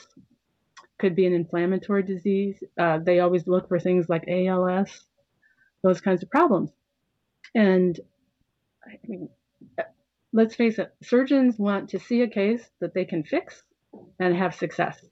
could 0.99 1.15
be 1.15 1.25
an 1.25 1.33
inflammatory 1.33 2.03
disease. 2.03 2.61
Uh, 2.79 2.99
they 2.99 3.19
always 3.19 3.47
look 3.47 3.67
for 3.67 3.79
things 3.79 4.09
like 4.09 4.27
ALS, 4.27 5.05
those 5.83 6.01
kinds 6.01 6.23
of 6.23 6.29
problems. 6.29 6.71
And 7.55 7.99
I 8.85 8.97
mean, 9.07 9.29
let's 10.33 10.55
face 10.55 10.79
it, 10.79 10.93
surgeons 11.03 11.57
want 11.57 11.89
to 11.89 11.99
see 11.99 12.21
a 12.21 12.27
case 12.27 12.63
that 12.79 12.93
they 12.93 13.05
can 13.05 13.23
fix 13.23 13.63
and 14.19 14.35
have 14.35 14.55
success. 14.55 15.03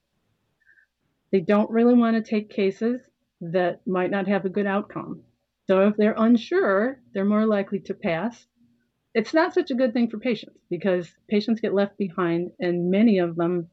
They 1.32 1.42
don't 1.42 1.70
really 1.70 1.94
want 1.94 2.16
to 2.16 2.28
take 2.28 2.50
cases 2.50 3.02
that 3.42 3.86
might 3.88 4.12
not 4.12 4.28
have 4.28 4.46
a 4.46 4.50
good 4.50 4.66
outcome. 4.66 5.24
So 5.68 5.88
if 5.88 5.98
they're 5.98 6.16
unsure, 6.18 7.00
they're 7.14 7.26
more 7.26 7.46
likely 7.46 7.80
to 7.82 7.94
pass. 7.94 8.48
It's 9.14 9.34
not 9.34 9.54
such 9.54 9.72
a 9.72 9.76
good 9.76 9.94
thing 9.94 10.10
for 10.10 10.20
patients 10.20 10.60
because 10.70 11.10
patients 11.30 11.62
get 11.62 11.74
left 11.74 11.98
behind 11.98 12.52
and 12.60 12.92
many 12.92 13.20
of 13.20 13.36
them 13.36 13.70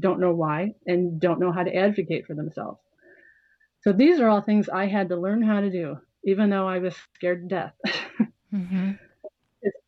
don't 0.00 0.20
know 0.20 0.32
why 0.32 0.74
and 0.86 1.20
don't 1.20 1.40
know 1.40 1.52
how 1.52 1.62
to 1.62 1.74
advocate 1.74 2.26
for 2.26 2.34
themselves. 2.34 2.80
So 3.82 3.92
these 3.92 4.20
are 4.20 4.28
all 4.28 4.42
things 4.42 4.68
I 4.68 4.86
had 4.86 5.08
to 5.10 5.16
learn 5.16 5.42
how 5.42 5.60
to 5.60 5.70
do, 5.70 5.96
even 6.24 6.50
though 6.50 6.68
I 6.68 6.78
was 6.78 6.96
scared 7.14 7.48
to 7.48 7.54
death. 7.54 7.74
hmm 8.50 8.92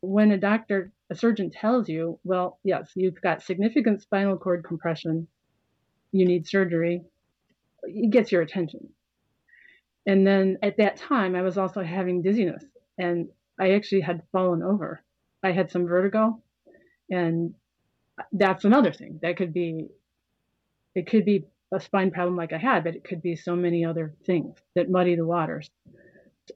when 0.01 0.31
a 0.31 0.37
doctor, 0.37 0.91
a 1.09 1.15
surgeon 1.15 1.51
tells 1.51 1.89
you, 1.89 2.19
well, 2.23 2.59
yes, 2.63 2.91
you've 2.95 3.21
got 3.21 3.43
significant 3.43 4.01
spinal 4.01 4.37
cord 4.37 4.63
compression, 4.63 5.27
you 6.11 6.25
need 6.25 6.47
surgery, 6.47 7.03
it 7.83 8.11
gets 8.11 8.31
your 8.31 8.41
attention. 8.41 8.89
And 10.05 10.25
then 10.25 10.57
at 10.63 10.77
that 10.77 10.97
time, 10.97 11.35
I 11.35 11.41
was 11.41 11.57
also 11.57 11.83
having 11.83 12.21
dizziness 12.21 12.63
and 12.97 13.29
I 13.59 13.71
actually 13.71 14.01
had 14.01 14.23
fallen 14.31 14.63
over. 14.63 15.03
I 15.43 15.51
had 15.51 15.71
some 15.71 15.85
vertigo, 15.85 16.41
and 17.09 17.53
that's 18.31 18.65
another 18.65 18.91
thing. 18.91 19.19
That 19.21 19.37
could 19.37 19.53
be, 19.53 19.87
it 20.95 21.07
could 21.07 21.25
be 21.25 21.45
a 21.73 21.79
spine 21.79 22.11
problem 22.11 22.35
like 22.35 22.53
I 22.53 22.57
had, 22.57 22.83
but 22.83 22.95
it 22.95 23.03
could 23.03 23.21
be 23.21 23.35
so 23.35 23.55
many 23.55 23.85
other 23.85 24.13
things 24.25 24.57
that 24.75 24.89
muddy 24.89 25.15
the 25.15 25.25
waters. 25.25 25.69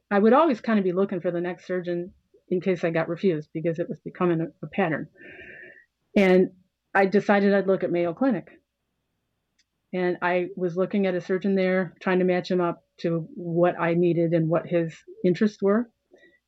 I 0.10 0.20
would 0.20 0.34
always 0.34 0.60
kind 0.60 0.80
of 0.80 0.86
be 0.86 0.92
looking 0.92 1.22
for 1.22 1.32
the 1.32 1.42
next 1.42 1.68
surgeon 1.68 2.14
in 2.50 2.62
case 2.62 2.84
I 2.84 2.90
got 2.90 3.10
refused 3.10 3.50
because 3.54 3.80
it 3.80 3.90
was 3.90 4.00
becoming 4.00 4.42
a, 4.42 4.48
a 4.66 4.68
pattern. 4.68 5.08
And 6.16 6.52
I 6.94 7.06
decided 7.06 7.54
I'd 7.54 7.68
look 7.68 7.84
at 7.84 7.92
Mayo 7.92 8.14
Clinic. 8.14 8.50
And 9.94 10.18
I 10.22 10.50
was 10.56 10.76
looking 10.76 11.06
at 11.06 11.14
a 11.16 11.22
surgeon 11.22 11.56
there, 11.56 11.94
trying 12.02 12.20
to 12.20 12.26
match 12.26 12.50
him 12.50 12.60
up 12.62 12.84
to 13.04 13.28
what 13.36 13.80
I 13.80 13.94
needed 13.94 14.34
and 14.34 14.50
what 14.50 14.68
his 14.68 14.94
interests 15.24 15.62
were. 15.62 15.90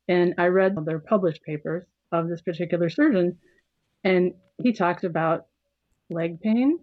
And 0.08 0.34
I 0.38 0.46
read 0.46 0.76
their 0.84 0.98
published 0.98 1.42
papers 1.42 1.84
of 2.12 2.28
this 2.28 2.42
particular 2.42 2.88
surgeon, 2.88 3.38
and 4.04 4.34
he 4.62 4.72
talked 4.72 5.04
about 5.04 5.46
leg 6.10 6.40
pain. 6.40 6.78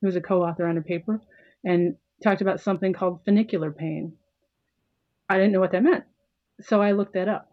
He 0.00 0.06
was 0.06 0.16
a 0.16 0.20
co 0.20 0.42
author 0.42 0.66
on 0.66 0.78
a 0.78 0.82
paper 0.82 1.20
and 1.64 1.96
talked 2.22 2.40
about 2.40 2.60
something 2.60 2.92
called 2.92 3.20
funicular 3.24 3.70
pain. 3.70 4.12
I 5.28 5.36
didn't 5.36 5.52
know 5.52 5.60
what 5.60 5.72
that 5.72 5.82
meant. 5.82 6.04
So 6.60 6.82
I 6.82 6.92
looked 6.92 7.14
that 7.14 7.28
up. 7.28 7.50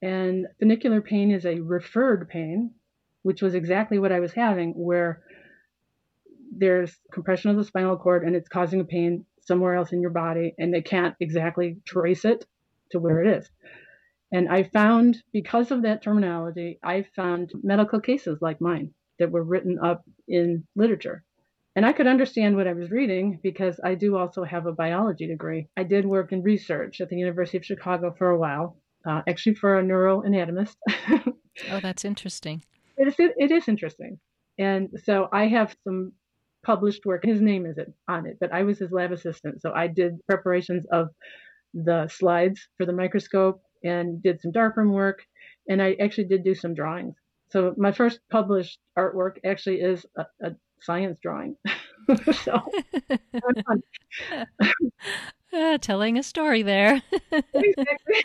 And 0.00 0.46
funicular 0.58 1.00
pain 1.00 1.30
is 1.30 1.44
a 1.44 1.60
referred 1.60 2.28
pain, 2.28 2.72
which 3.22 3.42
was 3.42 3.54
exactly 3.54 3.98
what 3.98 4.12
I 4.12 4.20
was 4.20 4.32
having, 4.32 4.72
where 4.72 5.22
there's 6.56 6.96
compression 7.12 7.50
of 7.50 7.56
the 7.56 7.64
spinal 7.64 7.96
cord 7.96 8.24
and 8.24 8.34
it's 8.34 8.48
causing 8.48 8.80
a 8.80 8.84
pain 8.84 9.24
somewhere 9.48 9.74
else 9.74 9.92
in 9.92 10.00
your 10.00 10.10
body, 10.10 10.54
and 10.58 10.72
they 10.72 10.82
can't 10.82 11.16
exactly 11.18 11.78
trace 11.84 12.24
it 12.24 12.44
to 12.92 13.00
where 13.00 13.22
it 13.24 13.38
is. 13.38 13.50
And 14.30 14.48
I 14.48 14.62
found, 14.62 15.22
because 15.32 15.72
of 15.72 15.82
that 15.82 16.02
terminology, 16.02 16.78
I 16.84 17.06
found 17.16 17.50
medical 17.62 18.00
cases 18.00 18.38
like 18.40 18.60
mine 18.60 18.92
that 19.18 19.32
were 19.32 19.42
written 19.42 19.78
up 19.82 20.04
in 20.28 20.64
literature. 20.76 21.24
And 21.74 21.86
I 21.86 21.92
could 21.92 22.06
understand 22.06 22.56
what 22.56 22.66
I 22.66 22.72
was 22.72 22.90
reading 22.90 23.40
because 23.42 23.80
I 23.82 23.94
do 23.94 24.16
also 24.16 24.44
have 24.44 24.66
a 24.66 24.72
biology 24.72 25.26
degree. 25.26 25.68
I 25.76 25.84
did 25.84 26.04
work 26.04 26.32
in 26.32 26.42
research 26.42 27.00
at 27.00 27.08
the 27.08 27.16
University 27.16 27.56
of 27.56 27.64
Chicago 27.64 28.14
for 28.16 28.30
a 28.30 28.38
while, 28.38 28.76
uh, 29.06 29.22
actually 29.26 29.54
for 29.54 29.78
a 29.78 29.82
neuroanatomist. 29.82 30.76
Oh, 31.72 31.80
that's 31.80 32.04
interesting. 32.04 32.62
it, 32.96 33.08
is, 33.08 33.14
it 33.18 33.50
is 33.50 33.66
interesting. 33.66 34.20
And 34.60 34.90
so 35.04 35.28
I 35.32 35.48
have 35.48 35.74
some 35.82 36.12
published 36.68 37.06
work. 37.06 37.24
His 37.24 37.40
name 37.40 37.64
isn't 37.64 37.94
on 38.08 38.26
it, 38.26 38.36
but 38.38 38.52
I 38.52 38.62
was 38.62 38.78
his 38.78 38.92
lab 38.92 39.10
assistant. 39.10 39.62
So 39.62 39.72
I 39.72 39.86
did 39.86 40.20
preparations 40.26 40.84
of 40.92 41.08
the 41.72 42.06
slides 42.08 42.68
for 42.76 42.84
the 42.84 42.92
microscope 42.92 43.62
and 43.82 44.22
did 44.22 44.38
some 44.42 44.52
darkroom 44.52 44.92
work. 44.92 45.20
And 45.70 45.80
I 45.80 45.96
actually 45.98 46.28
did 46.28 46.44
do 46.44 46.54
some 46.54 46.74
drawings. 46.74 47.14
So 47.50 47.74
my 47.78 47.90
first 47.90 48.20
published 48.30 48.78
artwork 48.98 49.36
actually 49.46 49.76
is 49.76 50.04
a, 50.18 50.26
a 50.42 50.50
science 50.82 51.18
drawing. 51.22 51.56
so, 52.44 52.60
uh, 55.54 55.78
telling 55.80 56.18
a 56.18 56.22
story 56.22 56.62
there. 56.62 57.02
exactly. 57.32 58.24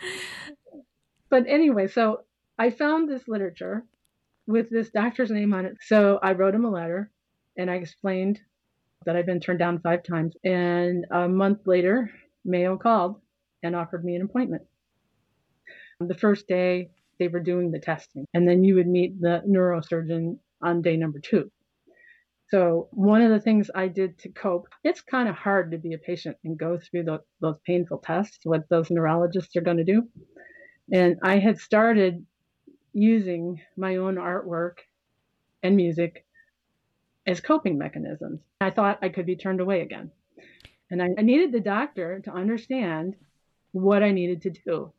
But 1.30 1.46
anyway, 1.48 1.88
so 1.88 2.20
I 2.58 2.70
found 2.70 3.08
this 3.08 3.26
literature 3.26 3.84
with 4.46 4.70
this 4.70 4.90
doctor's 4.90 5.32
name 5.32 5.52
on 5.52 5.64
it. 5.64 5.78
So 5.80 6.20
I 6.22 6.32
wrote 6.32 6.54
him 6.54 6.64
a 6.64 6.70
letter 6.70 7.10
and 7.56 7.70
I 7.70 7.74
explained 7.74 8.40
that 9.04 9.16
I'd 9.16 9.26
been 9.26 9.40
turned 9.40 9.58
down 9.58 9.80
five 9.80 10.02
times. 10.02 10.34
And 10.44 11.06
a 11.10 11.28
month 11.28 11.66
later, 11.66 12.10
Mayo 12.44 12.76
called 12.76 13.20
and 13.62 13.76
offered 13.76 14.04
me 14.04 14.16
an 14.16 14.22
appointment. 14.22 14.62
The 16.00 16.14
first 16.14 16.48
day, 16.48 16.90
they 17.18 17.28
were 17.28 17.40
doing 17.40 17.70
the 17.70 17.78
testing, 17.78 18.26
and 18.34 18.48
then 18.48 18.64
you 18.64 18.74
would 18.74 18.88
meet 18.88 19.20
the 19.20 19.42
neurosurgeon 19.48 20.38
on 20.60 20.82
day 20.82 20.96
number 20.96 21.20
two. 21.20 21.50
So, 22.48 22.88
one 22.90 23.22
of 23.22 23.30
the 23.30 23.40
things 23.40 23.70
I 23.74 23.88
did 23.88 24.18
to 24.18 24.28
cope, 24.28 24.68
it's 24.82 25.00
kind 25.00 25.28
of 25.28 25.36
hard 25.36 25.70
to 25.70 25.78
be 25.78 25.94
a 25.94 25.98
patient 25.98 26.36
and 26.44 26.58
go 26.58 26.78
through 26.78 27.04
the, 27.04 27.20
those 27.40 27.58
painful 27.66 27.98
tests, 27.98 28.40
what 28.44 28.68
those 28.68 28.90
neurologists 28.90 29.56
are 29.56 29.62
going 29.62 29.78
to 29.78 29.84
do. 29.84 30.08
And 30.92 31.16
I 31.22 31.38
had 31.38 31.58
started 31.58 32.26
using 32.92 33.60
my 33.76 33.96
own 33.96 34.16
artwork 34.16 34.78
and 35.62 35.76
music 35.76 36.23
as 37.26 37.40
coping 37.40 37.78
mechanisms. 37.78 38.40
I 38.60 38.70
thought 38.70 38.98
I 39.02 39.08
could 39.08 39.26
be 39.26 39.36
turned 39.36 39.60
away 39.60 39.80
again. 39.80 40.10
And 40.90 41.02
I, 41.02 41.08
I 41.18 41.22
needed 41.22 41.52
the 41.52 41.60
doctor 41.60 42.20
to 42.20 42.32
understand 42.32 43.16
what 43.72 44.02
I 44.02 44.12
needed 44.12 44.42
to 44.42 44.50
do. 44.50 44.92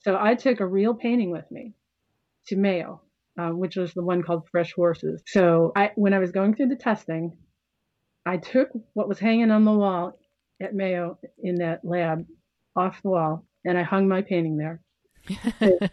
So 0.00 0.18
I 0.20 0.34
took 0.34 0.60
a 0.60 0.66
real 0.66 0.94
painting 0.94 1.30
with 1.30 1.50
me 1.50 1.74
to 2.46 2.56
Mayo, 2.56 3.00
uh, 3.38 3.50
which 3.50 3.76
was 3.76 3.92
the 3.94 4.04
one 4.04 4.22
called 4.22 4.48
Fresh 4.50 4.74
Horses. 4.74 5.22
So 5.26 5.72
I, 5.74 5.92
when 5.96 6.14
I 6.14 6.18
was 6.18 6.30
going 6.30 6.54
through 6.54 6.68
the 6.68 6.76
testing, 6.76 7.36
I 8.24 8.36
took 8.36 8.70
what 8.92 9.08
was 9.08 9.18
hanging 9.18 9.50
on 9.50 9.64
the 9.64 9.72
wall 9.72 10.18
at 10.60 10.74
Mayo 10.74 11.18
in 11.42 11.56
that 11.56 11.84
lab 11.84 12.26
off 12.74 13.02
the 13.02 13.10
wall 13.10 13.46
and 13.64 13.76
I 13.76 13.82
hung 13.82 14.08
my 14.08 14.22
painting 14.22 14.56
there. 14.56 14.80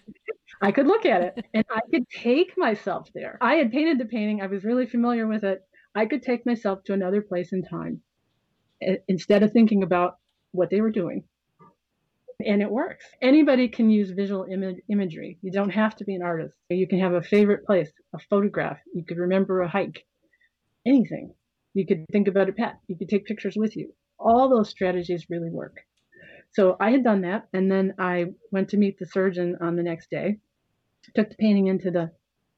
I 0.61 0.71
could 0.71 0.87
look 0.87 1.05
at 1.05 1.21
it 1.21 1.45
and 1.53 1.65
I 1.69 1.79
could 1.91 2.07
take 2.15 2.57
myself 2.57 3.09
there. 3.13 3.37
I 3.41 3.55
had 3.55 3.71
painted 3.71 3.99
the 3.99 4.05
painting, 4.05 4.41
I 4.41 4.47
was 4.47 4.63
really 4.63 4.85
familiar 4.85 5.27
with 5.27 5.43
it. 5.43 5.61
I 5.95 6.05
could 6.05 6.23
take 6.23 6.45
myself 6.45 6.83
to 6.85 6.93
another 6.93 7.21
place 7.21 7.53
in 7.53 7.63
time 7.63 8.01
instead 9.07 9.43
of 9.43 9.51
thinking 9.51 9.83
about 9.83 10.17
what 10.51 10.69
they 10.69 10.81
were 10.81 10.91
doing. 10.91 11.23
And 12.45 12.61
it 12.61 12.69
works. 12.69 13.05
Anybody 13.21 13.69
can 13.69 13.89
use 13.89 14.11
visual 14.11 14.45
Im- 14.51 14.81
imagery. 14.89 15.37
You 15.41 15.51
don't 15.51 15.69
have 15.69 15.95
to 15.97 16.03
be 16.03 16.15
an 16.15 16.21
artist. 16.21 16.57
You 16.69 16.87
can 16.87 16.99
have 16.99 17.13
a 17.13 17.21
favorite 17.21 17.65
place, 17.65 17.91
a 18.13 18.19
photograph. 18.29 18.79
You 18.93 19.05
could 19.05 19.17
remember 19.17 19.61
a 19.61 19.69
hike, 19.69 20.05
anything. 20.85 21.33
You 21.73 21.85
could 21.85 22.05
think 22.11 22.27
about 22.27 22.49
a 22.49 22.53
pet. 22.53 22.79
You 22.87 22.97
could 22.97 23.09
take 23.09 23.25
pictures 23.25 23.55
with 23.55 23.77
you. 23.77 23.93
All 24.19 24.49
those 24.49 24.69
strategies 24.69 25.29
really 25.29 25.49
work. 25.49 25.77
So 26.53 26.77
I 26.79 26.91
had 26.91 27.03
done 27.03 27.21
that, 27.21 27.47
and 27.51 27.71
then 27.71 27.95
I 27.97 28.27
went 28.51 28.69
to 28.69 28.77
meet 28.77 28.99
the 28.99 29.07
surgeon 29.07 29.57
on 29.59 29.75
the 29.75 29.83
next 29.83 30.09
day. 30.09 30.37
Took 31.15 31.29
the 31.29 31.35
painting 31.35 31.67
into 31.67 31.91
the 31.91 32.11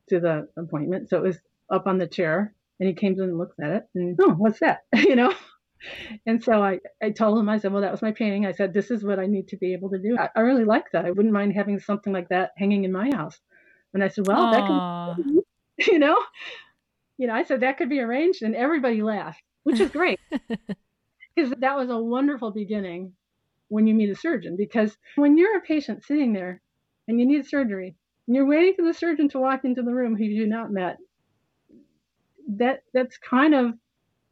to 0.10 0.20
the 0.20 0.48
appointment, 0.58 1.10
so 1.10 1.18
it 1.18 1.24
was 1.24 1.40
up 1.70 1.88
on 1.88 1.98
the 1.98 2.08
chair, 2.08 2.54
and 2.80 2.88
he 2.88 2.94
came 2.94 3.14
in 3.14 3.22
and 3.22 3.38
looks 3.38 3.58
at 3.60 3.72
it, 3.72 3.84
and 3.96 4.20
oh, 4.22 4.32
what's 4.32 4.60
that? 4.60 4.84
you 4.96 5.16
know. 5.16 5.34
And 6.26 6.44
so 6.44 6.64
I, 6.64 6.80
I 7.04 7.12
told 7.12 7.38
him, 7.38 7.48
I 7.48 7.60
said, 7.60 7.72
well, 7.72 7.82
that 7.82 7.92
was 7.92 8.02
my 8.02 8.12
painting. 8.12 8.46
I 8.46 8.54
said, 8.54 8.74
this 8.74 8.90
is 8.90 9.04
what 9.04 9.20
I 9.20 9.28
need 9.28 9.50
to 9.50 9.58
be 9.58 9.74
able 9.74 9.90
to 9.92 10.00
do. 10.00 10.18
I, 10.18 10.30
I 10.36 10.40
really 10.40 10.64
like 10.64 10.86
that. 10.94 11.06
I 11.06 11.12
wouldn't 11.12 11.34
mind 11.34 11.54
having 11.54 11.80
something 11.80 12.12
like 12.12 12.30
that 12.30 12.52
hanging 12.58 12.86
in 12.86 12.92
my 12.92 13.12
house. 13.14 13.40
And 13.94 14.04
I 14.04 14.08
said, 14.08 14.26
well, 14.26 14.48
Aww. 14.48 14.52
that 14.52 14.66
can, 14.66 15.44
you 15.92 16.00
know, 16.00 16.18
you 17.18 17.28
know, 17.28 17.36
I 17.36 17.44
said 17.44 17.60
that 17.60 17.78
could 17.78 17.90
be 17.90 18.00
arranged, 18.00 18.42
and 18.42 18.56
everybody 18.56 19.02
laughed, 19.04 19.44
which 19.64 19.80
is 19.80 19.92
great 19.92 20.20
because 20.30 21.54
that 21.60 21.78
was 21.78 21.90
a 21.90 21.98
wonderful 21.98 22.52
beginning 22.52 23.14
when 23.70 23.88
you 23.88 23.94
meet 23.94 24.10
a 24.10 24.16
surgeon 24.16 24.56
because 24.58 24.98
when 25.16 25.38
you're 25.38 25.58
a 25.58 25.62
patient 25.62 26.04
sitting 26.04 26.34
there 26.34 26.62
and 27.08 27.20
you 27.20 27.26
need 27.26 27.46
surgery 27.48 27.96
and 28.28 28.36
you're 28.36 28.48
waiting 28.48 28.74
for 28.76 28.86
the 28.86 28.94
surgeon 28.94 29.30
to 29.30 29.40
walk 29.40 29.66
into 29.66 29.82
the 29.82 29.94
room 29.94 30.16
who 30.16 30.24
you've 30.24 30.50
not 30.50 30.72
met 30.72 30.98
that 32.48 32.84
that's 32.94 33.18
kind 33.18 33.56
of 33.56 33.74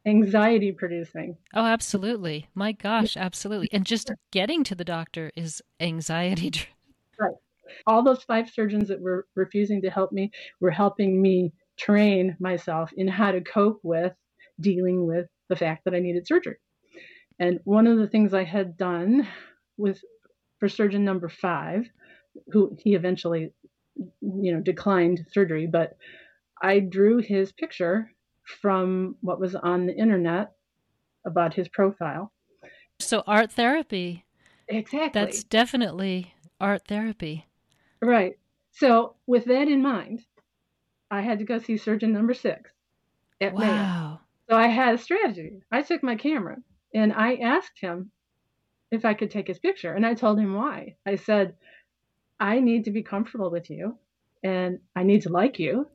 anxiety 0.06 0.70
producing. 0.70 1.36
Oh 1.54 1.64
absolutely. 1.64 2.48
My 2.54 2.72
gosh 2.72 3.16
absolutely. 3.16 3.68
And 3.72 3.86
just 3.86 4.12
getting 4.30 4.62
to 4.64 4.74
the 4.74 4.84
doctor 4.84 5.32
is 5.34 5.62
anxiety 5.80 6.52
right. 7.18 7.32
All 7.86 8.02
those 8.02 8.22
five 8.22 8.50
surgeons 8.50 8.88
that 8.88 9.00
were 9.00 9.26
refusing 9.34 9.82
to 9.82 9.90
help 9.90 10.12
me 10.12 10.30
were 10.60 10.70
helping 10.70 11.20
me 11.20 11.52
train 11.76 12.36
myself 12.38 12.90
in 12.96 13.08
how 13.08 13.32
to 13.32 13.40
cope 13.40 13.80
with 13.82 14.12
dealing 14.60 15.06
with 15.06 15.26
the 15.48 15.56
fact 15.56 15.84
that 15.84 15.94
i 15.94 15.98
needed 15.98 16.26
surgery 16.26 16.56
and 17.38 17.60
one 17.64 17.86
of 17.86 17.98
the 17.98 18.06
things 18.06 18.32
I 18.32 18.44
had 18.44 18.76
done 18.76 19.26
with 19.76 20.00
for 20.60 20.68
surgeon 20.68 21.04
number 21.04 21.28
five, 21.28 21.88
who 22.48 22.76
he 22.78 22.94
eventually, 22.94 23.52
you 23.96 24.54
know, 24.54 24.60
declined 24.60 25.26
surgery, 25.32 25.66
but 25.66 25.96
I 26.62 26.80
drew 26.80 27.18
his 27.18 27.52
picture 27.52 28.10
from 28.62 29.16
what 29.20 29.40
was 29.40 29.54
on 29.54 29.86
the 29.86 29.96
internet 29.96 30.52
about 31.26 31.54
his 31.54 31.68
profile. 31.68 32.32
So 33.00 33.22
art 33.26 33.52
therapy. 33.52 34.24
Exactly. 34.68 35.08
That's 35.12 35.44
definitely 35.44 36.34
art 36.60 36.86
therapy. 36.86 37.46
Right. 38.00 38.38
So 38.72 39.16
with 39.26 39.44
that 39.46 39.68
in 39.68 39.82
mind, 39.82 40.20
I 41.10 41.20
had 41.20 41.38
to 41.40 41.44
go 41.44 41.58
see 41.58 41.76
surgeon 41.76 42.12
number 42.12 42.34
six 42.34 42.70
at 43.40 43.54
wow. 43.54 43.60
Mayo. 43.60 44.20
So 44.48 44.56
I 44.56 44.68
had 44.68 44.94
a 44.94 44.98
strategy. 44.98 45.62
I 45.72 45.82
took 45.82 46.02
my 46.02 46.16
camera 46.16 46.58
and 46.94 47.12
I 47.12 47.34
asked 47.36 47.80
him 47.80 48.10
if 48.90 49.04
I 49.04 49.14
could 49.14 49.30
take 49.30 49.48
his 49.48 49.58
picture. 49.58 49.92
And 49.92 50.06
I 50.06 50.14
told 50.14 50.38
him 50.38 50.54
why. 50.54 50.94
I 51.04 51.16
said, 51.16 51.54
I 52.38 52.60
need 52.60 52.84
to 52.84 52.90
be 52.90 53.02
comfortable 53.02 53.50
with 53.50 53.68
you 53.68 53.98
and 54.42 54.78
I 54.94 55.02
need 55.02 55.22
to 55.22 55.30
like 55.30 55.58
you. 55.58 55.88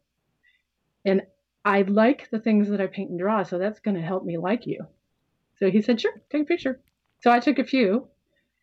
And 1.05 1.21
I 1.63 1.83
like 1.83 2.29
the 2.29 2.39
things 2.39 2.69
that 2.69 2.81
I 2.81 2.87
paint 2.87 3.09
and 3.09 3.19
draw, 3.19 3.43
so 3.43 3.57
that's 3.57 3.79
going 3.79 3.95
to 3.95 4.01
help 4.01 4.25
me 4.25 4.37
like 4.37 4.67
you. 4.67 4.85
So 5.57 5.69
he 5.69 5.81
said, 5.81 5.99
Sure, 5.99 6.13
take 6.29 6.43
a 6.43 6.45
picture. 6.45 6.79
So 7.21 7.31
I 7.31 7.39
took 7.39 7.59
a 7.59 7.63
few 7.63 8.07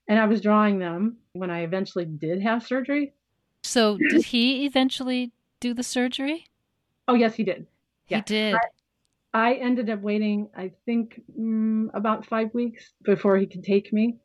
and 0.08 0.18
I 0.18 0.26
was 0.26 0.40
drawing 0.40 0.78
them 0.78 1.18
when 1.32 1.50
I 1.50 1.60
eventually 1.60 2.04
did 2.04 2.42
have 2.42 2.62
surgery. 2.62 3.12
So 3.62 3.98
did 3.98 4.24
he 4.26 4.64
eventually 4.64 5.32
do 5.60 5.74
the 5.74 5.82
surgery? 5.82 6.46
Oh, 7.08 7.14
yes, 7.14 7.34
he 7.34 7.44
did. 7.44 7.66
Yeah. 8.08 8.18
He 8.18 8.22
did. 8.22 8.54
I, 8.54 8.60
I 9.36 9.52
ended 9.56 9.90
up 9.90 10.00
waiting, 10.00 10.48
I 10.56 10.72
think, 10.86 11.20
mm, 11.38 11.88
about 11.92 12.24
five 12.24 12.54
weeks 12.54 12.94
before 13.04 13.36
he 13.36 13.44
could 13.44 13.64
take 13.64 13.92
me. 13.92 14.16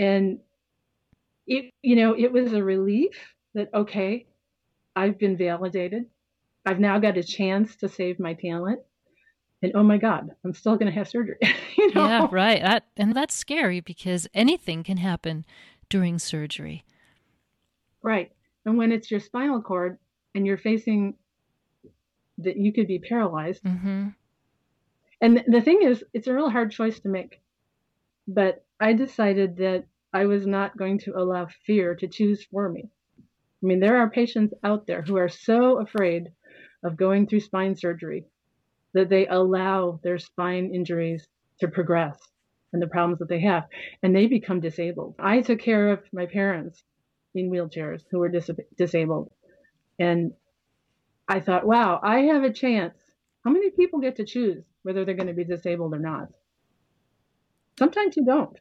And 0.00 0.40
it, 1.46 1.72
you 1.80 1.94
know, 1.94 2.16
it 2.18 2.32
was 2.32 2.52
a 2.52 2.60
relief 2.60 3.14
that, 3.54 3.68
okay, 3.72 4.26
I've 4.96 5.16
been 5.16 5.36
validated. 5.36 6.06
I've 6.66 6.80
now 6.80 6.98
got 6.98 7.16
a 7.16 7.22
chance 7.22 7.76
to 7.76 7.88
save 7.88 8.18
my 8.18 8.34
talent. 8.34 8.80
And 9.62 9.76
oh 9.76 9.84
my 9.84 9.96
God, 9.96 10.30
I'm 10.44 10.54
still 10.54 10.74
going 10.74 10.90
to 10.90 10.98
have 10.98 11.06
surgery. 11.06 11.38
you 11.78 11.94
know? 11.94 12.08
Yeah, 12.08 12.28
right. 12.32 12.60
That, 12.60 12.86
and 12.96 13.14
that's 13.14 13.36
scary 13.36 13.78
because 13.78 14.26
anything 14.34 14.82
can 14.82 14.96
happen 14.96 15.44
during 15.88 16.18
surgery. 16.18 16.84
Right. 18.02 18.32
And 18.66 18.76
when 18.76 18.90
it's 18.90 19.08
your 19.08 19.20
spinal 19.20 19.62
cord 19.62 19.98
and 20.34 20.44
you're 20.44 20.58
facing 20.58 21.14
that 22.38 22.56
you 22.56 22.72
could 22.72 22.88
be 22.88 22.98
paralyzed, 22.98 23.62
mm-hmm. 23.62 24.08
And 25.22 25.44
the 25.46 25.60
thing 25.60 25.82
is, 25.82 26.02
it's 26.12 26.26
a 26.26 26.34
real 26.34 26.50
hard 26.50 26.72
choice 26.72 26.98
to 27.00 27.08
make. 27.08 27.40
But 28.26 28.64
I 28.80 28.92
decided 28.92 29.56
that 29.58 29.84
I 30.12 30.26
was 30.26 30.48
not 30.48 30.76
going 30.76 30.98
to 31.00 31.16
allow 31.16 31.46
fear 31.64 31.94
to 31.94 32.08
choose 32.08 32.44
for 32.44 32.68
me. 32.68 32.90
I 33.62 33.66
mean, 33.66 33.78
there 33.78 33.98
are 33.98 34.10
patients 34.10 34.52
out 34.64 34.88
there 34.88 35.02
who 35.02 35.16
are 35.16 35.28
so 35.28 35.78
afraid 35.78 36.32
of 36.82 36.96
going 36.96 37.28
through 37.28 37.40
spine 37.40 37.76
surgery 37.76 38.26
that 38.94 39.08
they 39.08 39.28
allow 39.28 40.00
their 40.02 40.18
spine 40.18 40.74
injuries 40.74 41.28
to 41.60 41.68
progress 41.68 42.18
and 42.72 42.82
the 42.82 42.88
problems 42.88 43.20
that 43.20 43.28
they 43.28 43.40
have, 43.42 43.68
and 44.02 44.16
they 44.16 44.26
become 44.26 44.58
disabled. 44.58 45.14
I 45.20 45.40
took 45.40 45.60
care 45.60 45.90
of 45.90 46.00
my 46.12 46.26
parents 46.26 46.82
in 47.32 47.48
wheelchairs 47.48 48.02
who 48.10 48.18
were 48.18 48.28
dis- 48.28 48.50
disabled, 48.76 49.30
and 50.00 50.32
I 51.28 51.38
thought, 51.38 51.64
wow, 51.64 52.00
I 52.02 52.22
have 52.22 52.42
a 52.42 52.52
chance. 52.52 52.98
How 53.44 53.52
many 53.52 53.70
people 53.70 54.00
get 54.00 54.16
to 54.16 54.24
choose 54.24 54.64
whether 54.82 55.04
they're 55.04 55.14
going 55.14 55.28
to 55.28 55.32
be 55.32 55.44
disabled 55.44 55.94
or 55.94 55.98
not. 55.98 56.28
Sometimes 57.78 58.16
you 58.16 58.24
don't. 58.24 58.58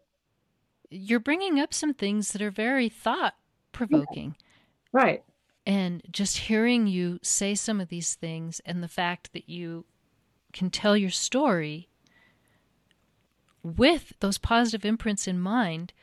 You're 0.89 1.19
bringing 1.19 1.59
up 1.59 1.73
some 1.73 1.93
things 1.93 2.31
that 2.31 2.41
are 2.41 2.51
very 2.51 2.89
thought 2.89 3.35
provoking. 3.71 4.35
Yeah. 4.93 5.01
Right. 5.01 5.23
And 5.65 6.01
just 6.11 6.37
hearing 6.37 6.87
you 6.87 7.19
say 7.21 7.55
some 7.55 7.79
of 7.79 7.89
these 7.89 8.15
things 8.15 8.61
and 8.65 8.81
the 8.81 8.87
fact 8.87 9.31
that 9.33 9.47
you 9.47 9.85
can 10.53 10.69
tell 10.69 10.97
your 10.97 11.09
story 11.09 11.87
with 13.63 14.13
those 14.19 14.37
positive 14.37 14.85
imprints 14.85 15.27
in 15.27 15.39
mind 15.39 15.93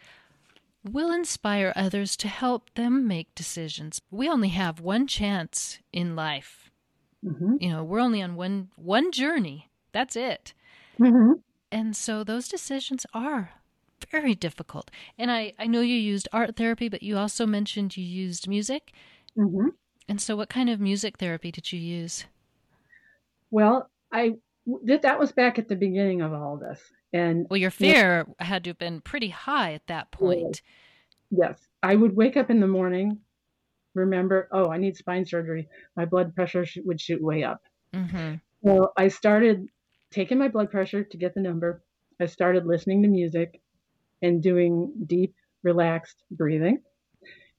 will 0.85 1.11
inspire 1.11 1.73
others 1.75 2.17
to 2.17 2.29
help 2.29 2.73
them 2.75 3.07
make 3.07 3.35
decisions. 3.35 4.01
We 4.11 4.29
only 4.29 4.51
have 4.51 4.81
one 4.81 5.07
chance 5.07 5.81
in 5.93 6.15
life. 6.15 6.71
Mm-hmm. 7.25 7.57
You 7.61 7.71
know, 7.71 7.85
we're 7.85 8.01
only 8.01 8.23
on 8.23 8.37
one 8.37 8.69
one 8.77 9.11
journey 9.11 9.68
that's 9.93 10.17
it. 10.17 10.55
hmm 10.99 11.33
And 11.71 11.95
so 11.97 12.25
those 12.25 12.49
decisions 12.49 13.07
are 13.13 13.53
very 14.11 14.35
difficult. 14.35 14.91
And 15.19 15.31
I, 15.31 15.53
I 15.59 15.67
know 15.67 15.81
you 15.81 15.97
used 15.97 16.29
art 16.33 16.57
therapy, 16.57 16.89
but 16.89 17.03
you 17.03 17.17
also 17.19 17.47
mentioned 17.47 17.97
you 17.97 18.05
used 18.05 18.49
music. 18.49 18.93
hmm 19.37 19.69
And 20.09 20.21
so, 20.21 20.37
what 20.37 20.49
kind 20.49 20.71
of 20.71 20.81
music 20.81 21.19
therapy 21.19 21.51
did 21.53 21.73
you 21.73 21.79
use? 21.79 22.25
Well, 23.51 23.91
I 24.13 24.35
that 24.85 25.03
that 25.03 25.19
was 25.19 25.33
back 25.33 25.59
at 25.59 25.69
the 25.69 25.77
beginning 25.77 26.21
of 26.23 26.33
all 26.33 26.57
this, 26.57 26.81
and 27.13 27.47
Well, 27.49 27.59
your 27.59 27.71
fear 27.71 28.27
had 28.39 28.65
to 28.65 28.71
have 28.71 28.79
been 28.79 29.01
pretty 29.01 29.29
high 29.31 29.73
at 29.73 29.87
that 29.87 30.11
point. 30.11 30.63
yes, 31.31 31.59
I 31.83 31.95
would 31.95 32.15
wake 32.17 32.37
up 32.37 32.51
in 32.51 32.61
the 32.61 32.67
morning, 32.67 33.21
remember, 33.95 34.49
oh, 34.53 34.71
I 34.71 34.79
need 34.79 34.97
spine 34.97 35.25
surgery. 35.25 35.69
My 35.97 36.05
blood 36.05 36.35
pressure 36.35 36.65
would 36.85 37.01
shoot 37.01 37.23
way 37.23 37.45
up. 37.45 37.63
Mm-hmm. 37.93 38.35
So 38.65 38.93
I 38.97 39.09
started 39.09 39.69
taking 40.11 40.39
my 40.39 40.49
blood 40.49 40.71
pressure 40.71 41.05
to 41.05 41.17
get 41.17 41.35
the 41.35 41.41
number. 41.41 41.83
I 42.21 42.27
started 42.27 42.67
listening 42.67 43.03
to 43.03 43.09
music 43.09 43.61
and 44.23 44.43
doing 44.43 44.93
deep, 45.07 45.35
relaxed 45.63 46.23
breathing. 46.31 46.81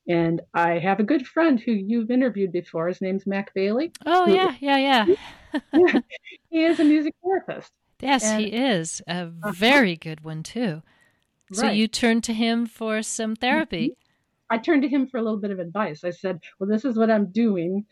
And 0.07 0.41
I 0.53 0.79
have 0.79 0.99
a 0.99 1.03
good 1.03 1.27
friend 1.27 1.59
who 1.59 1.71
you've 1.71 2.09
interviewed 2.09 2.51
before. 2.51 2.87
His 2.87 2.99
name's 3.01 3.27
Mac 3.27 3.53
Bailey. 3.53 3.91
Oh, 4.05 4.27
yeah, 4.27 4.55
yeah, 4.59 5.05
yeah. 5.73 5.99
he 6.49 6.63
is 6.63 6.79
a 6.79 6.83
music 6.83 7.13
therapist. 7.23 7.71
yes, 8.01 8.25
And- 8.25 8.41
he 8.41 8.47
is. 8.47 9.01
A 9.07 9.11
uh-huh. 9.11 9.51
very 9.51 9.95
good 9.95 10.23
one, 10.23 10.43
too. 10.43 10.81
So, 11.51 11.63
Right. 11.63 11.75
you 11.75 11.87
turned 11.87 12.23
to 12.25 12.33
him 12.33 12.65
for 12.67 13.01
some 13.01 13.35
therapy. 13.35 13.89
Mm-hmm. 13.89 14.53
I 14.55 14.57
turned 14.57 14.81
to 14.83 14.87
him 14.87 15.07
for 15.07 15.17
a 15.17 15.21
little 15.21 15.39
bit 15.39 15.51
of 15.51 15.59
advice. 15.59 16.03
I 16.03 16.09
said, 16.11 16.39
Well, 16.59 16.69
this 16.69 16.85
is 16.85 16.97
what 16.97 17.11
I'm 17.11 17.31
doing. 17.31 17.85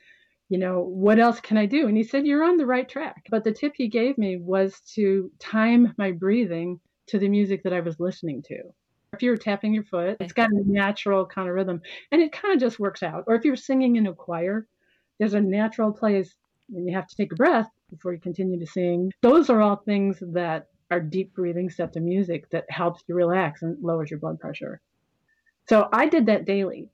You 0.50 0.58
know, 0.58 0.82
what 0.82 1.20
else 1.20 1.42
can 1.42 1.58
I 1.58 1.66
do? 1.66 1.88
And 1.88 1.98
he 1.98 2.04
said, 2.04 2.26
You're 2.26 2.44
on 2.44 2.58
the 2.58 2.66
right 2.66 2.88
track. 2.88 3.28
But 3.30 3.44
the 3.44 3.52
tip 3.52 3.74
he 3.76 3.88
gave 3.88 4.18
me 4.18 4.38
was 4.38 4.80
to 4.94 5.30
time 5.40 5.94
my 5.98 6.12
breathing 6.12 6.80
to 7.08 7.20
the 7.20 7.28
music 7.28 7.64
that 7.64 7.74
I 7.74 7.82
was 7.82 8.00
listening 8.00 8.42
to. 8.44 8.58
If 9.14 9.24
you're 9.24 9.38
tapping 9.38 9.74
your 9.74 9.84
foot, 9.84 10.18
it's 10.20 10.34
got 10.34 10.50
a 10.50 10.64
natural 10.66 11.26
kind 11.26 11.48
of 11.48 11.56
rhythm 11.56 11.82
and 12.12 12.22
it 12.22 12.34
kind 12.34 12.54
of 12.54 12.60
just 12.60 12.80
works 12.80 13.02
out. 13.02 13.24
Or 13.28 13.36
if 13.36 13.46
you're 13.46 13.56
singing 13.56 13.96
in 13.96 14.08
a 14.08 14.14
choir, 14.14 14.68
there's 15.18 15.34
a 15.34 15.42
natural 15.42 15.92
place 15.92 16.36
and 16.74 16.88
you 16.88 16.96
have 16.96 17.08
to 17.08 17.16
take 17.16 17.32
a 17.32 17.36
breath 17.36 17.70
before 17.90 18.14
you 18.14 18.20
continue 18.20 18.60
to 18.60 18.66
sing. 18.66 19.12
Those 19.22 19.50
are 19.50 19.62
all 19.62 19.78
things 19.78 20.22
that 20.34 20.68
are 20.92 21.00
deep 21.00 21.34
breathing 21.34 21.70
set 21.70 21.94
to 21.94 22.00
music 22.00 22.50
that 22.50 22.70
helps 22.70 23.04
you 23.08 23.16
relax 23.16 23.62
and 23.62 23.82
lowers 23.82 24.12
your 24.12 24.20
blood 24.20 24.40
pressure. 24.40 24.82
So 25.68 25.90
I 25.92 26.08
did 26.08 26.28
that 26.28 26.46
daily 26.46 26.90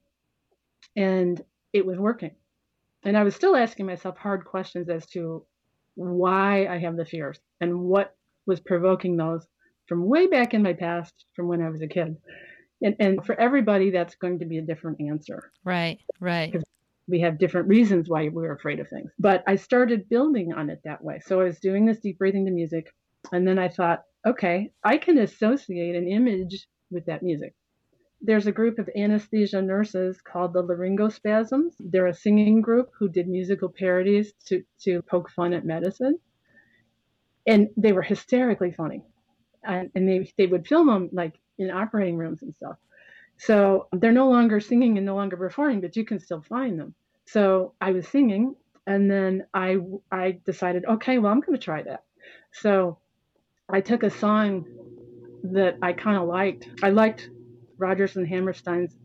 and 0.96 1.42
it 1.74 1.86
was 1.86 1.98
working. 1.98 2.36
And 3.06 3.18
I 3.18 3.24
was 3.24 3.36
still 3.36 3.56
asking 3.56 3.86
myself 3.86 4.18
hard 4.18 4.46
questions 4.46 4.90
as 4.90 5.06
to 5.08 5.46
why 5.96 6.68
I 6.68 6.78
have 6.80 6.96
the 6.96 7.06
fears 7.06 7.40
and 7.62 7.80
what 7.82 8.16
was 8.46 8.60
provoking 8.60 9.18
those 9.18 9.46
from 9.88 10.08
way 10.08 10.28
back 10.28 10.54
in 10.54 10.64
my 10.64 10.74
past, 10.74 11.26
from 11.36 11.48
when 11.48 11.62
I 11.62 11.70
was 11.70 11.82
a 11.82 11.88
kid. 11.88 12.16
And, 12.82 12.96
and 13.00 13.26
for 13.26 13.40
everybody, 13.40 13.92
that's 13.92 14.16
going 14.16 14.40
to 14.40 14.46
be 14.46 14.58
a 14.58 14.62
different 14.62 15.00
answer. 15.02 15.52
Right, 15.64 16.00
right. 16.20 16.56
We 17.08 17.20
have 17.20 17.38
different 17.38 17.68
reasons 17.68 18.10
why 18.10 18.30
we're 18.30 18.54
afraid 18.54 18.80
of 18.80 18.88
things. 18.90 19.12
But 19.20 19.44
I 19.46 19.56
started 19.58 20.10
building 20.10 20.54
on 20.54 20.70
it 20.70 20.82
that 20.86 21.04
way. 21.04 21.20
So 21.26 21.42
I 21.42 21.46
was 21.46 21.60
doing 21.60 21.86
this 21.86 22.00
deep 22.00 22.18
breathing 22.18 22.46
to 22.46 22.52
music. 22.52 22.94
And 23.32 23.48
then 23.48 23.60
I 23.60 23.68
thought, 23.68 24.04
okay, 24.26 24.72
I 24.84 24.98
can 24.98 25.18
associate 25.18 25.96
an 25.96 26.08
image 26.08 26.68
with 26.92 27.06
that 27.06 27.24
music. 27.24 27.54
There's 28.26 28.48
a 28.48 28.54
group 28.54 28.80
of 28.80 28.90
anesthesia 28.96 29.62
nurses 29.62 30.22
called 30.22 30.54
the 30.54 30.64
Laryngospasms. 30.64 31.74
They're 31.80 32.08
a 32.08 32.14
singing 32.14 32.62
group 32.62 32.90
who 32.98 33.10
did 33.10 33.28
musical 33.28 33.70
parodies 33.70 34.34
to, 34.48 34.64
to 34.84 35.02
poke 35.02 35.30
fun 35.30 35.54
at 35.54 35.66
medicine. 35.66 36.18
And 37.46 37.68
they 37.76 37.92
were 37.92 38.02
hysterically 38.02 38.72
funny. 38.72 39.04
And, 39.64 39.92
and 39.94 40.08
they, 40.08 40.32
they 40.38 40.46
would 40.48 40.68
film 40.68 40.88
them 40.88 41.10
like 41.12 41.34
in 41.58 41.70
operating 41.70 42.16
rooms 42.18 42.42
and 42.42 42.56
stuff. 42.56 42.78
So 43.38 43.88
they're 43.92 44.14
no 44.14 44.30
longer 44.30 44.62
singing 44.62 44.98
and 44.98 45.06
no 45.06 45.16
longer 45.16 45.36
performing, 45.36 45.82
but 45.82 45.96
you 45.98 46.06
can 46.06 46.20
still 46.20 46.42
find 46.48 46.80
them. 46.80 46.96
So 47.26 47.74
I 47.82 47.92
was 47.92 48.08
singing, 48.08 48.56
and 48.86 49.10
then 49.10 49.46
I 49.54 49.78
I 50.12 50.40
decided, 50.46 50.86
okay, 50.86 51.18
well 51.18 51.32
I'm 51.32 51.40
going 51.42 51.58
to 51.58 51.64
try 51.64 51.84
that. 51.84 52.04
So 52.52 53.00
I 53.70 53.82
took 53.82 54.04
a 54.04 54.10
song 54.10 54.66
that 55.44 55.78
I 55.82 55.94
kind 55.94 56.18
of 56.18 56.28
liked. 56.28 56.70
I 56.82 56.90
liked 56.90 57.30
Rodgers 57.84 58.16
and 58.16 58.26
Hammerstein's 58.28 58.96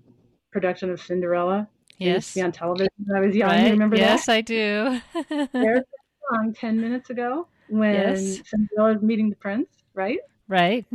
production 0.53 0.91
of 0.91 1.01
Cinderella. 1.01 1.69
Yes. 1.99 2.37
on 2.39 2.53
television 2.53 2.93
when 3.05 3.17
I 3.21 3.27
was 3.27 3.35
young. 3.35 3.51
Right. 3.51 3.65
You 3.65 3.71
remember 3.73 3.97
yes, 3.97 4.27
that? 4.27 4.49
Yes, 4.49 5.01
I 5.19 5.41
do. 5.41 5.49
There's 5.53 5.81
a 5.81 6.35
song 6.35 6.55
ten 6.55 6.81
minutes 6.81 7.11
ago 7.11 7.49
when 7.69 7.95
Yes. 7.95 8.41
Cinderella 8.49 8.95
was 8.95 9.03
meeting 9.03 9.29
the 9.31 9.37
prince, 9.37 9.69
right? 9.95 10.21
right. 10.47 10.87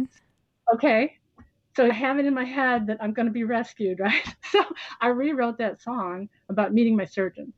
okay 0.73 1.17
so 1.75 1.85
i 1.85 1.91
have 1.93 2.17
it 2.19 2.25
in 2.25 2.33
my 2.33 2.43
head 2.45 2.87
that 2.87 2.97
i'm 3.01 3.13
going 3.13 3.25
to 3.27 3.31
be 3.31 3.43
rescued 3.43 3.99
right 4.07 4.23
so 4.51 4.63
i 5.01 5.07
rewrote 5.07 5.57
that 5.59 5.79
song 5.81 6.27
about 6.49 6.73
meeting 6.73 6.95
my 6.95 7.05
surgeon 7.05 7.51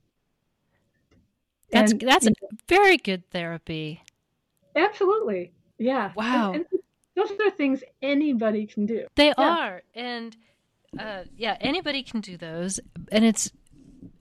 That's 1.72 1.92
And- 1.94 2.02
that's 2.02 2.28
very 2.68 2.98
good 2.98 3.30
therapy. 3.32 4.02
absolutely 4.76 5.54
yeah 5.78 6.12
Wow. 6.16 6.52
and, 6.54 6.66
and 6.72 6.75
those 7.16 7.32
are 7.40 7.50
things 7.52 7.84
anybody 8.02 8.66
can 8.66 8.86
do 8.86 9.08
They 9.16 9.28
Yeah. 9.28 9.34
are, 9.38 9.84
and 9.94 10.36
uh, 11.00 11.24
yeah, 11.36 11.58
anybody 11.60 12.04
can 12.04 12.22
do 12.22 12.38
those. 12.38 12.80
And 13.12 13.26
it's 13.26 13.52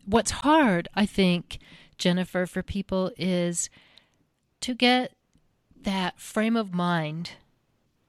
what's 0.07 0.31
hard, 0.31 0.89
I 0.95 1.07
think, 1.07 1.59
Jennifer, 1.99 2.47
for 2.47 2.63
people 2.63 3.13
is 3.17 3.71
to 4.61 4.75
get 4.75 5.13
that 5.83 6.19
frame 6.19 6.57
of 6.57 6.75
mind 6.75 7.33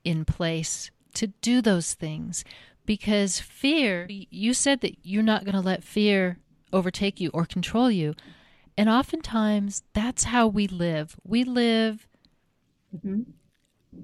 in 0.04 0.26
place 0.26 0.90
to 1.16 1.28
do 1.28 1.62
those 1.62 1.94
things, 1.94 2.44
because 2.86 3.40
fear. 3.40 4.08
You 4.10 4.54
said 4.54 4.82
that 4.82 4.98
you're 5.04 5.24
not 5.24 5.44
going 5.46 5.56
to 5.56 5.62
let 5.62 5.84
fear 5.84 6.38
overtake 6.74 7.20
you 7.20 7.30
or 7.34 7.46
control 7.46 7.90
you, 7.92 8.16
and 8.78 8.90
oftentimes 8.90 9.84
that's 9.94 10.26
how 10.26 10.48
we 10.48 10.68
live. 10.68 11.16
We 11.24 11.44
live 11.44 12.08
Mhm. 12.96 13.26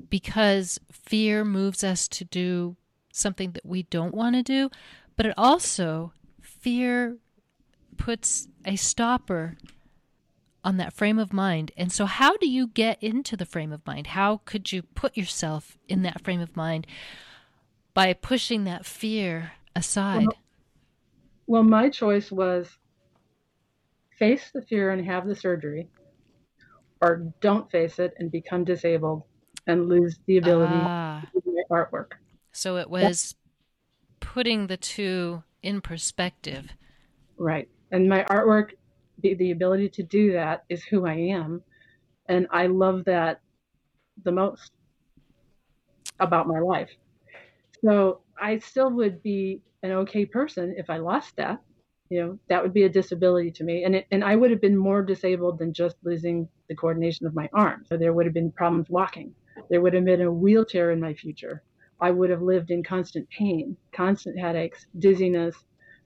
Because 0.10 0.80
fear 0.91 1.43
moves 1.43 1.84
us 1.84 2.08
to 2.10 2.25
do 2.25 2.75
something 3.12 3.51
that 3.51 3.65
we 3.65 3.84
don't 3.84 4.13
want 4.13 4.36
to 4.36 4.43
do, 4.43 4.69
but 5.15 5.25
it 5.25 5.34
also 5.38 6.13
fear 6.41 7.17
puts 7.97 8.47
a 8.65 8.75
stopper 8.75 9.58
on 10.63 10.77
that 10.77 10.93
frame 10.93 11.19
of 11.19 11.34
mind. 11.34 11.71
And 11.75 11.91
so 11.91 12.06
how 12.06 12.38
do 12.38 12.47
you 12.47 12.67
get 12.67 13.01
into 13.01 13.36
the 13.36 13.45
frame 13.45 13.71
of 13.71 13.86
mind? 13.86 14.08
How 14.08 14.41
could 14.45 14.71
you 14.71 14.84
put 14.84 15.17
yourself 15.17 15.77
in 15.88 16.04
that 16.04 16.23
frame 16.23 16.41
of 16.41 16.56
mind 16.56 16.88
by 17.93 18.13
pushing 18.13 18.63
that 18.65 18.86
fear 18.86 19.54
aside? 19.75 20.27
well 21.47 21.63
my 21.63 21.89
choice 21.89 22.32
was 22.32 22.77
face 24.17 24.51
the 24.54 24.62
fear 24.62 24.91
and 24.91 25.06
have 25.06 25.27
the 25.27 25.36
surgery 25.36 25.89
or 27.01 27.34
don't 27.41 27.69
face 27.69 27.99
it 27.99 28.13
and 28.19 28.32
become 28.32 28.63
disabled 28.63 29.23
and 29.67 29.88
lose 29.88 30.19
the 30.26 30.38
ability 30.38 30.74
Ah, 30.88 31.21
to 31.34 31.41
do 31.41 31.54
my 31.54 31.78
artwork 31.78 32.13
so 32.52 32.78
it 32.78 32.89
was 32.89 33.36
putting 34.19 34.67
the 34.67 34.78
two 34.78 35.43
in 35.62 35.82
perspective. 35.82 36.69
Right. 37.38 37.69
And 37.91 38.08
my 38.08 38.24
artwork, 38.26 38.71
the, 39.21 39.34
the 39.34 39.52
ability 39.52 39.89
to 39.89 40.04
do 40.04 40.34
that 40.34 40.63
is 40.69 40.84
who 40.84 41.06
I 41.06 41.13
am. 41.13 41.63
And 42.28 42.47
I 42.52 42.67
love 42.67 43.04
that 43.06 43.41
the 44.24 44.32
most 44.32 44.71
about 46.19 46.47
my 46.47 46.60
life. 46.60 46.89
So 47.84 48.21
I 48.39 48.60
still 48.60 48.91
would 48.91 49.21
be 49.24 49.62
an 49.84 49.91
okay 49.91 50.26
person 50.26 50.76
if 50.78 50.89
I 50.89 50.97
lost 50.97 51.36
that. 51.38 51.60
You 52.10 52.21
know, 52.21 52.39
that 52.50 52.62
would 52.62 52.74
be 52.74 52.84
a 52.84 52.89
disability 52.89 53.52
to 53.52 53.63
me. 53.63 53.84
And 53.86 53.95
it, 53.95 54.08
and 54.12 54.24
I 54.24 54.36
would 54.36 54.52
have 54.52 54.62
been 54.62 54.78
more 54.78 55.02
disabled 55.02 55.60
than 55.60 55.74
just 55.74 55.95
losing 56.04 56.47
the 56.67 56.76
coordination 56.76 57.26
of 57.26 57.34
my 57.34 57.50
arm. 57.54 57.86
So 57.88 57.97
there 57.97 58.13
would 58.13 58.26
have 58.26 58.34
been 58.34 58.52
problems 58.52 58.89
walking. 58.89 59.34
There 59.69 59.82
would 59.82 59.93
have 59.93 60.06
been 60.06 60.21
a 60.21 60.32
wheelchair 60.32 60.91
in 60.91 61.00
my 61.00 61.13
future. 61.13 61.63
I 62.00 62.12
would 62.12 62.30
have 62.30 62.41
lived 62.41 62.71
in 62.71 62.84
constant 62.84 63.30
pain, 63.30 63.78
constant 63.91 64.39
headaches, 64.39 64.88
dizziness, 64.97 65.56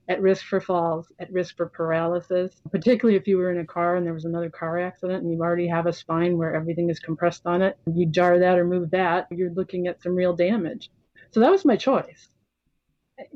at 0.08 0.20
risk 0.20 0.44
for 0.44 0.60
falls, 0.60 1.10
at 1.18 1.32
risk 1.32 1.56
for 1.56 1.66
paralysis, 1.66 2.60
particularly 2.70 3.16
if 3.16 3.26
you 3.26 3.38
were 3.38 3.50
in 3.50 3.58
a 3.58 3.66
car 3.66 3.96
and 3.96 4.06
there 4.06 4.14
was 4.14 4.24
another 4.24 4.50
car 4.50 4.78
accident 4.78 5.22
and 5.22 5.32
you 5.32 5.40
already 5.40 5.66
have 5.66 5.86
a 5.86 5.92
spine 5.92 6.36
where 6.36 6.54
everything 6.54 6.90
is 6.90 7.00
compressed 7.00 7.46
on 7.46 7.62
it. 7.62 7.76
You 7.92 8.06
jar 8.06 8.38
that 8.38 8.58
or 8.58 8.64
move 8.64 8.90
that, 8.90 9.26
you're 9.30 9.52
looking 9.52 9.88
at 9.88 10.02
some 10.02 10.14
real 10.14 10.34
damage. 10.34 10.90
So 11.32 11.40
that 11.40 11.50
was 11.50 11.64
my 11.64 11.76
choice. 11.76 12.28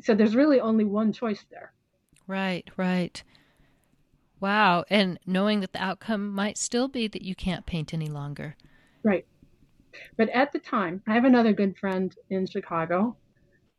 So 0.02 0.14
there's 0.14 0.37
really 0.37 0.61
only 0.61 0.85
one 0.85 1.12
choice 1.12 1.44
there. 1.50 1.72
Right, 2.26 2.68
right. 2.76 3.22
Wow. 4.38 4.85
And 4.88 5.18
knowing 5.26 5.61
that 5.61 5.72
the 5.72 5.83
outcome 5.83 6.33
might 6.33 6.56
still 6.56 6.88
be 6.88 7.09
that 7.09 7.22
you 7.22 7.35
can't 7.35 7.66
paint 7.66 7.92
any 7.92 8.09
longer. 8.09 8.56
Right. 9.02 9.26
But 10.16 10.29
at 10.31 10.53
the 10.53 10.59
time, 10.59 11.03
I 11.07 11.14
have 11.14 11.24
another 11.24 11.53
good 11.53 11.76
friend 11.79 12.14
in 12.29 12.46
Chicago, 12.46 13.16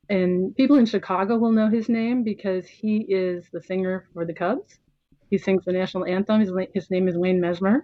and 0.10 0.56
people 0.56 0.78
in 0.78 0.86
Chicago 0.86 1.38
will 1.38 1.52
know 1.52 1.70
his 1.70 1.88
name 1.88 2.24
because 2.24 2.68
he 2.68 3.06
is 3.08 3.48
the 3.52 3.62
singer 3.62 4.08
for 4.14 4.26
the 4.26 4.34
Cubs. 4.34 4.80
He 5.30 5.38
sings 5.38 5.64
the 5.64 5.72
national 5.72 6.06
anthem. 6.06 6.42
His, 6.42 6.52
his 6.74 6.92
name 6.92 7.08
is 7.08 7.18
Wayne 7.18 7.40
Messmer. 7.40 7.84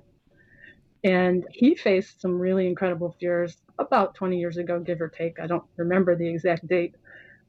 And 1.04 1.46
he 1.52 1.76
faced 1.76 2.20
some 2.22 2.38
really 2.38 2.68
incredible 2.68 3.16
fears 3.20 3.56
about 3.80 4.16
20 4.16 4.38
years 4.38 4.58
ago, 4.58 4.80
give 4.80 5.00
or 5.00 5.08
take. 5.08 5.40
I 5.40 5.48
don't 5.48 5.64
remember 5.78 6.16
the 6.16 6.28
exact 6.28 6.68
date. 6.68 6.96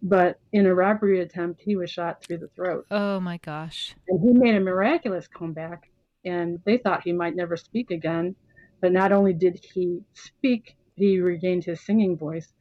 But 0.00 0.38
in 0.52 0.66
a 0.66 0.74
robbery 0.74 1.20
attempt, 1.20 1.60
he 1.60 1.74
was 1.74 1.90
shot 1.90 2.22
through 2.22 2.38
the 2.38 2.48
throat. 2.54 2.86
Oh 2.92 3.18
my 3.18 3.38
gosh. 3.38 3.96
And 4.06 4.20
he 4.20 4.32
made 4.32 4.54
a 4.54 4.60
miraculous 4.60 5.26
comeback. 5.26 5.90
And 6.24 6.60
they 6.64 6.78
thought 6.78 7.02
he 7.02 7.12
might 7.12 7.34
never 7.34 7.56
speak 7.56 7.90
again. 7.90 8.36
But 8.80 8.92
not 8.92 9.12
only 9.12 9.32
did 9.32 9.60
he 9.74 10.00
speak, 10.14 10.76
he 10.96 11.20
regained 11.20 11.64
his 11.64 11.80
singing 11.80 12.16
voice 12.16 12.52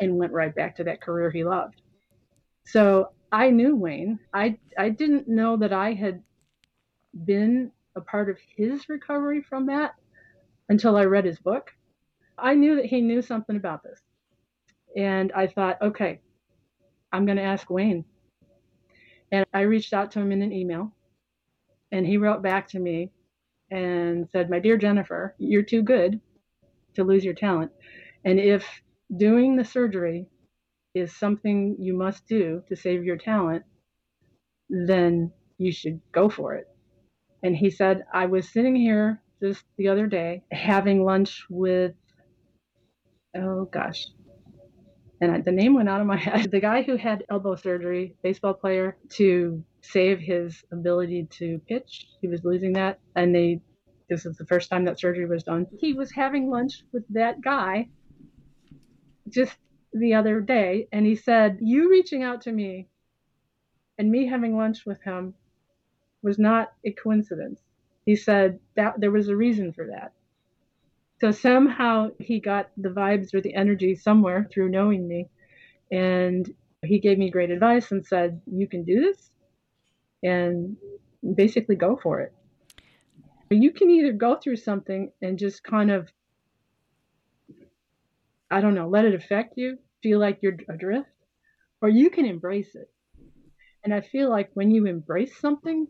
and 0.00 0.18
went 0.18 0.32
right 0.32 0.54
back 0.54 0.76
to 0.76 0.84
that 0.84 1.00
career 1.00 1.30
he 1.30 1.44
loved. 1.44 1.80
So 2.64 3.10
I 3.32 3.50
knew 3.50 3.76
Wayne. 3.76 4.18
I 4.32 4.58
I 4.76 4.90
didn't 4.90 5.28
know 5.28 5.56
that 5.56 5.72
I 5.72 5.92
had 5.92 6.22
been 7.24 7.70
a 7.94 8.00
part 8.00 8.28
of 8.28 8.38
his 8.56 8.88
recovery 8.88 9.42
from 9.42 9.66
that 9.66 9.94
until 10.68 10.96
I 10.96 11.04
read 11.04 11.24
his 11.24 11.38
book. 11.38 11.72
I 12.38 12.54
knew 12.54 12.76
that 12.76 12.84
he 12.84 13.00
knew 13.00 13.22
something 13.22 13.56
about 13.56 13.82
this. 13.82 14.00
And 14.96 15.32
I 15.32 15.46
thought, 15.46 15.80
okay, 15.80 16.20
I'm 17.12 17.24
going 17.24 17.38
to 17.38 17.42
ask 17.42 17.70
Wayne. 17.70 18.04
And 19.32 19.46
I 19.52 19.62
reached 19.62 19.92
out 19.92 20.10
to 20.12 20.20
him 20.20 20.32
in 20.32 20.42
an 20.42 20.52
email, 20.52 20.92
and 21.90 22.06
he 22.06 22.16
wrote 22.16 22.42
back 22.42 22.68
to 22.68 22.78
me 22.78 23.10
and 23.70 24.28
said, 24.30 24.50
My 24.50 24.58
dear 24.58 24.76
Jennifer, 24.76 25.34
you're 25.38 25.62
too 25.62 25.82
good 25.82 26.20
to 26.94 27.04
lose 27.04 27.24
your 27.24 27.34
talent. 27.34 27.72
And 28.24 28.38
if 28.38 28.64
doing 29.14 29.56
the 29.56 29.64
surgery 29.64 30.26
is 30.94 31.14
something 31.14 31.76
you 31.78 31.94
must 31.94 32.26
do 32.26 32.62
to 32.68 32.76
save 32.76 33.04
your 33.04 33.16
talent, 33.16 33.64
then 34.68 35.32
you 35.58 35.72
should 35.72 36.00
go 36.12 36.28
for 36.28 36.54
it. 36.54 36.66
And 37.42 37.54
he 37.56 37.70
said, 37.70 38.04
I 38.12 38.26
was 38.26 38.48
sitting 38.48 38.74
here 38.74 39.22
just 39.42 39.64
the 39.76 39.88
other 39.88 40.06
day 40.06 40.42
having 40.50 41.04
lunch 41.04 41.44
with, 41.50 41.92
oh 43.36 43.66
gosh, 43.66 44.06
and 45.20 45.44
the 45.44 45.52
name 45.52 45.74
went 45.74 45.88
out 45.88 46.00
of 46.00 46.06
my 46.06 46.16
head. 46.28 46.50
The 46.50 46.60
guy 46.60 46.82
who 46.82 46.96
had 46.96 47.24
elbow 47.30 47.56
surgery, 47.56 48.16
baseball 48.22 48.54
player, 48.54 48.96
to 49.10 49.64
save 49.86 50.20
his 50.20 50.64
ability 50.72 51.28
to 51.38 51.60
pitch. 51.68 52.06
He 52.20 52.28
was 52.28 52.44
losing 52.44 52.72
that, 52.74 52.98
and 53.14 53.34
they. 53.34 53.60
This 54.08 54.24
is 54.24 54.36
the 54.36 54.46
first 54.46 54.70
time 54.70 54.84
that 54.84 55.00
surgery 55.00 55.26
was 55.26 55.42
done. 55.42 55.66
He 55.80 55.92
was 55.92 56.12
having 56.12 56.48
lunch 56.48 56.84
with 56.92 57.02
that 57.08 57.40
guy 57.40 57.88
just 59.28 59.56
the 59.92 60.14
other 60.14 60.40
day, 60.40 60.86
and 60.92 61.04
he 61.04 61.16
said, 61.16 61.58
"You 61.60 61.90
reaching 61.90 62.22
out 62.22 62.42
to 62.42 62.52
me, 62.52 62.88
and 63.98 64.10
me 64.10 64.26
having 64.26 64.56
lunch 64.56 64.86
with 64.86 65.02
him, 65.02 65.34
was 66.22 66.38
not 66.38 66.72
a 66.84 66.92
coincidence." 66.92 67.60
He 68.04 68.14
said 68.14 68.60
that 68.76 69.00
there 69.00 69.10
was 69.10 69.28
a 69.28 69.36
reason 69.36 69.72
for 69.72 69.88
that. 69.88 70.12
So 71.20 71.30
somehow 71.30 72.10
he 72.18 72.40
got 72.40 72.70
the 72.76 72.90
vibes 72.90 73.34
or 73.34 73.40
the 73.40 73.54
energy 73.54 73.94
somewhere 73.94 74.46
through 74.52 74.68
knowing 74.68 75.08
me. 75.08 75.28
And 75.90 76.48
he 76.84 77.00
gave 77.00 77.18
me 77.18 77.30
great 77.30 77.50
advice 77.50 77.90
and 77.90 78.06
said, 78.06 78.40
You 78.46 78.68
can 78.68 78.84
do 78.84 79.00
this 79.00 79.30
and 80.26 80.76
basically 81.34 81.76
go 81.76 81.98
for 82.02 82.20
it. 82.20 82.32
You 83.50 83.70
can 83.70 83.90
either 83.90 84.12
go 84.12 84.36
through 84.36 84.56
something 84.56 85.12
and 85.22 85.38
just 85.38 85.62
kind 85.62 85.90
of, 85.90 86.08
I 88.50 88.60
don't 88.60 88.74
know, 88.74 88.88
let 88.88 89.04
it 89.04 89.14
affect 89.14 89.54
you, 89.56 89.78
feel 90.02 90.18
like 90.18 90.38
you're 90.42 90.56
adrift, 90.68 91.08
or 91.80 91.88
you 91.88 92.10
can 92.10 92.26
embrace 92.26 92.74
it. 92.74 92.90
And 93.84 93.94
I 93.94 94.00
feel 94.00 94.28
like 94.28 94.50
when 94.54 94.72
you 94.72 94.86
embrace 94.86 95.38
something, 95.38 95.86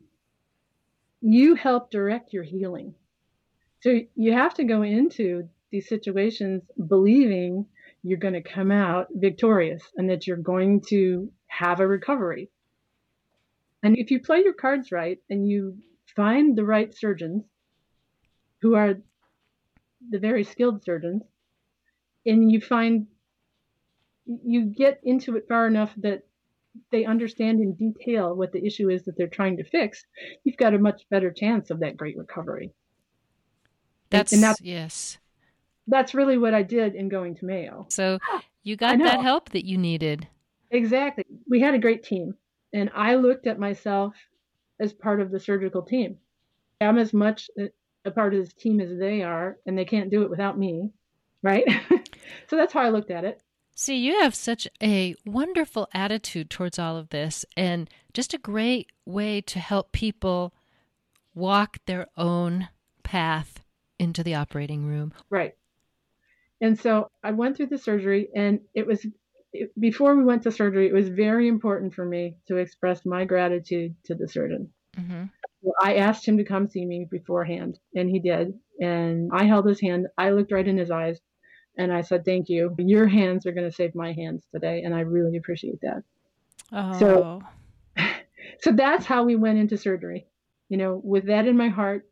you 1.23 1.55
help 1.55 1.91
direct 1.91 2.33
your 2.35 2.45
healing. 2.45 2.95
So 3.81 4.01
you 4.15 4.33
have 4.35 4.55
to 4.55 4.65
go 4.65 4.83
into 4.83 5.49
these 5.71 5.89
situations 5.89 6.63
believing 6.89 7.67
you're 8.03 8.19
going 8.19 8.35
to 8.35 8.43
come 8.43 8.71
out 8.71 9.09
victorious 9.15 9.83
and 9.97 10.11
that 10.11 10.27
you're 10.27 10.37
going 10.37 10.83
to 10.89 11.31
have 11.47 11.81
a 11.81 11.87
recovery. 11.87 12.51
And 13.87 13.97
if 13.97 14.11
you 14.11 14.19
play 14.19 14.41
your 14.43 14.53
cards 14.53 14.91
right 14.91 15.19
and 15.31 15.49
you 15.49 15.79
find 16.17 16.57
the 16.57 16.65
right 16.65 16.93
surgeons 16.93 17.45
who 18.61 18.75
are 18.75 18.95
the 20.11 20.19
very 20.19 20.43
skilled 20.43 20.83
surgeons, 20.83 21.23
and 22.27 22.51
you 22.51 22.61
find 22.61 23.07
you 24.45 24.65
get 24.65 24.99
into 25.05 25.37
it 25.37 25.47
far 25.49 25.69
enough 25.69 25.93
that 25.99 26.23
they 26.91 27.05
understand 27.05 27.61
in 27.61 27.75
detail 27.75 28.35
what 28.35 28.51
the 28.51 28.67
issue 28.67 28.91
is 28.91 29.05
that 29.05 29.17
they're 29.17 29.29
trying 29.29 29.57
to 29.59 29.63
fix, 29.63 30.05
you've 30.43 30.57
got 30.57 30.75
a 30.75 30.79
much 30.81 31.09
better 31.09 31.31
chance 31.31 31.71
of 31.71 31.79
that 31.79 31.97
great 31.97 32.19
recovery. 32.19 32.73
That's, 34.11 34.33
and 34.33 34.43
that's 34.43 34.61
yes. 34.61 35.19
That's 35.87 36.13
really 36.13 36.39
what 36.39 36.55
I 36.55 36.65
did 36.65 36.97
in 36.97 37.09
going 37.09 37.37
to 37.37 37.45
Mayo. 37.45 37.87
So 37.91 38.19
ah, 38.33 38.43
you 38.65 38.75
got 38.75 38.99
that 38.99 39.21
help 39.21 39.51
that 39.51 39.65
you 39.65 39.79
needed. 39.79 40.27
Exactly. 40.73 41.25
We 41.49 41.61
had 41.61 41.75
a 41.75 41.79
great 41.79 42.03
team, 42.03 42.35
and 42.77 42.91
I 42.95 43.15
looked 43.15 43.47
at 43.47 43.59
myself 43.59 44.15
as 44.79 44.93
part 44.93 45.23
of 45.23 45.31
the 45.31 45.41
surgical 45.41 45.81
team. 45.81 46.19
I'm 46.79 46.99
as 46.99 47.15
much 47.15 47.49
a 48.05 48.11
part 48.11 48.35
of 48.35 48.41
this 48.45 48.53
team 48.53 48.81
as 48.81 48.99
they 48.99 49.23
are, 49.23 49.57
and 49.65 49.79
they 49.79 49.87
can't 49.87 50.11
do 50.11 50.23
it 50.23 50.29
without 50.29 50.59
me, 50.59 50.91
right? 51.43 51.65
so 52.49 52.57
that's 52.57 52.75
how 52.75 52.81
I 52.81 52.91
looked 52.91 53.11
at 53.11 53.25
it. 53.25 53.41
See, 53.75 53.97
you 53.97 54.21
have 54.21 54.35
such 54.35 54.69
a 54.83 55.15
wonderful 55.25 55.89
attitude 55.95 56.51
towards 56.51 56.79
all 56.79 56.99
of 56.99 57.09
this, 57.09 57.47
and 57.57 57.89
just 58.13 58.35
a 58.35 58.39
great 58.39 58.91
way 59.07 59.41
to 59.41 59.59
help 59.59 59.93
people 59.93 60.53
walk 61.35 61.79
their 61.87 62.09
own 62.19 62.69
path 63.03 63.65
into 63.99 64.23
the 64.23 64.35
operating 64.35 64.85
room. 64.85 65.15
Right. 65.31 65.57
And 66.61 66.79
so 66.79 67.11
I 67.25 67.33
went 67.33 67.57
through 67.57 67.69
the 67.69 67.79
surgery, 67.79 68.29
and 68.35 68.61
it 68.75 68.87
was 68.87 69.07
before 69.79 70.17
we 70.17 70.25
went 70.25 70.43
to 70.43 70.53
surgery, 70.53 70.89
it 70.89 70.93
was 70.93 71.09
very 71.09 71.49
important 71.49 71.95
for 71.95 72.05
me 72.05 72.37
to 72.49 72.57
express 72.57 73.05
my 73.05 73.25
gratitude 73.25 73.95
to 74.05 74.15
the 74.15 74.29
surgeon. 74.29 74.71
Mm-hmm. 74.99 75.25
I 75.81 75.97
asked 75.97 76.27
him 76.27 76.37
to 76.39 76.45
come 76.45 76.69
see 76.69 76.85
me 76.85 77.07
beforehand, 77.11 77.79
and 77.95 78.09
he 78.09 78.19
did. 78.19 78.59
And 78.81 79.31
I 79.33 79.45
held 79.45 79.67
his 79.67 79.81
hand. 79.81 80.07
I 80.17 80.31
looked 80.31 80.53
right 80.53 80.67
in 80.67 80.79
his 80.79 80.91
eyes, 80.91 81.21
and 81.77 81.93
I 81.93 82.03
said, 82.03 82.25
"Thank 82.25 82.49
you. 82.49 82.75
Your 82.79 83.07
hands 83.07 83.47
are 83.47 83.53
going 83.53 83.69
to 83.69 83.75
save 83.75 83.95
my 83.95 84.13
hands 84.13 84.47
today, 84.53 84.83
and 84.83 84.95
I 84.95 85.01
really 85.01 85.37
appreciate 85.37 85.81
that." 85.83 86.03
Oh. 86.73 86.99
So, 86.99 87.43
so 88.61 88.73
that's 88.73 89.07
how 89.07 89.25
we 89.25 89.37
went 89.37 89.59
into 89.59 89.77
surgery. 89.77 90.27
You 90.69 90.77
know, 90.77 91.01
with 91.03 91.27
that 91.27 91.47
in 91.47 91.57
my 91.57 91.69
heart, 91.69 92.09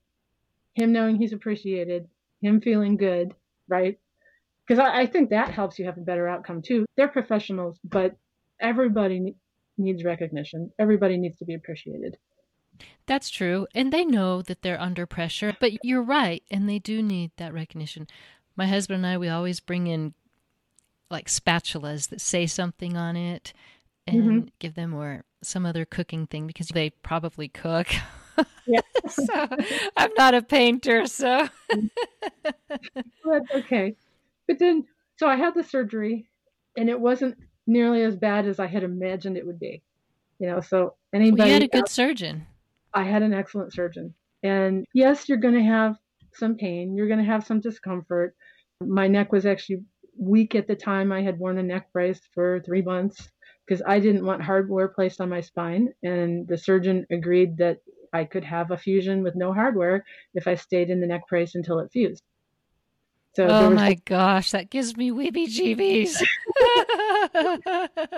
him 0.74 0.92
knowing 0.92 1.16
he's 1.16 1.32
appreciated, 1.32 2.08
him 2.40 2.60
feeling 2.60 2.96
good, 2.96 3.34
right? 3.68 3.98
Because 4.66 4.78
I, 4.78 5.00
I, 5.02 5.06
think 5.06 5.30
that 5.30 5.50
helps 5.50 5.78
you 5.78 5.84
have 5.84 5.98
a 5.98 6.02
better 6.02 6.26
outcome 6.26 6.62
too. 6.62 6.86
They're 6.96 7.08
professionals, 7.08 7.78
but 7.84 8.16
everybody 8.60 9.34
needs 9.76 10.04
recognition. 10.04 10.70
Everybody 10.78 11.18
needs 11.18 11.38
to 11.38 11.44
be 11.44 11.54
appreciated. 11.54 12.16
That's 13.06 13.28
true. 13.28 13.66
And 13.74 13.92
they 13.92 14.04
know 14.04 14.42
that 14.42 14.62
they're 14.62 14.80
under 14.80 15.06
pressure, 15.06 15.54
but 15.60 15.84
you're 15.84 16.02
right. 16.02 16.42
And 16.50 16.68
they 16.68 16.78
do 16.78 17.02
need 17.02 17.32
that 17.36 17.52
recognition. 17.52 18.08
My 18.56 18.66
husband 18.66 19.04
and 19.04 19.14
I, 19.14 19.18
we 19.18 19.28
always 19.28 19.60
bring 19.60 19.86
in 19.86 20.14
like 21.10 21.28
spatulas 21.28 22.08
that 22.08 22.20
say 22.20 22.46
something 22.46 22.96
on 22.96 23.16
it 23.16 23.52
and 24.06 24.22
mm-hmm. 24.22 24.48
give 24.58 24.74
them 24.74 24.94
or 24.94 25.24
some 25.42 25.66
other 25.66 25.84
cooking 25.84 26.26
thing 26.26 26.46
because 26.46 26.68
they 26.68 26.90
probably 26.90 27.48
cook. 27.48 27.88
Yeah. 28.66 28.80
so 29.08 29.48
I'm 29.96 30.10
not 30.16 30.34
a 30.34 30.42
painter, 30.42 31.06
so 31.06 31.48
but, 32.68 33.42
okay. 33.54 33.94
But 34.46 34.58
then 34.58 34.86
so 35.16 35.26
I 35.28 35.36
had 35.36 35.54
the 35.54 35.62
surgery 35.62 36.28
and 36.76 36.88
it 36.88 37.00
wasn't 37.00 37.36
nearly 37.66 38.02
as 38.02 38.16
bad 38.16 38.46
as 38.46 38.58
I 38.58 38.66
had 38.66 38.82
imagined 38.82 39.36
it 39.36 39.46
would 39.46 39.58
be. 39.58 39.82
You 40.38 40.48
know, 40.48 40.60
so 40.60 40.96
anybody 41.12 41.40
well, 41.40 41.48
You 41.48 41.54
had 41.54 41.62
a 41.62 41.68
good 41.68 41.80
else, 41.82 41.92
surgeon. 41.92 42.46
I 42.92 43.04
had 43.04 43.22
an 43.22 43.32
excellent 43.32 43.72
surgeon. 43.72 44.14
And 44.42 44.84
yes, 44.92 45.28
you're 45.28 45.38
gonna 45.38 45.62
have 45.62 45.96
some 46.34 46.56
pain, 46.56 46.96
you're 46.96 47.08
gonna 47.08 47.24
have 47.24 47.46
some 47.46 47.60
discomfort. 47.60 48.36
My 48.80 49.06
neck 49.06 49.32
was 49.32 49.46
actually 49.46 49.84
weak 50.18 50.54
at 50.54 50.66
the 50.66 50.76
time. 50.76 51.12
I 51.12 51.22
had 51.22 51.38
worn 51.38 51.58
a 51.58 51.62
neck 51.62 51.92
brace 51.92 52.20
for 52.34 52.60
three 52.60 52.82
months 52.82 53.30
because 53.66 53.82
I 53.86 53.98
didn't 54.00 54.26
want 54.26 54.42
hardware 54.42 54.88
placed 54.88 55.20
on 55.20 55.28
my 55.28 55.40
spine. 55.40 55.92
And 56.02 56.46
the 56.46 56.58
surgeon 56.58 57.06
agreed 57.10 57.56
that 57.58 57.78
I 58.12 58.24
could 58.24 58.44
have 58.44 58.70
a 58.70 58.76
fusion 58.76 59.22
with 59.22 59.34
no 59.34 59.52
hardware 59.52 60.04
if 60.34 60.46
I 60.46 60.54
stayed 60.54 60.90
in 60.90 61.00
the 61.00 61.06
neck 61.06 61.22
brace 61.28 61.54
until 61.54 61.78
it 61.78 61.90
fused. 61.92 62.22
So 63.36 63.46
oh 63.48 63.70
my 63.70 63.94
gosh, 64.04 64.52
that 64.52 64.70
gives 64.70 64.96
me 64.96 65.10
weepy 65.10 65.48
jeebies. 65.48 66.22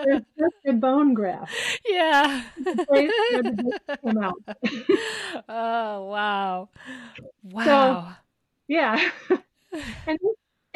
There's 0.05 0.23
just 0.39 0.55
a 0.67 0.75
bone 0.75 1.15
graft. 1.15 1.55
Yeah. 1.87 2.43
oh 5.49 6.05
wow, 6.05 6.69
wow. 7.45 7.65
So, 7.65 8.07
yeah, 8.69 9.11
and 10.07 10.19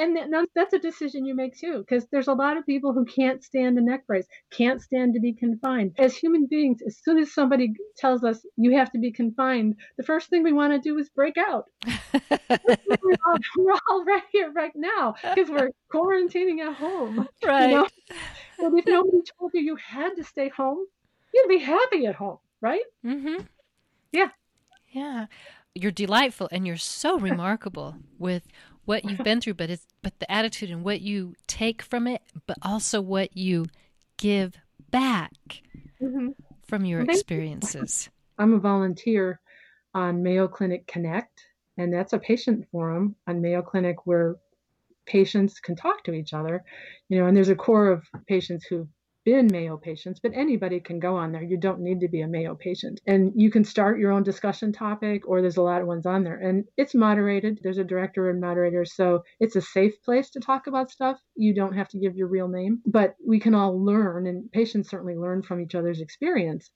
and 0.00 0.48
that's 0.54 0.72
a 0.72 0.78
decision 0.78 1.26
you 1.26 1.34
make 1.34 1.58
too, 1.58 1.78
because 1.78 2.06
there's 2.10 2.28
a 2.28 2.32
lot 2.32 2.56
of 2.56 2.64
people 2.64 2.92
who 2.92 3.04
can't 3.04 3.44
stand 3.44 3.78
a 3.78 3.82
neck 3.82 4.06
brace, 4.06 4.26
can't 4.50 4.80
stand 4.80 5.14
to 5.14 5.20
be 5.20 5.32
confined. 5.32 5.94
As 5.98 6.16
human 6.16 6.46
beings, 6.46 6.80
as 6.86 6.96
soon 7.02 7.18
as 7.18 7.32
somebody 7.32 7.74
tells 7.98 8.24
us 8.24 8.44
you 8.56 8.76
have 8.76 8.90
to 8.92 8.98
be 8.98 9.12
confined, 9.12 9.76
the 9.98 10.02
first 10.02 10.30
thing 10.30 10.42
we 10.42 10.52
want 10.52 10.72
to 10.72 10.78
do 10.78 10.98
is 10.98 11.10
break 11.10 11.36
out. 11.36 11.66
we're, 11.86 13.16
all, 13.26 13.36
we're, 13.58 13.78
all, 13.90 14.04
right 14.04 14.22
here 14.32 14.50
right 14.52 14.72
now 14.74 15.14
because 15.22 15.50
we're 15.50 15.70
quarantining 15.92 16.60
at 16.60 16.74
home. 16.74 17.28
Right. 17.44 17.70
You 17.70 17.76
know? 17.76 17.88
But 18.58 18.72
if 18.78 18.86
nobody 18.86 19.18
told 19.38 19.52
you 19.54 19.60
you 19.60 19.76
had 19.76 20.16
to 20.16 20.24
stay 20.24 20.48
home, 20.48 20.78
you'd 21.34 21.48
be 21.48 21.58
happy 21.58 22.06
at 22.06 22.14
home, 22.14 22.38
right? 22.60 22.82
Mm-hmm. 23.04 23.44
Yeah. 24.12 24.28
Yeah. 24.88 25.26
You're 25.74 25.92
delightful 25.92 26.48
and 26.50 26.66
you're 26.66 26.76
so 26.76 27.18
remarkable 27.18 27.96
with 28.18 28.48
what 28.84 29.04
you've 29.04 29.24
been 29.24 29.40
through, 29.40 29.54
but 29.54 29.70
it's 29.70 29.86
but 30.02 30.18
the 30.18 30.30
attitude 30.30 30.70
and 30.70 30.84
what 30.84 31.00
you 31.00 31.34
take 31.46 31.82
from 31.82 32.06
it, 32.06 32.22
but 32.46 32.56
also 32.62 33.00
what 33.00 33.36
you 33.36 33.66
give 34.16 34.54
back 34.90 35.32
mm-hmm. 36.00 36.28
from 36.66 36.84
your 36.84 37.00
experiences. 37.02 38.08
I'm 38.38 38.54
a 38.54 38.58
volunteer 38.58 39.40
on 39.94 40.22
Mayo 40.22 40.48
Clinic 40.48 40.86
Connect, 40.86 41.44
and 41.76 41.92
that's 41.92 42.12
a 42.12 42.18
patient 42.18 42.66
forum 42.70 43.16
on 43.26 43.40
Mayo 43.40 43.62
Clinic 43.62 44.06
where 44.06 44.36
patients 45.06 45.60
can 45.60 45.76
talk 45.76 46.04
to 46.04 46.12
each 46.12 46.32
other. 46.32 46.64
You 47.08 47.18
know, 47.18 47.26
and 47.26 47.36
there's 47.36 47.48
a 47.48 47.56
core 47.56 47.88
of 47.88 48.06
patients 48.26 48.64
who 48.66 48.88
been 49.24 49.48
Mayo 49.50 49.76
patients, 49.76 50.20
but 50.20 50.32
anybody 50.34 50.80
can 50.80 50.98
go 50.98 51.16
on 51.16 51.32
there. 51.32 51.42
You 51.42 51.56
don't 51.58 51.80
need 51.80 52.00
to 52.00 52.08
be 52.08 52.22
a 52.22 52.28
Mayo 52.28 52.54
patient. 52.54 53.00
And 53.06 53.32
you 53.34 53.50
can 53.50 53.64
start 53.64 53.98
your 53.98 54.12
own 54.12 54.22
discussion 54.22 54.72
topic, 54.72 55.28
or 55.28 55.40
there's 55.40 55.56
a 55.56 55.62
lot 55.62 55.80
of 55.80 55.86
ones 55.86 56.06
on 56.06 56.24
there. 56.24 56.38
And 56.38 56.64
it's 56.76 56.94
moderated. 56.94 57.60
There's 57.62 57.78
a 57.78 57.84
director 57.84 58.30
and 58.30 58.40
moderator. 58.40 58.84
So 58.84 59.22
it's 59.38 59.56
a 59.56 59.60
safe 59.60 60.02
place 60.02 60.30
to 60.30 60.40
talk 60.40 60.66
about 60.66 60.90
stuff. 60.90 61.18
You 61.36 61.54
don't 61.54 61.76
have 61.76 61.88
to 61.88 61.98
give 61.98 62.16
your 62.16 62.28
real 62.28 62.48
name, 62.48 62.80
but 62.86 63.16
we 63.24 63.38
can 63.40 63.54
all 63.54 63.82
learn, 63.84 64.26
and 64.26 64.50
patients 64.52 64.90
certainly 64.90 65.16
learn 65.16 65.42
from 65.42 65.60
each 65.60 65.74
other's 65.74 66.00
experience. 66.00 66.70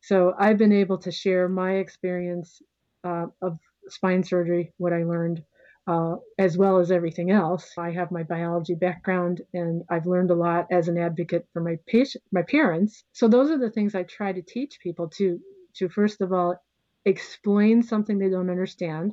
So 0.00 0.34
I've 0.38 0.58
been 0.58 0.72
able 0.72 0.98
to 0.98 1.10
share 1.10 1.48
my 1.48 1.76
experience 1.76 2.60
uh, 3.04 3.26
of 3.40 3.58
spine 3.88 4.24
surgery, 4.24 4.72
what 4.78 4.92
I 4.92 5.04
learned 5.04 5.42
uh, 5.86 6.16
as 6.38 6.56
well 6.56 6.78
as 6.78 6.90
everything 6.90 7.30
else. 7.30 7.72
I 7.76 7.90
have 7.90 8.10
my 8.10 8.22
biology 8.22 8.74
background 8.74 9.42
and 9.52 9.82
I've 9.90 10.06
learned 10.06 10.30
a 10.30 10.34
lot 10.34 10.66
as 10.70 10.88
an 10.88 10.98
advocate 10.98 11.46
for 11.52 11.60
my 11.60 11.78
patient, 11.86 12.24
my 12.32 12.42
parents. 12.42 13.04
So 13.12 13.28
those 13.28 13.50
are 13.50 13.58
the 13.58 13.70
things 13.70 13.94
I 13.94 14.04
try 14.04 14.32
to 14.32 14.42
teach 14.42 14.80
people 14.80 15.08
to 15.10 15.40
to 15.74 15.88
first 15.88 16.20
of 16.20 16.32
all 16.32 16.62
explain 17.04 17.82
something 17.82 18.18
they 18.18 18.30
don't 18.30 18.50
understand 18.50 19.12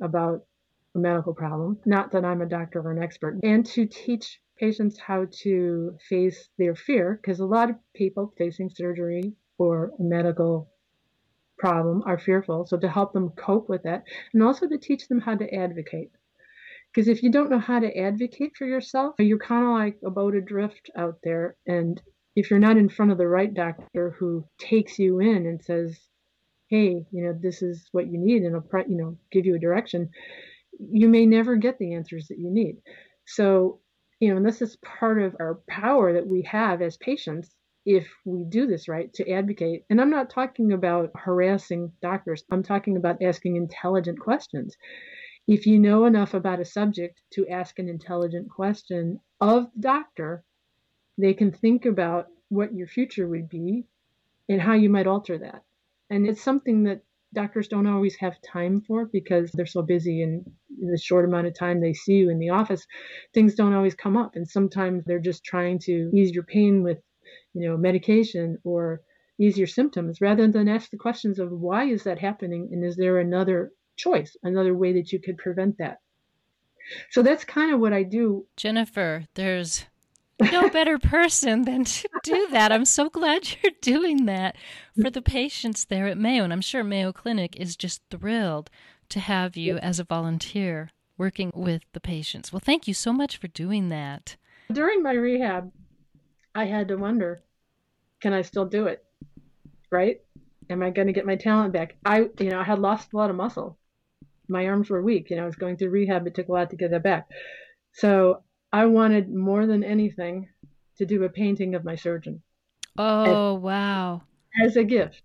about 0.00 0.44
a 0.94 0.98
medical 0.98 1.34
problem. 1.34 1.78
Not 1.84 2.12
that 2.12 2.24
I'm 2.24 2.42
a 2.42 2.46
doctor 2.46 2.80
or 2.80 2.92
an 2.92 3.02
expert, 3.02 3.40
and 3.42 3.66
to 3.66 3.86
teach 3.86 4.40
patients 4.56 4.98
how 4.98 5.26
to 5.42 5.96
face 6.08 6.48
their 6.58 6.76
fear 6.76 7.18
because 7.20 7.40
a 7.40 7.46
lot 7.46 7.70
of 7.70 7.76
people 7.94 8.32
facing 8.38 8.70
surgery 8.70 9.32
or 9.58 9.92
a 9.98 10.02
medical 10.02 10.70
problem 11.58 12.02
are 12.06 12.18
fearful. 12.18 12.66
So 12.66 12.76
to 12.78 12.88
help 12.88 13.12
them 13.12 13.30
cope 13.30 13.68
with 13.68 13.86
it 13.86 14.02
and 14.32 14.42
also 14.42 14.68
to 14.68 14.78
teach 14.78 15.08
them 15.08 15.20
how 15.20 15.36
to 15.36 15.54
advocate. 15.54 16.10
Because 16.92 17.08
if 17.08 17.22
you 17.22 17.30
don't 17.30 17.50
know 17.50 17.58
how 17.58 17.80
to 17.80 17.96
advocate 17.96 18.52
for 18.56 18.66
yourself, 18.66 19.14
you're 19.18 19.38
kind 19.38 19.64
of 19.64 19.70
like 19.70 19.98
a 20.04 20.10
boat 20.10 20.34
adrift 20.34 20.90
out 20.96 21.18
there. 21.24 21.56
And 21.66 22.00
if 22.36 22.50
you're 22.50 22.60
not 22.60 22.76
in 22.76 22.88
front 22.88 23.10
of 23.10 23.18
the 23.18 23.26
right 23.26 23.52
doctor 23.52 24.14
who 24.18 24.46
takes 24.58 24.98
you 24.98 25.20
in 25.20 25.46
and 25.46 25.62
says, 25.62 25.98
hey, 26.68 27.04
you 27.10 27.24
know, 27.24 27.36
this 27.40 27.62
is 27.62 27.88
what 27.92 28.06
you 28.06 28.18
need 28.18 28.42
and, 28.42 28.56
I'll, 28.56 28.82
you 28.88 28.96
know, 28.96 29.16
give 29.32 29.44
you 29.44 29.54
a 29.54 29.60
direction, 29.60 30.10
you 30.78 31.08
may 31.08 31.26
never 31.26 31.56
get 31.56 31.78
the 31.78 31.94
answers 31.94 32.28
that 32.28 32.38
you 32.38 32.50
need. 32.50 32.76
So, 33.26 33.80
you 34.20 34.30
know, 34.30 34.36
and 34.36 34.46
this 34.46 34.62
is 34.62 34.76
part 34.76 35.20
of 35.20 35.36
our 35.40 35.60
power 35.68 36.12
that 36.12 36.26
we 36.26 36.42
have 36.42 36.80
as 36.80 36.96
patients 36.96 37.54
if 37.84 38.08
we 38.24 38.44
do 38.44 38.66
this 38.66 38.88
right 38.88 39.12
to 39.14 39.30
advocate. 39.30 39.84
And 39.90 40.00
I'm 40.00 40.10
not 40.10 40.30
talking 40.30 40.72
about 40.72 41.10
harassing 41.14 41.92
doctors, 42.00 42.44
I'm 42.50 42.62
talking 42.62 42.96
about 42.96 43.22
asking 43.22 43.56
intelligent 43.56 44.18
questions. 44.18 44.76
If 45.46 45.66
you 45.66 45.78
know 45.78 46.06
enough 46.06 46.32
about 46.32 46.60
a 46.60 46.64
subject 46.64 47.20
to 47.34 47.46
ask 47.48 47.78
an 47.78 47.88
intelligent 47.88 48.48
question 48.50 49.20
of 49.40 49.70
the 49.74 49.80
doctor, 49.80 50.44
they 51.18 51.34
can 51.34 51.52
think 51.52 51.84
about 51.84 52.28
what 52.48 52.74
your 52.74 52.86
future 52.86 53.28
would 53.28 53.48
be 53.48 53.84
and 54.48 54.60
how 54.60 54.72
you 54.72 54.88
might 54.88 55.06
alter 55.06 55.38
that. 55.38 55.62
And 56.10 56.26
it's 56.26 56.42
something 56.42 56.84
that 56.84 57.02
doctors 57.34 57.68
don't 57.68 57.86
always 57.86 58.16
have 58.16 58.40
time 58.40 58.80
for 58.80 59.06
because 59.06 59.50
they're 59.52 59.66
so 59.66 59.82
busy 59.82 60.22
and 60.22 60.50
in 60.80 60.90
the 60.90 60.98
short 60.98 61.24
amount 61.24 61.46
of 61.46 61.58
time 61.58 61.80
they 61.80 61.92
see 61.92 62.14
you 62.14 62.30
in 62.30 62.38
the 62.38 62.50
office, 62.50 62.86
things 63.34 63.54
don't 63.54 63.74
always 63.74 63.94
come 63.94 64.16
up. 64.16 64.36
And 64.36 64.48
sometimes 64.48 65.04
they're 65.04 65.18
just 65.18 65.44
trying 65.44 65.78
to 65.80 66.10
ease 66.14 66.30
your 66.32 66.44
pain 66.44 66.82
with 66.82 66.98
you 67.54 67.68
know, 67.68 67.76
medication 67.76 68.58
or 68.64 69.00
ease 69.38 69.56
your 69.56 69.66
symptoms 69.66 70.20
rather 70.20 70.46
than 70.46 70.68
ask 70.68 70.90
the 70.90 70.96
questions 70.96 71.38
of 71.38 71.50
why 71.50 71.84
is 71.84 72.04
that 72.04 72.18
happening 72.18 72.68
and 72.72 72.84
is 72.84 72.96
there 72.96 73.18
another 73.18 73.72
choice, 73.96 74.36
another 74.42 74.74
way 74.74 74.92
that 74.92 75.12
you 75.12 75.20
could 75.20 75.38
prevent 75.38 75.78
that. 75.78 76.00
So 77.10 77.22
that's 77.22 77.44
kind 77.44 77.72
of 77.72 77.80
what 77.80 77.92
I 77.92 78.02
do. 78.02 78.46
Jennifer, 78.56 79.24
there's 79.34 79.86
no 80.40 80.68
better 80.68 80.98
person 80.98 81.62
than 81.62 81.84
to 81.84 82.08
do 82.22 82.48
that. 82.50 82.72
I'm 82.72 82.84
so 82.84 83.08
glad 83.08 83.48
you're 83.62 83.72
doing 83.80 84.26
that 84.26 84.56
for 85.00 85.10
the 85.10 85.22
patients 85.22 85.84
there 85.84 86.06
at 86.06 86.18
Mayo. 86.18 86.44
And 86.44 86.52
I'm 86.52 86.60
sure 86.60 86.84
Mayo 86.84 87.12
Clinic 87.12 87.56
is 87.56 87.76
just 87.76 88.02
thrilled 88.10 88.70
to 89.08 89.20
have 89.20 89.56
you 89.56 89.78
as 89.78 89.98
a 89.98 90.04
volunteer 90.04 90.90
working 91.16 91.52
with 91.54 91.82
the 91.92 92.00
patients. 92.00 92.52
Well, 92.52 92.62
thank 92.64 92.88
you 92.88 92.94
so 92.94 93.12
much 93.12 93.36
for 93.36 93.48
doing 93.48 93.88
that. 93.88 94.36
During 94.72 95.02
my 95.02 95.12
rehab, 95.12 95.70
I 96.54 96.66
had 96.66 96.88
to 96.88 96.96
wonder, 96.96 97.42
can 98.20 98.32
I 98.32 98.42
still 98.42 98.64
do 98.64 98.86
it? 98.86 99.04
Right? 99.90 100.20
Am 100.70 100.82
I 100.82 100.90
going 100.90 101.08
to 101.08 101.12
get 101.12 101.26
my 101.26 101.36
talent 101.36 101.72
back? 101.72 101.96
I, 102.04 102.28
you 102.38 102.50
know, 102.50 102.60
I 102.60 102.64
had 102.64 102.78
lost 102.78 103.12
a 103.12 103.16
lot 103.16 103.30
of 103.30 103.36
muscle. 103.36 103.76
My 104.48 104.66
arms 104.66 104.88
were 104.88 105.02
weak. 105.02 105.30
You 105.30 105.36
know, 105.36 105.42
I 105.42 105.46
was 105.46 105.56
going 105.56 105.76
through 105.76 105.90
rehab. 105.90 106.26
It 106.26 106.34
took 106.34 106.48
a 106.48 106.52
lot 106.52 106.70
to 106.70 106.76
get 106.76 106.90
that 106.90 107.02
back. 107.02 107.28
So 107.92 108.42
I 108.72 108.86
wanted 108.86 109.32
more 109.32 109.66
than 109.66 109.84
anything 109.84 110.48
to 110.98 111.06
do 111.06 111.24
a 111.24 111.28
painting 111.28 111.74
of 111.74 111.84
my 111.84 111.96
surgeon. 111.96 112.42
Oh, 112.96 113.56
as, 113.56 113.62
wow. 113.62 114.22
As 114.64 114.76
a 114.76 114.84
gift. 114.84 115.22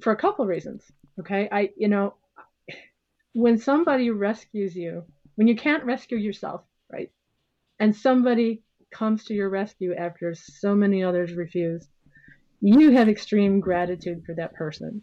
For 0.00 0.12
a 0.12 0.16
couple 0.16 0.44
of 0.44 0.48
reasons. 0.48 0.84
Okay. 1.20 1.48
I, 1.50 1.70
you 1.76 1.88
know, 1.88 2.14
when 3.32 3.58
somebody 3.58 4.10
rescues 4.10 4.76
you, 4.76 5.04
when 5.34 5.48
you 5.48 5.56
can't 5.56 5.84
rescue 5.84 6.18
yourself, 6.18 6.62
right? 6.90 7.10
And 7.78 7.96
somebody 7.96 8.62
comes 8.92 9.24
to 9.24 9.34
your 9.34 9.48
rescue 9.48 9.94
after 9.94 10.34
so 10.34 10.74
many 10.74 11.02
others 11.02 11.32
refuse, 11.32 11.88
you 12.60 12.92
have 12.92 13.08
extreme 13.08 13.60
gratitude 13.60 14.22
for 14.24 14.34
that 14.34 14.54
person. 14.54 15.02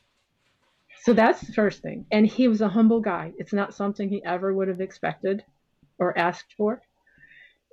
So 1.02 1.14
that's 1.14 1.42
the 1.42 1.54
first 1.54 1.82
thing. 1.82 2.06
And 2.12 2.26
he 2.26 2.48
was 2.48 2.62
a 2.62 2.70
humble 2.70 3.02
guy. 3.02 3.34
It's 3.38 3.54
not 3.54 3.74
something 3.74 4.10
he 4.10 4.24
ever 4.24 4.54
would 4.54 4.68
have 4.68 4.82
expected 4.82 5.44
or 5.98 6.18
asked 6.18 6.54
for. 6.58 6.82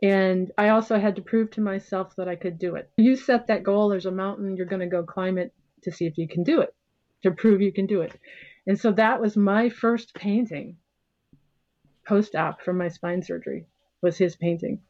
And 0.02 0.52
I 0.58 0.68
also 0.70 0.98
had 0.98 1.16
to 1.16 1.22
prove 1.22 1.50
to 1.52 1.60
myself 1.60 2.14
that 2.16 2.28
I 2.28 2.36
could 2.36 2.58
do 2.58 2.74
it. 2.74 2.90
You 2.96 3.16
set 3.16 3.46
that 3.46 3.62
goal, 3.62 3.88
there's 3.88 4.06
a 4.06 4.10
mountain, 4.10 4.56
you're 4.56 4.66
going 4.66 4.80
to 4.80 4.86
go 4.86 5.02
climb 5.02 5.38
it 5.38 5.54
to 5.82 5.92
see 5.92 6.06
if 6.06 6.18
you 6.18 6.28
can 6.28 6.42
do 6.42 6.60
it, 6.60 6.74
to 7.22 7.30
prove 7.30 7.60
you 7.60 7.72
can 7.72 7.86
do 7.86 8.02
it. 8.02 8.18
And 8.66 8.78
so 8.78 8.92
that 8.92 9.20
was 9.20 9.36
my 9.36 9.68
first 9.68 10.14
painting 10.14 10.76
post 12.06 12.34
op 12.36 12.62
from 12.62 12.78
my 12.78 12.88
spine 12.88 13.22
surgery 13.22 13.66
was 14.02 14.18
his 14.18 14.36
painting. 14.36 14.80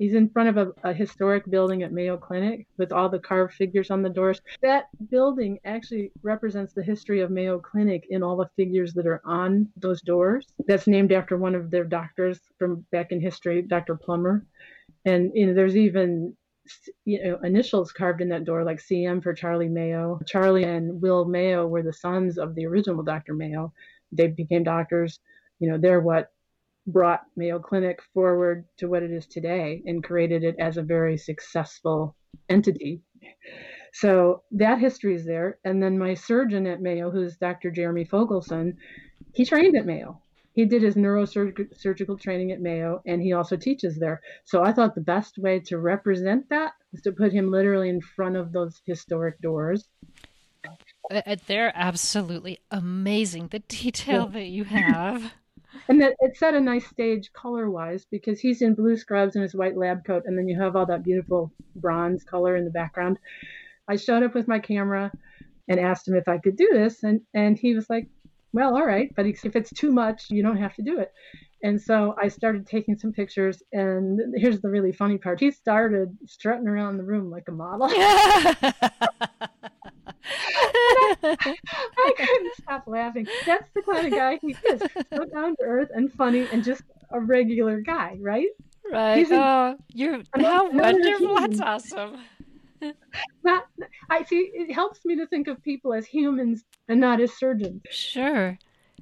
He's 0.00 0.14
in 0.14 0.30
front 0.30 0.48
of 0.48 0.56
a, 0.56 0.88
a, 0.88 0.94
historic 0.94 1.44
building 1.50 1.82
at 1.82 1.92
Mayo 1.92 2.16
Clinic 2.16 2.66
with 2.78 2.90
all 2.90 3.10
the 3.10 3.18
carved 3.18 3.52
figures 3.52 3.90
on 3.90 4.00
the 4.00 4.08
doors. 4.08 4.40
That 4.62 4.86
building 5.10 5.58
actually 5.66 6.10
represents 6.22 6.72
the 6.72 6.82
history 6.82 7.20
of 7.20 7.30
Mayo 7.30 7.58
Clinic 7.58 8.06
in 8.08 8.22
all 8.22 8.34
the 8.34 8.48
figures 8.56 8.94
that 8.94 9.06
are 9.06 9.20
on 9.26 9.68
those 9.76 10.00
doors. 10.00 10.46
That's 10.66 10.86
named 10.86 11.12
after 11.12 11.36
one 11.36 11.54
of 11.54 11.70
their 11.70 11.84
doctors 11.84 12.40
from 12.58 12.86
back 12.90 13.12
in 13.12 13.20
history, 13.20 13.60
Dr. 13.60 13.94
Plummer. 13.94 14.46
And 15.04 15.32
you 15.34 15.46
know, 15.46 15.52
there's 15.52 15.76
even 15.76 16.34
you 17.04 17.22
know 17.22 17.38
initials 17.44 17.92
carved 17.92 18.22
in 18.22 18.30
that 18.30 18.46
door, 18.46 18.64
like 18.64 18.78
CM 18.80 19.22
for 19.22 19.34
Charlie 19.34 19.68
Mayo. 19.68 20.18
Charlie 20.24 20.64
and 20.64 21.02
Will 21.02 21.26
Mayo 21.26 21.66
were 21.66 21.82
the 21.82 21.92
sons 21.92 22.38
of 22.38 22.54
the 22.54 22.64
original 22.64 23.02
Dr. 23.02 23.34
Mayo. 23.34 23.70
They 24.12 24.28
became 24.28 24.64
doctors. 24.64 25.20
You 25.58 25.68
know, 25.68 25.76
they're 25.76 26.00
what 26.00 26.32
brought 26.86 27.22
Mayo 27.36 27.58
Clinic 27.58 28.00
forward 28.14 28.64
to 28.78 28.86
what 28.88 29.02
it 29.02 29.10
is 29.10 29.26
today 29.26 29.82
and 29.86 30.02
created 30.02 30.44
it 30.44 30.56
as 30.58 30.76
a 30.76 30.82
very 30.82 31.16
successful 31.16 32.16
entity. 32.48 33.02
So 33.92 34.42
that 34.52 34.78
history 34.78 35.14
is 35.14 35.24
there. 35.24 35.58
And 35.64 35.82
then 35.82 35.98
my 35.98 36.14
surgeon 36.14 36.66
at 36.66 36.80
Mayo, 36.80 37.10
who's 37.10 37.36
Dr. 37.36 37.70
Jeremy 37.70 38.04
Fogelson, 38.04 38.76
he 39.34 39.44
trained 39.44 39.76
at 39.76 39.86
Mayo. 39.86 40.20
He 40.52 40.64
did 40.64 40.82
his 40.82 40.96
neurosurgical 40.96 42.20
training 42.20 42.52
at 42.52 42.60
Mayo 42.60 43.02
and 43.06 43.22
he 43.22 43.32
also 43.32 43.56
teaches 43.56 43.98
there. 43.98 44.20
So 44.44 44.62
I 44.62 44.72
thought 44.72 44.94
the 44.94 45.00
best 45.00 45.38
way 45.38 45.60
to 45.60 45.78
represent 45.78 46.48
that 46.50 46.72
is 46.92 47.02
to 47.02 47.12
put 47.12 47.32
him 47.32 47.50
literally 47.50 47.88
in 47.88 48.00
front 48.00 48.36
of 48.36 48.52
those 48.52 48.80
historic 48.84 49.40
doors. 49.40 49.88
Uh, 51.10 51.22
uh 51.26 51.36
they're 51.46 51.72
absolutely 51.74 52.58
amazing, 52.70 53.48
the 53.48 53.60
detail 53.60 54.26
that 54.28 54.46
you 54.46 54.64
have. 54.64 55.32
And 55.88 56.00
that 56.00 56.14
it 56.20 56.36
set 56.36 56.54
a 56.54 56.60
nice 56.60 56.86
stage 56.86 57.32
color 57.32 57.70
wise 57.70 58.06
because 58.10 58.40
he's 58.40 58.62
in 58.62 58.74
blue 58.74 58.96
scrubs 58.96 59.34
and 59.34 59.42
his 59.42 59.54
white 59.54 59.76
lab 59.76 60.04
coat, 60.04 60.24
and 60.26 60.36
then 60.36 60.48
you 60.48 60.60
have 60.60 60.76
all 60.76 60.86
that 60.86 61.04
beautiful 61.04 61.52
bronze 61.76 62.24
color 62.24 62.56
in 62.56 62.64
the 62.64 62.70
background. 62.70 63.18
I 63.88 63.96
showed 63.96 64.22
up 64.22 64.34
with 64.34 64.48
my 64.48 64.58
camera 64.58 65.10
and 65.68 65.80
asked 65.80 66.08
him 66.08 66.16
if 66.16 66.28
I 66.28 66.38
could 66.38 66.56
do 66.56 66.68
this, 66.72 67.02
and 67.02 67.20
and 67.34 67.58
he 67.58 67.74
was 67.74 67.88
like, 67.90 68.08
"Well, 68.52 68.76
all 68.76 68.86
right, 68.86 69.12
but 69.14 69.26
if 69.26 69.56
it's 69.56 69.72
too 69.72 69.92
much, 69.92 70.30
you 70.30 70.42
don't 70.42 70.58
have 70.58 70.74
to 70.76 70.82
do 70.82 70.98
it." 70.98 71.12
And 71.62 71.80
so 71.80 72.14
I 72.20 72.28
started 72.28 72.66
taking 72.66 72.96
some 72.96 73.12
pictures, 73.12 73.62
and 73.72 74.20
here's 74.36 74.60
the 74.60 74.70
really 74.70 74.92
funny 74.92 75.18
part: 75.18 75.40
he 75.40 75.50
started 75.50 76.16
strutting 76.26 76.68
around 76.68 76.96
the 76.96 77.04
room 77.04 77.30
like 77.30 77.48
a 77.48 77.52
model. 77.52 77.90
I, 80.24 81.54
I 81.96 82.12
couldn't 82.16 82.54
stop 82.54 82.84
laughing. 82.86 83.26
That's 83.46 83.68
the 83.74 83.82
kind 83.82 84.06
of 84.06 84.12
guy 84.12 84.38
he 84.40 84.56
is. 84.70 84.82
So 85.14 85.24
down 85.32 85.56
to 85.56 85.62
earth 85.62 85.88
and 85.94 86.12
funny 86.12 86.48
and 86.52 86.62
just 86.62 86.82
a 87.12 87.20
regular 87.20 87.80
guy, 87.80 88.16
right? 88.20 88.48
Right. 88.90 89.26
Oh, 89.30 89.76
you're 89.92 90.22
how 90.34 90.70
wonderful. 90.70 91.36
That's 91.36 91.60
awesome. 91.60 92.18
Not, 93.42 93.64
I 94.08 94.24
see. 94.24 94.50
It 94.54 94.72
helps 94.72 95.04
me 95.04 95.16
to 95.16 95.26
think 95.26 95.48
of 95.48 95.62
people 95.62 95.92
as 95.92 96.06
humans 96.06 96.64
and 96.88 97.00
not 97.00 97.20
as 97.20 97.32
surgeons. 97.32 97.82
Sure. 97.90 98.58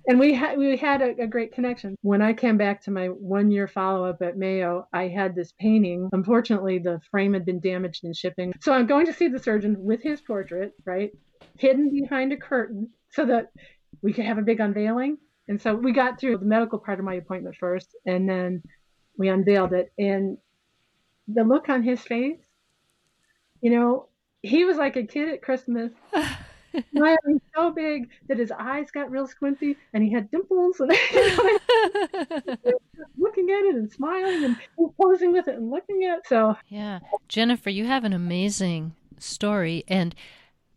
And 0.06 0.18
we 0.18 0.34
had 0.34 0.56
we 0.56 0.76
had 0.76 1.02
a, 1.02 1.22
a 1.22 1.26
great 1.26 1.52
connection. 1.52 1.96
When 2.02 2.22
I 2.22 2.32
came 2.32 2.56
back 2.56 2.82
to 2.82 2.90
my 2.90 3.06
one 3.06 3.50
year 3.50 3.66
follow 3.66 4.04
up 4.04 4.22
at 4.22 4.36
Mayo, 4.36 4.86
I 4.92 5.08
had 5.08 5.34
this 5.34 5.52
painting. 5.58 6.08
Unfortunately, 6.12 6.78
the 6.78 7.00
frame 7.10 7.34
had 7.34 7.44
been 7.44 7.60
damaged 7.60 8.04
in 8.04 8.12
shipping, 8.12 8.52
so 8.60 8.72
I'm 8.72 8.86
going 8.86 9.06
to 9.06 9.12
see 9.12 9.28
the 9.28 9.38
surgeon 9.38 9.76
with 9.78 10.02
his 10.02 10.20
portrait, 10.20 10.72
right? 10.84 11.10
hidden 11.58 11.90
behind 11.90 12.32
a 12.32 12.36
curtain 12.36 12.90
so 13.10 13.26
that 13.26 13.50
we 14.02 14.12
could 14.12 14.24
have 14.24 14.38
a 14.38 14.42
big 14.42 14.60
unveiling. 14.60 15.18
And 15.48 15.60
so 15.60 15.74
we 15.74 15.92
got 15.92 16.20
through 16.20 16.38
the 16.38 16.44
medical 16.44 16.78
part 16.78 16.98
of 16.98 17.04
my 17.04 17.14
appointment 17.14 17.56
first, 17.56 17.96
and 18.06 18.28
then 18.28 18.62
we 19.16 19.28
unveiled 19.28 19.72
it. 19.72 19.92
And 19.98 20.38
the 21.26 21.42
look 21.42 21.68
on 21.68 21.82
his 21.82 22.00
face, 22.00 22.40
you 23.60 23.70
know, 23.70 24.08
he 24.42 24.64
was 24.64 24.76
like 24.76 24.96
a 24.96 25.06
kid 25.06 25.30
at 25.30 25.42
Christmas, 25.42 25.90
smiling 26.90 27.40
so 27.54 27.70
big 27.70 28.08
that 28.28 28.38
his 28.38 28.50
eyes 28.52 28.90
got 28.90 29.10
real 29.10 29.26
squinty, 29.26 29.76
and 29.92 30.02
he 30.02 30.12
had 30.12 30.30
dimples, 30.30 30.80
and 30.80 30.90
looking 33.18 33.50
at 33.50 33.64
it 33.64 33.74
and 33.74 33.90
smiling 33.90 34.44
and 34.44 34.56
posing 35.00 35.32
with 35.32 35.48
it 35.48 35.56
and 35.56 35.70
looking 35.70 36.04
at 36.04 36.18
it. 36.18 36.26
So 36.26 36.56
yeah, 36.68 37.00
Jennifer, 37.28 37.70
you 37.70 37.86
have 37.86 38.04
an 38.04 38.12
amazing 38.12 38.94
story, 39.18 39.84
and 39.88 40.14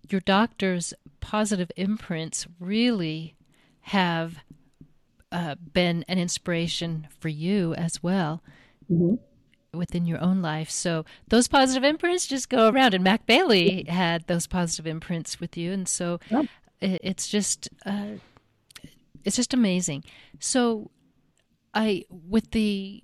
your 0.10 0.22
doctor's 0.22 0.94
positive 1.20 1.72
imprints 1.76 2.48
really 2.60 3.36
have 3.82 4.38
uh, 5.32 5.56
been 5.74 6.04
an 6.08 6.18
inspiration 6.20 7.08
for 7.20 7.30
you 7.30 7.74
as 7.76 8.04
well 8.04 8.44
mm-hmm. 8.92 9.16
Within 9.74 10.06
your 10.06 10.22
own 10.22 10.42
life. 10.42 10.70
So 10.70 11.06
those 11.28 11.48
positive 11.48 11.84
imprints 11.84 12.28
just 12.28 12.50
go 12.50 12.70
around, 12.70 12.94
and 12.94 13.04
Mac 13.04 13.26
Bailey 13.26 13.86
had 13.88 14.28
those 14.28 14.48
positive 14.48 14.88
imprints 14.88 15.40
with 15.40 15.58
you, 15.58 15.72
and 15.72 15.88
so 15.88 16.20
yeah. 16.30 16.44
it, 16.80 17.02
it's 17.04 17.28
just 17.28 17.70
uh, 17.86 18.16
it's 19.24 19.36
just 19.36 19.54
amazing. 19.54 20.04
So 20.40 20.92
I 21.74 22.06
with 22.10 22.52
the 22.52 23.04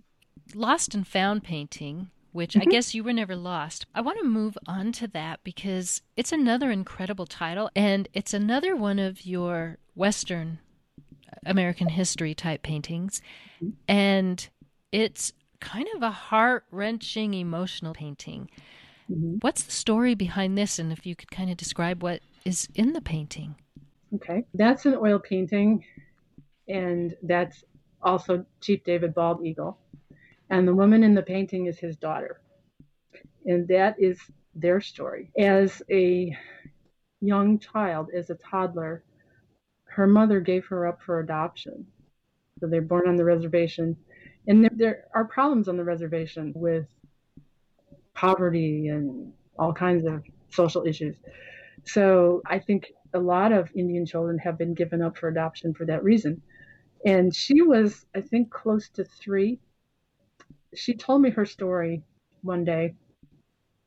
lost 0.54 0.96
and 0.96 1.06
found 1.08 1.44
painting 1.44 2.10
which 2.38 2.54
mm-hmm. 2.54 2.70
I 2.70 2.72
guess 2.72 2.94
you 2.94 3.04
were 3.04 3.14
never 3.14 3.36
lost. 3.36 3.88
I 3.96 4.02
want 4.02 4.20
to 4.20 4.24
move 4.24 4.60
on 4.68 4.92
to 4.94 5.08
that 5.08 5.40
because 5.44 6.04
it's 6.16 6.32
another 6.32 6.70
incredible 6.70 7.26
title 7.26 7.72
and 7.76 8.08
it's 8.14 8.32
another 8.32 8.76
one 8.76 9.00
of 9.00 9.26
your 9.26 9.80
Western 9.96 10.60
American 11.48 11.90
history 11.90 12.36
type 12.36 12.62
paintings. 12.62 13.24
Mm-hmm. 13.56 13.70
And 13.88 14.50
it's 14.92 15.34
kind 15.60 15.88
of 15.96 16.02
a 16.02 16.12
heart 16.12 16.66
wrenching, 16.72 17.34
emotional 17.34 17.94
painting. 17.94 18.50
Mm-hmm. 19.10 19.38
What's 19.42 19.64
the 19.64 19.72
story 19.72 20.16
behind 20.16 20.58
this? 20.58 20.80
And 20.80 20.92
if 20.92 21.06
you 21.06 21.16
could 21.16 21.32
kind 21.32 21.50
of 21.50 21.58
describe 21.58 22.04
what 22.04 22.22
is 22.46 22.68
in 22.76 22.94
the 22.94 23.02
painting. 23.02 23.56
Okay, 24.16 24.46
that's 24.54 24.86
an 24.86 24.96
oil 24.96 25.20
painting, 25.20 25.84
and 26.70 27.14
that's 27.24 27.66
also 28.02 28.46
Chief 28.62 28.84
David 28.84 29.14
Bald 29.14 29.46
Eagle. 29.46 29.78
And 30.50 30.66
the 30.68 30.76
woman 30.76 31.04
in 31.04 31.14
the 31.14 31.22
painting 31.22 31.66
is 31.66 31.78
his 31.78 31.98
daughter. 31.98 32.40
And 33.46 33.68
that 33.68 33.96
is 34.00 34.20
their 34.56 34.80
story. 34.80 35.32
As 35.38 35.82
a 35.92 36.36
young 37.20 37.60
child, 37.60 38.08
as 38.16 38.30
a 38.30 38.36
toddler, 38.36 39.04
her 39.86 40.08
mother 40.08 40.40
gave 40.40 40.66
her 40.68 40.88
up 40.88 41.02
for 41.02 41.20
adoption. 41.20 41.86
So 42.60 42.68
they're 42.68 42.82
born 42.82 43.08
on 43.08 43.18
the 43.18 43.26
reservation. 43.26 43.98
And 44.48 44.64
there, 44.64 44.72
there 44.76 45.04
are 45.14 45.26
problems 45.26 45.68
on 45.68 45.78
the 45.78 45.84
reservation 45.84 46.54
with 46.56 46.86
poverty 48.14 48.88
and 48.88 49.34
all 49.60 49.74
kinds 49.74 50.06
of 50.06 50.24
social 50.50 50.86
issues. 50.86 51.16
So 51.86 52.42
I 52.46 52.60
think 52.60 52.92
a 53.14 53.20
lot 53.20 53.52
of 53.52 53.70
Indian 53.76 54.06
children 54.06 54.38
have 54.40 54.58
been 54.58 54.74
given 54.74 55.02
up 55.02 55.18
for 55.18 55.28
adoption 55.28 55.74
for 55.74 55.86
that 55.86 56.04
reason. 56.04 56.42
And 57.06 57.36
she 57.36 57.62
was, 57.62 58.06
I 58.16 58.22
think, 58.22 58.50
close 58.50 58.90
to 58.90 59.04
three 59.04 59.60
she 60.76 60.94
told 60.94 61.22
me 61.22 61.30
her 61.32 61.46
story 61.46 62.04
one 62.42 62.64
day. 62.64 62.96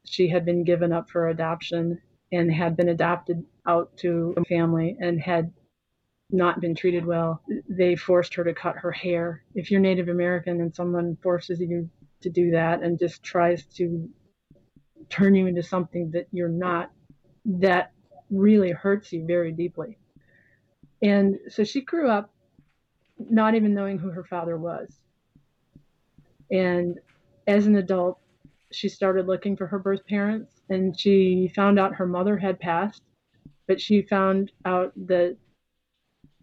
She 0.04 0.28
had 0.28 0.44
been 0.44 0.64
given 0.64 0.92
up 0.92 1.10
for 1.10 1.28
adoption 1.28 2.00
and 2.32 2.52
had 2.52 2.76
been 2.76 2.88
adopted 2.88 3.44
out 3.66 3.96
to 3.98 4.34
a 4.36 4.44
family 4.44 4.96
and 5.00 5.20
had 5.20 5.52
not 6.32 6.60
been 6.60 6.74
treated 6.74 7.04
well. 7.04 7.42
They 7.68 7.96
forced 7.96 8.34
her 8.34 8.44
to 8.44 8.54
cut 8.54 8.76
her 8.76 8.92
hair. 8.92 9.42
If 9.54 9.70
you're 9.70 9.80
Native 9.80 10.08
American 10.08 10.60
and 10.60 10.74
someone 10.74 11.16
forces 11.22 11.60
you 11.60 11.88
to 12.22 12.30
do 12.30 12.50
that 12.52 12.82
and 12.82 12.98
just 12.98 13.22
tries 13.22 13.64
to 13.76 14.08
turn 15.08 15.34
you 15.34 15.46
into 15.46 15.62
something 15.62 16.10
that 16.12 16.26
you're 16.32 16.48
not, 16.48 16.90
that 17.44 17.92
really 18.30 18.70
hurts 18.70 19.12
you 19.12 19.26
very 19.26 19.52
deeply. 19.52 19.98
And 21.02 21.38
so 21.48 21.64
she 21.64 21.80
grew 21.80 22.08
up 22.08 22.32
not 23.18 23.54
even 23.54 23.74
knowing 23.74 23.98
who 23.98 24.10
her 24.10 24.24
father 24.24 24.56
was. 24.56 24.88
And 26.50 26.98
as 27.46 27.66
an 27.66 27.76
adult, 27.76 28.18
she 28.72 28.88
started 28.88 29.26
looking 29.26 29.56
for 29.56 29.66
her 29.66 29.78
birth 29.78 30.06
parents 30.06 30.60
and 30.68 30.98
she 30.98 31.50
found 31.54 31.78
out 31.78 31.94
her 31.94 32.06
mother 32.06 32.36
had 32.36 32.60
passed, 32.60 33.02
but 33.66 33.80
she 33.80 34.02
found 34.02 34.52
out 34.64 34.92
that 35.06 35.36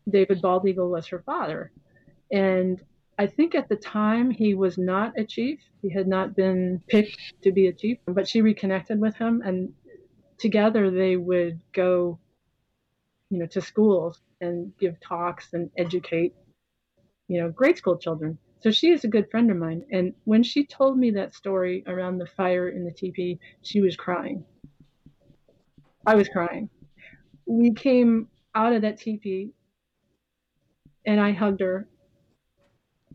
David 0.10 0.42
Bald 0.42 0.68
Eagle 0.68 0.90
was 0.90 1.08
her 1.08 1.24
father. 1.26 1.72
And 2.32 2.82
I 3.20 3.28
think 3.28 3.56
at 3.56 3.70
the 3.70 3.76
time 3.76 4.30
he 4.30 4.54
was 4.54 4.78
not 4.78 5.18
a 5.18 5.26
chief. 5.26 5.60
He 5.82 5.90
had 5.90 6.08
not 6.08 6.36
been 6.36 6.82
picked 6.88 7.34
to 7.44 7.52
be 7.52 7.68
a 7.68 7.74
chief, 7.74 7.98
but 8.06 8.28
she 8.28 8.42
reconnected 8.42 9.00
with 9.00 9.16
him 9.16 9.42
and 9.44 9.74
together 10.38 10.92
they 10.92 11.18
would 11.18 11.60
go, 11.74 12.20
you 13.30 13.40
know, 13.40 13.48
to 13.48 13.62
schools 13.62 14.22
and 14.40 14.72
give 14.78 15.00
talks 15.00 15.54
and 15.54 15.70
educate, 15.78 16.36
you 17.28 17.42
know, 17.42 17.50
grade 17.50 17.78
school 17.78 17.98
children. 17.98 18.38
So 18.60 18.72
she 18.72 18.92
is 18.92 19.04
a 19.04 19.08
good 19.08 19.30
friend 19.30 19.50
of 19.52 19.58
mine. 19.58 19.84
And 19.92 20.14
when 20.26 20.44
she 20.44 20.66
told 20.66 20.98
me 20.98 21.12
that 21.12 21.34
story 21.34 21.84
around 21.88 22.18
the 22.18 22.26
fire 22.26 22.70
in 22.70 22.86
the 22.86 22.92
teepee, 22.92 23.40
she 23.62 23.82
was 23.82 23.96
crying. 23.96 24.46
I 26.06 26.16
was 26.16 26.30
crying. 26.30 26.70
We 27.46 27.74
came 27.74 28.28
out 28.56 28.74
of 28.74 28.82
that 28.84 29.00
teepee 29.00 29.54
and 31.08 31.20
I 31.20 31.32
hugged 31.32 31.62
her 31.62 31.88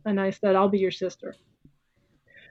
and 0.04 0.20
I 0.20 0.30
said, 0.30 0.56
I'll 0.56 0.68
be 0.68 0.80
your 0.80 0.90
sister. 0.90 1.36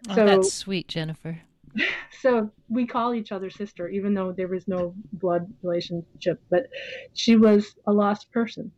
Oh, 0.09 0.15
so, 0.15 0.25
that's 0.25 0.53
sweet, 0.53 0.87
Jennifer. 0.87 1.41
So 2.21 2.51
we 2.69 2.85
call 2.85 3.15
each 3.15 3.31
other 3.31 3.49
sister, 3.49 3.89
even 3.89 4.13
though 4.13 4.31
there 4.31 4.47
was 4.47 4.67
no 4.67 4.93
blood 5.13 5.51
relationship. 5.63 6.39
But 6.51 6.67
she 7.13 7.35
was 7.35 7.73
a 7.87 7.91
lost 7.91 8.31
person. 8.31 8.71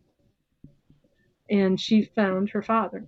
And 1.49 1.77
she 1.77 2.03
found 2.15 2.51
her 2.51 2.61
father 2.61 3.05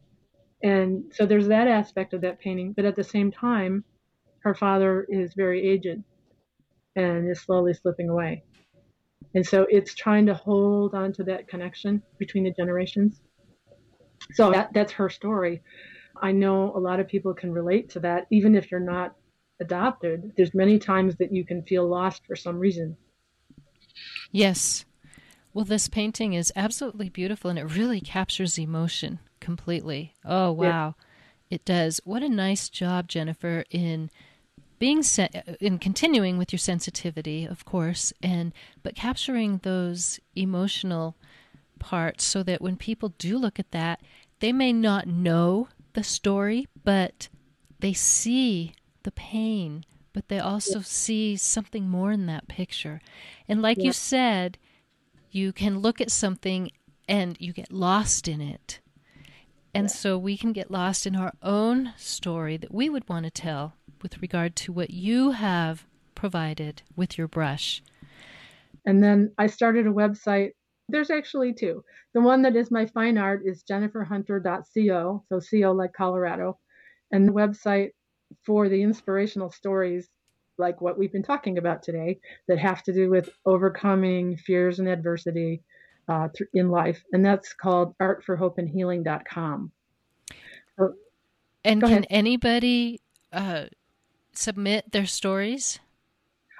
and 0.65 1.13
so 1.13 1.27
there's 1.27 1.47
that 1.47 1.67
aspect 1.67 2.13
of 2.13 2.21
that 2.21 2.39
painting. 2.39 2.73
But 2.73 2.85
at 2.85 2.95
the 2.95 3.03
same 3.03 3.31
time, 3.31 3.83
her 4.39 4.55
father 4.55 5.05
is 5.09 5.35
very 5.35 5.61
aged 5.67 6.01
and 6.95 7.29
is 7.29 7.41
slowly 7.41 7.75
slipping 7.75 8.09
away. 8.09 8.43
And 9.35 9.45
so 9.45 9.67
it's 9.69 9.93
trying 9.93 10.25
to 10.25 10.33
hold 10.33 10.95
on 10.95 11.13
to 11.13 11.23
that 11.25 11.47
connection 11.47 12.01
between 12.17 12.45
the 12.45 12.51
generations. 12.51 13.21
So 14.33 14.51
that, 14.51 14.73
that's 14.73 14.93
her 14.93 15.09
story. 15.09 15.61
I 16.21 16.31
know 16.31 16.75
a 16.75 16.79
lot 16.79 16.99
of 16.99 17.07
people 17.07 17.33
can 17.33 17.51
relate 17.51 17.89
to 17.91 17.99
that, 18.01 18.27
even 18.31 18.55
if 18.55 18.71
you're 18.71 18.79
not 18.79 19.15
adopted. 19.59 20.33
There's 20.35 20.53
many 20.53 20.79
times 20.79 21.15
that 21.17 21.31
you 21.31 21.45
can 21.45 21.63
feel 21.63 21.87
lost 21.87 22.25
for 22.25 22.35
some 22.35 22.57
reason. 22.57 22.97
Yes. 24.31 24.85
Well, 25.53 25.65
this 25.65 25.87
painting 25.87 26.33
is 26.33 26.51
absolutely 26.55 27.09
beautiful 27.09 27.49
and 27.49 27.59
it 27.59 27.63
really 27.63 28.01
captures 28.01 28.57
emotion 28.57 29.19
completely. 29.39 30.13
Oh, 30.25 30.51
wow. 30.51 30.65
Yeah. 30.65 30.91
It 31.49 31.63
does. 31.63 32.01
What 32.03 32.23
a 32.23 32.29
nice 32.29 32.67
job, 32.69 33.07
Jennifer, 33.07 33.63
in 33.69 34.09
being 34.79 35.03
in 35.61 35.79
continuing 35.79 36.37
with 36.37 36.51
your 36.51 36.59
sensitivity, 36.59 37.45
of 37.45 37.63
course, 37.63 38.11
and 38.21 38.51
but 38.83 38.95
capturing 38.95 39.59
those 39.59 40.19
emotional 40.35 41.15
parts 41.79 42.23
so 42.23 42.43
that 42.43 42.61
when 42.61 42.77
people 42.77 43.13
do 43.17 43.37
look 43.37 43.59
at 43.59 43.71
that, 43.71 44.01
they 44.39 44.51
may 44.51 44.73
not 44.73 45.07
know 45.07 45.69
the 45.93 46.03
story, 46.03 46.67
but 46.83 47.29
they 47.79 47.93
see 47.93 48.73
the 49.03 49.11
pain, 49.11 49.85
but 50.13 50.27
they 50.27 50.39
also 50.39 50.81
see 50.81 51.37
something 51.37 51.87
more 51.87 52.11
in 52.11 52.25
that 52.25 52.47
picture. 52.47 53.01
And 53.47 53.61
like 53.61 53.81
you 53.81 53.93
said, 53.93 54.57
you 55.31 55.51
can 55.51 55.79
look 55.79 56.01
at 56.01 56.11
something 56.11 56.71
and 57.07 57.37
you 57.39 57.53
get 57.53 57.71
lost 57.71 58.27
in 58.27 58.41
it. 58.41 58.79
And 59.73 59.91
so 59.91 60.17
we 60.17 60.37
can 60.37 60.53
get 60.53 60.71
lost 60.71 61.05
in 61.05 61.17
our 61.17 61.33
own 61.43 61.93
story 61.97 62.55
that 62.57 62.73
we 62.73 62.89
would 62.89 63.07
want 63.09 63.25
to 63.25 63.31
tell 63.31 63.73
with 64.01 64.21
regard 64.21 64.55
to 64.55 64.71
what 64.71 64.91
you 64.91 65.31
have 65.31 65.85
provided 66.15 66.81
with 66.95 67.17
your 67.17 67.27
brush. 67.27 67.83
And 68.85 69.03
then 69.03 69.33
I 69.37 69.47
started 69.47 69.85
a 69.85 69.91
website. 69.91 70.51
There's 70.89 71.09
actually 71.09 71.53
two. 71.53 71.83
The 72.13 72.21
one 72.21 72.41
that 72.43 72.55
is 72.55 72.71
my 72.71 72.85
fine 72.85 73.17
art 73.17 73.41
is 73.45 73.63
jenniferhunter.co, 73.63 75.23
so 75.29 75.39
co 75.39 75.71
like 75.71 75.93
Colorado. 75.93 76.59
And 77.11 77.27
the 77.27 77.33
website 77.33 77.91
for 78.45 78.69
the 78.69 78.81
inspirational 78.81 79.51
stories 79.51 80.09
like 80.57 80.81
what 80.81 80.97
we've 80.97 81.11
been 81.11 81.23
talking 81.23 81.57
about 81.57 81.83
today 81.83 82.19
that 82.47 82.59
have 82.59 82.83
to 82.83 82.93
do 82.93 83.09
with 83.09 83.29
overcoming 83.45 84.37
fears 84.37 84.79
and 84.79 84.87
adversity 84.87 85.61
uh, 86.07 86.29
in 86.53 86.69
life. 86.69 87.03
And 87.11 87.25
that's 87.25 87.53
called 87.53 87.97
artforhopeandhealing.com. 87.97 89.71
So, 90.77 90.93
and 91.63 91.81
can 91.81 91.89
ahead. 91.89 92.07
anybody 92.09 93.01
uh, 93.33 93.65
submit 94.33 94.91
their 94.91 95.05
stories? 95.05 95.79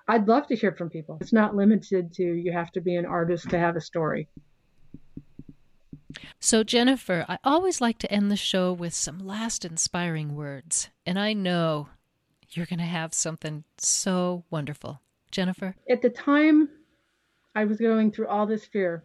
I'd 0.08 0.28
love 0.28 0.48
to 0.48 0.56
hear 0.56 0.72
from 0.72 0.90
people. 0.90 1.18
It's 1.22 1.34
not 1.34 1.56
limited 1.56 2.14
to 2.14 2.24
you 2.24 2.52
have 2.52 2.72
to 2.74 2.82
be 2.82 2.96
an 2.96 3.06
artist 3.06 3.50
to 3.50 3.60
have 3.60 3.76
a 3.76 3.82
story. 3.82 4.28
So, 6.40 6.64
Jennifer, 6.64 7.26
I 7.28 7.40
always 7.44 7.82
like 7.82 7.98
to 8.00 8.12
end 8.12 8.30
the 8.30 8.36
show 8.36 8.72
with 8.72 8.94
some 8.94 9.20
last 9.20 9.66
inspiring 9.66 10.36
words. 10.36 10.90
And 11.06 11.18
I 11.18 11.34
know 11.34 11.90
you're 12.52 12.68
going 12.68 12.80
to 12.80 12.86
have 12.86 13.14
something 13.14 13.64
so 13.78 14.44
wonderful. 14.50 15.02
Jennifer? 15.32 15.76
At 15.90 16.02
the 16.02 16.10
time, 16.10 16.70
I 17.56 17.66
was 17.66 17.80
going 17.80 18.12
through 18.12 18.28
all 18.28 18.46
this 18.46 18.66
fear 18.66 19.04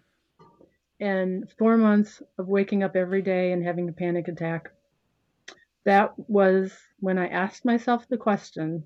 and 1.00 1.50
four 1.58 1.78
months 1.78 2.22
of 2.38 2.46
waking 2.46 2.82
up 2.82 2.94
every 2.94 3.22
day 3.22 3.52
and 3.52 3.64
having 3.64 3.88
a 3.88 3.92
panic 3.92 4.28
attack. 4.28 4.70
That 5.84 6.12
was 6.28 6.72
when 6.98 7.16
I 7.16 7.28
asked 7.28 7.64
myself 7.64 8.06
the 8.08 8.18
question 8.18 8.84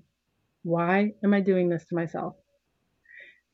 why 0.65 1.13
am 1.23 1.33
I 1.33 1.41
doing 1.41 1.69
this 1.69 1.85
to 1.85 1.95
myself? 1.95 2.35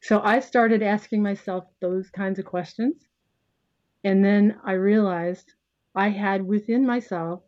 So 0.02 0.22
I 0.22 0.40
started 0.40 0.82
asking 0.82 1.22
myself 1.22 1.66
those 1.82 2.10
kinds 2.10 2.40
of 2.40 2.46
questions. 2.46 2.96
And 4.04 4.24
then 4.24 4.56
I 4.66 4.74
realized 4.74 5.54
I 5.94 6.10
had 6.10 6.48
within 6.48 6.86
myself 6.86 7.44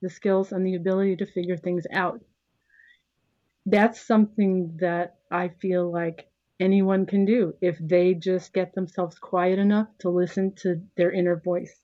the 0.00 0.08
skills 0.08 0.52
and 0.52 0.64
the 0.64 0.76
ability 0.76 1.16
to 1.16 1.26
figure 1.26 1.56
things 1.56 1.84
out. 1.92 2.20
That's 3.66 4.00
something 4.00 4.76
that 4.80 5.16
I 5.30 5.48
feel 5.48 5.90
like 5.90 6.28
anyone 6.60 7.04
can 7.04 7.24
do 7.24 7.54
if 7.60 7.76
they 7.80 8.14
just 8.14 8.52
get 8.52 8.74
themselves 8.74 9.18
quiet 9.18 9.58
enough 9.58 9.88
to 9.98 10.08
listen 10.08 10.54
to 10.62 10.80
their 10.96 11.10
inner 11.10 11.36
voice. 11.36 11.76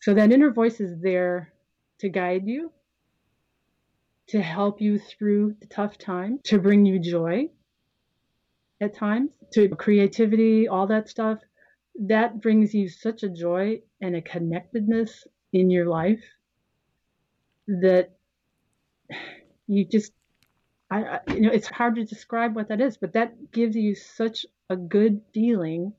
So 0.00 0.14
that 0.14 0.32
inner 0.32 0.50
voice 0.50 0.80
is 0.80 0.98
there 1.02 1.52
to 1.98 2.08
guide 2.08 2.46
you, 2.46 2.72
to 4.28 4.42
help 4.42 4.80
you 4.80 4.98
through 4.98 5.56
the 5.60 5.66
tough 5.66 5.98
time, 5.98 6.38
to 6.44 6.58
bring 6.58 6.84
you 6.84 6.98
joy 6.98 7.48
at 8.80 8.94
times, 8.94 9.30
to 9.52 9.68
creativity, 9.70 10.68
all 10.68 10.86
that 10.86 11.08
stuff. 11.08 11.38
That 12.00 12.40
brings 12.40 12.74
you 12.74 12.88
such 12.88 13.22
a 13.22 13.28
joy 13.28 13.80
and 14.00 14.14
a 14.14 14.22
connectedness 14.22 15.26
in 15.52 15.70
your 15.70 15.86
life 15.86 16.22
that 17.66 18.10
you 19.66 19.84
just 19.84 20.12
I, 20.90 21.20
you 21.28 21.40
know 21.40 21.50
it's 21.50 21.68
hard 21.68 21.96
to 21.96 22.04
describe 22.04 22.56
what 22.56 22.68
that 22.68 22.80
is 22.80 22.96
but 22.96 23.12
that 23.12 23.52
gives 23.52 23.76
you 23.76 23.94
such 23.94 24.46
a 24.70 24.76
good 24.76 25.20
feeling 25.34 25.92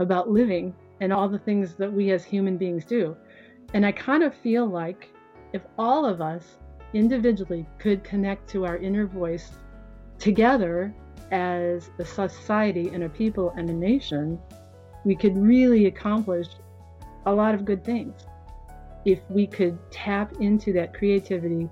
about 0.00 0.28
living 0.30 0.74
and 1.00 1.12
all 1.12 1.28
the 1.28 1.38
things 1.38 1.74
that 1.76 1.92
we 1.92 2.10
as 2.10 2.24
human 2.24 2.58
beings 2.58 2.84
do 2.84 3.16
and 3.72 3.86
i 3.86 3.92
kind 3.92 4.24
of 4.24 4.34
feel 4.34 4.66
like 4.66 5.10
if 5.52 5.62
all 5.78 6.04
of 6.04 6.20
us 6.20 6.58
individually 6.96 7.66
could 7.78 8.02
connect 8.02 8.48
to 8.50 8.64
our 8.66 8.76
inner 8.76 9.06
voice 9.06 9.52
together 10.18 10.94
as 11.30 11.90
a 11.98 12.04
society 12.04 12.88
and 12.88 13.04
a 13.04 13.08
people 13.08 13.52
and 13.56 13.68
a 13.68 13.72
nation, 13.72 14.38
we 15.04 15.14
could 15.14 15.36
really 15.36 15.86
accomplish 15.86 16.48
a 17.26 17.32
lot 17.32 17.54
of 17.54 17.64
good 17.64 17.84
things 17.84 18.26
if 19.04 19.20
we 19.28 19.46
could 19.46 19.78
tap 19.90 20.32
into 20.40 20.72
that 20.72 20.94
creativity 20.94 21.68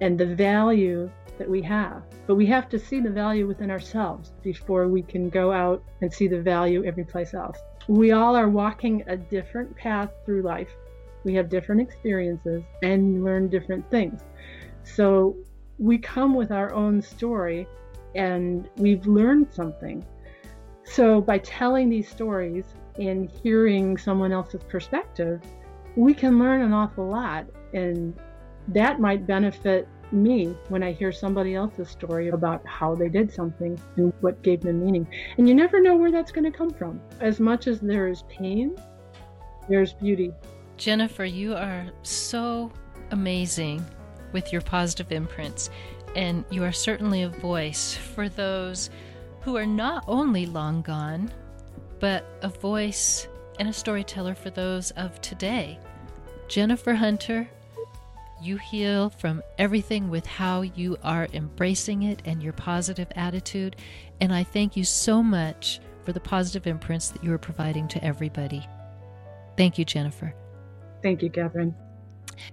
and 0.00 0.18
the 0.18 0.34
value 0.34 1.10
that 1.38 1.48
we 1.48 1.62
have. 1.62 2.02
But 2.26 2.36
we 2.36 2.46
have 2.46 2.68
to 2.70 2.78
see 2.78 3.00
the 3.00 3.10
value 3.10 3.46
within 3.46 3.70
ourselves 3.70 4.32
before 4.42 4.88
we 4.88 5.02
can 5.02 5.28
go 5.28 5.52
out 5.52 5.82
and 6.00 6.12
see 6.12 6.28
the 6.28 6.40
value 6.40 6.84
every 6.84 7.04
place 7.04 7.34
else. 7.34 7.58
We 7.88 8.12
all 8.12 8.34
are 8.34 8.48
walking 8.48 9.04
a 9.06 9.16
different 9.16 9.76
path 9.76 10.10
through 10.24 10.42
life. 10.42 10.70
We 11.26 11.34
have 11.34 11.48
different 11.48 11.80
experiences 11.80 12.62
and 12.84 13.24
learn 13.24 13.48
different 13.48 13.90
things. 13.90 14.20
So 14.84 15.36
we 15.76 15.98
come 15.98 16.34
with 16.34 16.52
our 16.52 16.72
own 16.72 17.02
story 17.02 17.66
and 18.14 18.70
we've 18.76 19.04
learned 19.08 19.48
something. 19.52 20.06
So 20.84 21.20
by 21.20 21.38
telling 21.38 21.88
these 21.88 22.08
stories 22.08 22.64
and 22.96 23.28
hearing 23.28 23.98
someone 23.98 24.30
else's 24.30 24.62
perspective, 24.62 25.42
we 25.96 26.14
can 26.14 26.38
learn 26.38 26.62
an 26.62 26.72
awful 26.72 27.08
lot. 27.08 27.46
And 27.74 28.16
that 28.68 29.00
might 29.00 29.26
benefit 29.26 29.88
me 30.12 30.56
when 30.68 30.84
I 30.84 30.92
hear 30.92 31.10
somebody 31.10 31.56
else's 31.56 31.88
story 31.88 32.28
about 32.28 32.64
how 32.64 32.94
they 32.94 33.08
did 33.08 33.32
something 33.32 33.76
and 33.96 34.12
what 34.20 34.40
gave 34.42 34.60
them 34.60 34.84
meaning. 34.84 35.08
And 35.38 35.48
you 35.48 35.56
never 35.56 35.80
know 35.82 35.96
where 35.96 36.12
that's 36.12 36.30
going 36.30 36.50
to 36.50 36.56
come 36.56 36.70
from. 36.70 37.00
As 37.18 37.40
much 37.40 37.66
as 37.66 37.80
there 37.80 38.06
is 38.06 38.22
pain, 38.28 38.76
there's 39.68 39.92
beauty. 39.92 40.32
Jennifer, 40.76 41.24
you 41.24 41.54
are 41.54 41.86
so 42.02 42.70
amazing 43.10 43.84
with 44.32 44.52
your 44.52 44.60
positive 44.60 45.10
imprints, 45.10 45.70
and 46.14 46.44
you 46.50 46.62
are 46.64 46.72
certainly 46.72 47.22
a 47.22 47.28
voice 47.28 47.94
for 47.94 48.28
those 48.28 48.90
who 49.40 49.56
are 49.56 49.66
not 49.66 50.04
only 50.06 50.44
long 50.44 50.82
gone, 50.82 51.32
but 51.98 52.26
a 52.42 52.48
voice 52.48 53.26
and 53.58 53.68
a 53.68 53.72
storyteller 53.72 54.34
for 54.34 54.50
those 54.50 54.90
of 54.92 55.20
today. 55.22 55.78
Jennifer 56.48 56.94
Hunter, 56.94 57.48
you 58.42 58.58
heal 58.58 59.08
from 59.08 59.42
everything 59.58 60.10
with 60.10 60.26
how 60.26 60.60
you 60.60 60.98
are 61.02 61.28
embracing 61.32 62.02
it 62.02 62.20
and 62.24 62.42
your 62.42 62.52
positive 62.52 63.08
attitude. 63.16 63.76
And 64.20 64.32
I 64.32 64.44
thank 64.44 64.76
you 64.76 64.84
so 64.84 65.22
much 65.22 65.80
for 66.04 66.12
the 66.12 66.20
positive 66.20 66.66
imprints 66.66 67.08
that 67.10 67.24
you 67.24 67.32
are 67.32 67.38
providing 67.38 67.88
to 67.88 68.04
everybody. 68.04 68.66
Thank 69.56 69.78
you, 69.78 69.84
Jennifer. 69.84 70.34
Thank 71.06 71.22
you, 71.22 71.30
Catherine. 71.30 71.72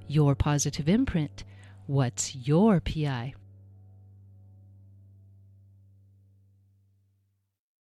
Your 0.07 0.35
positive 0.35 0.87
imprint 0.87 1.43
What's 1.87 2.35
your 2.35 2.79
PI? 2.79 3.33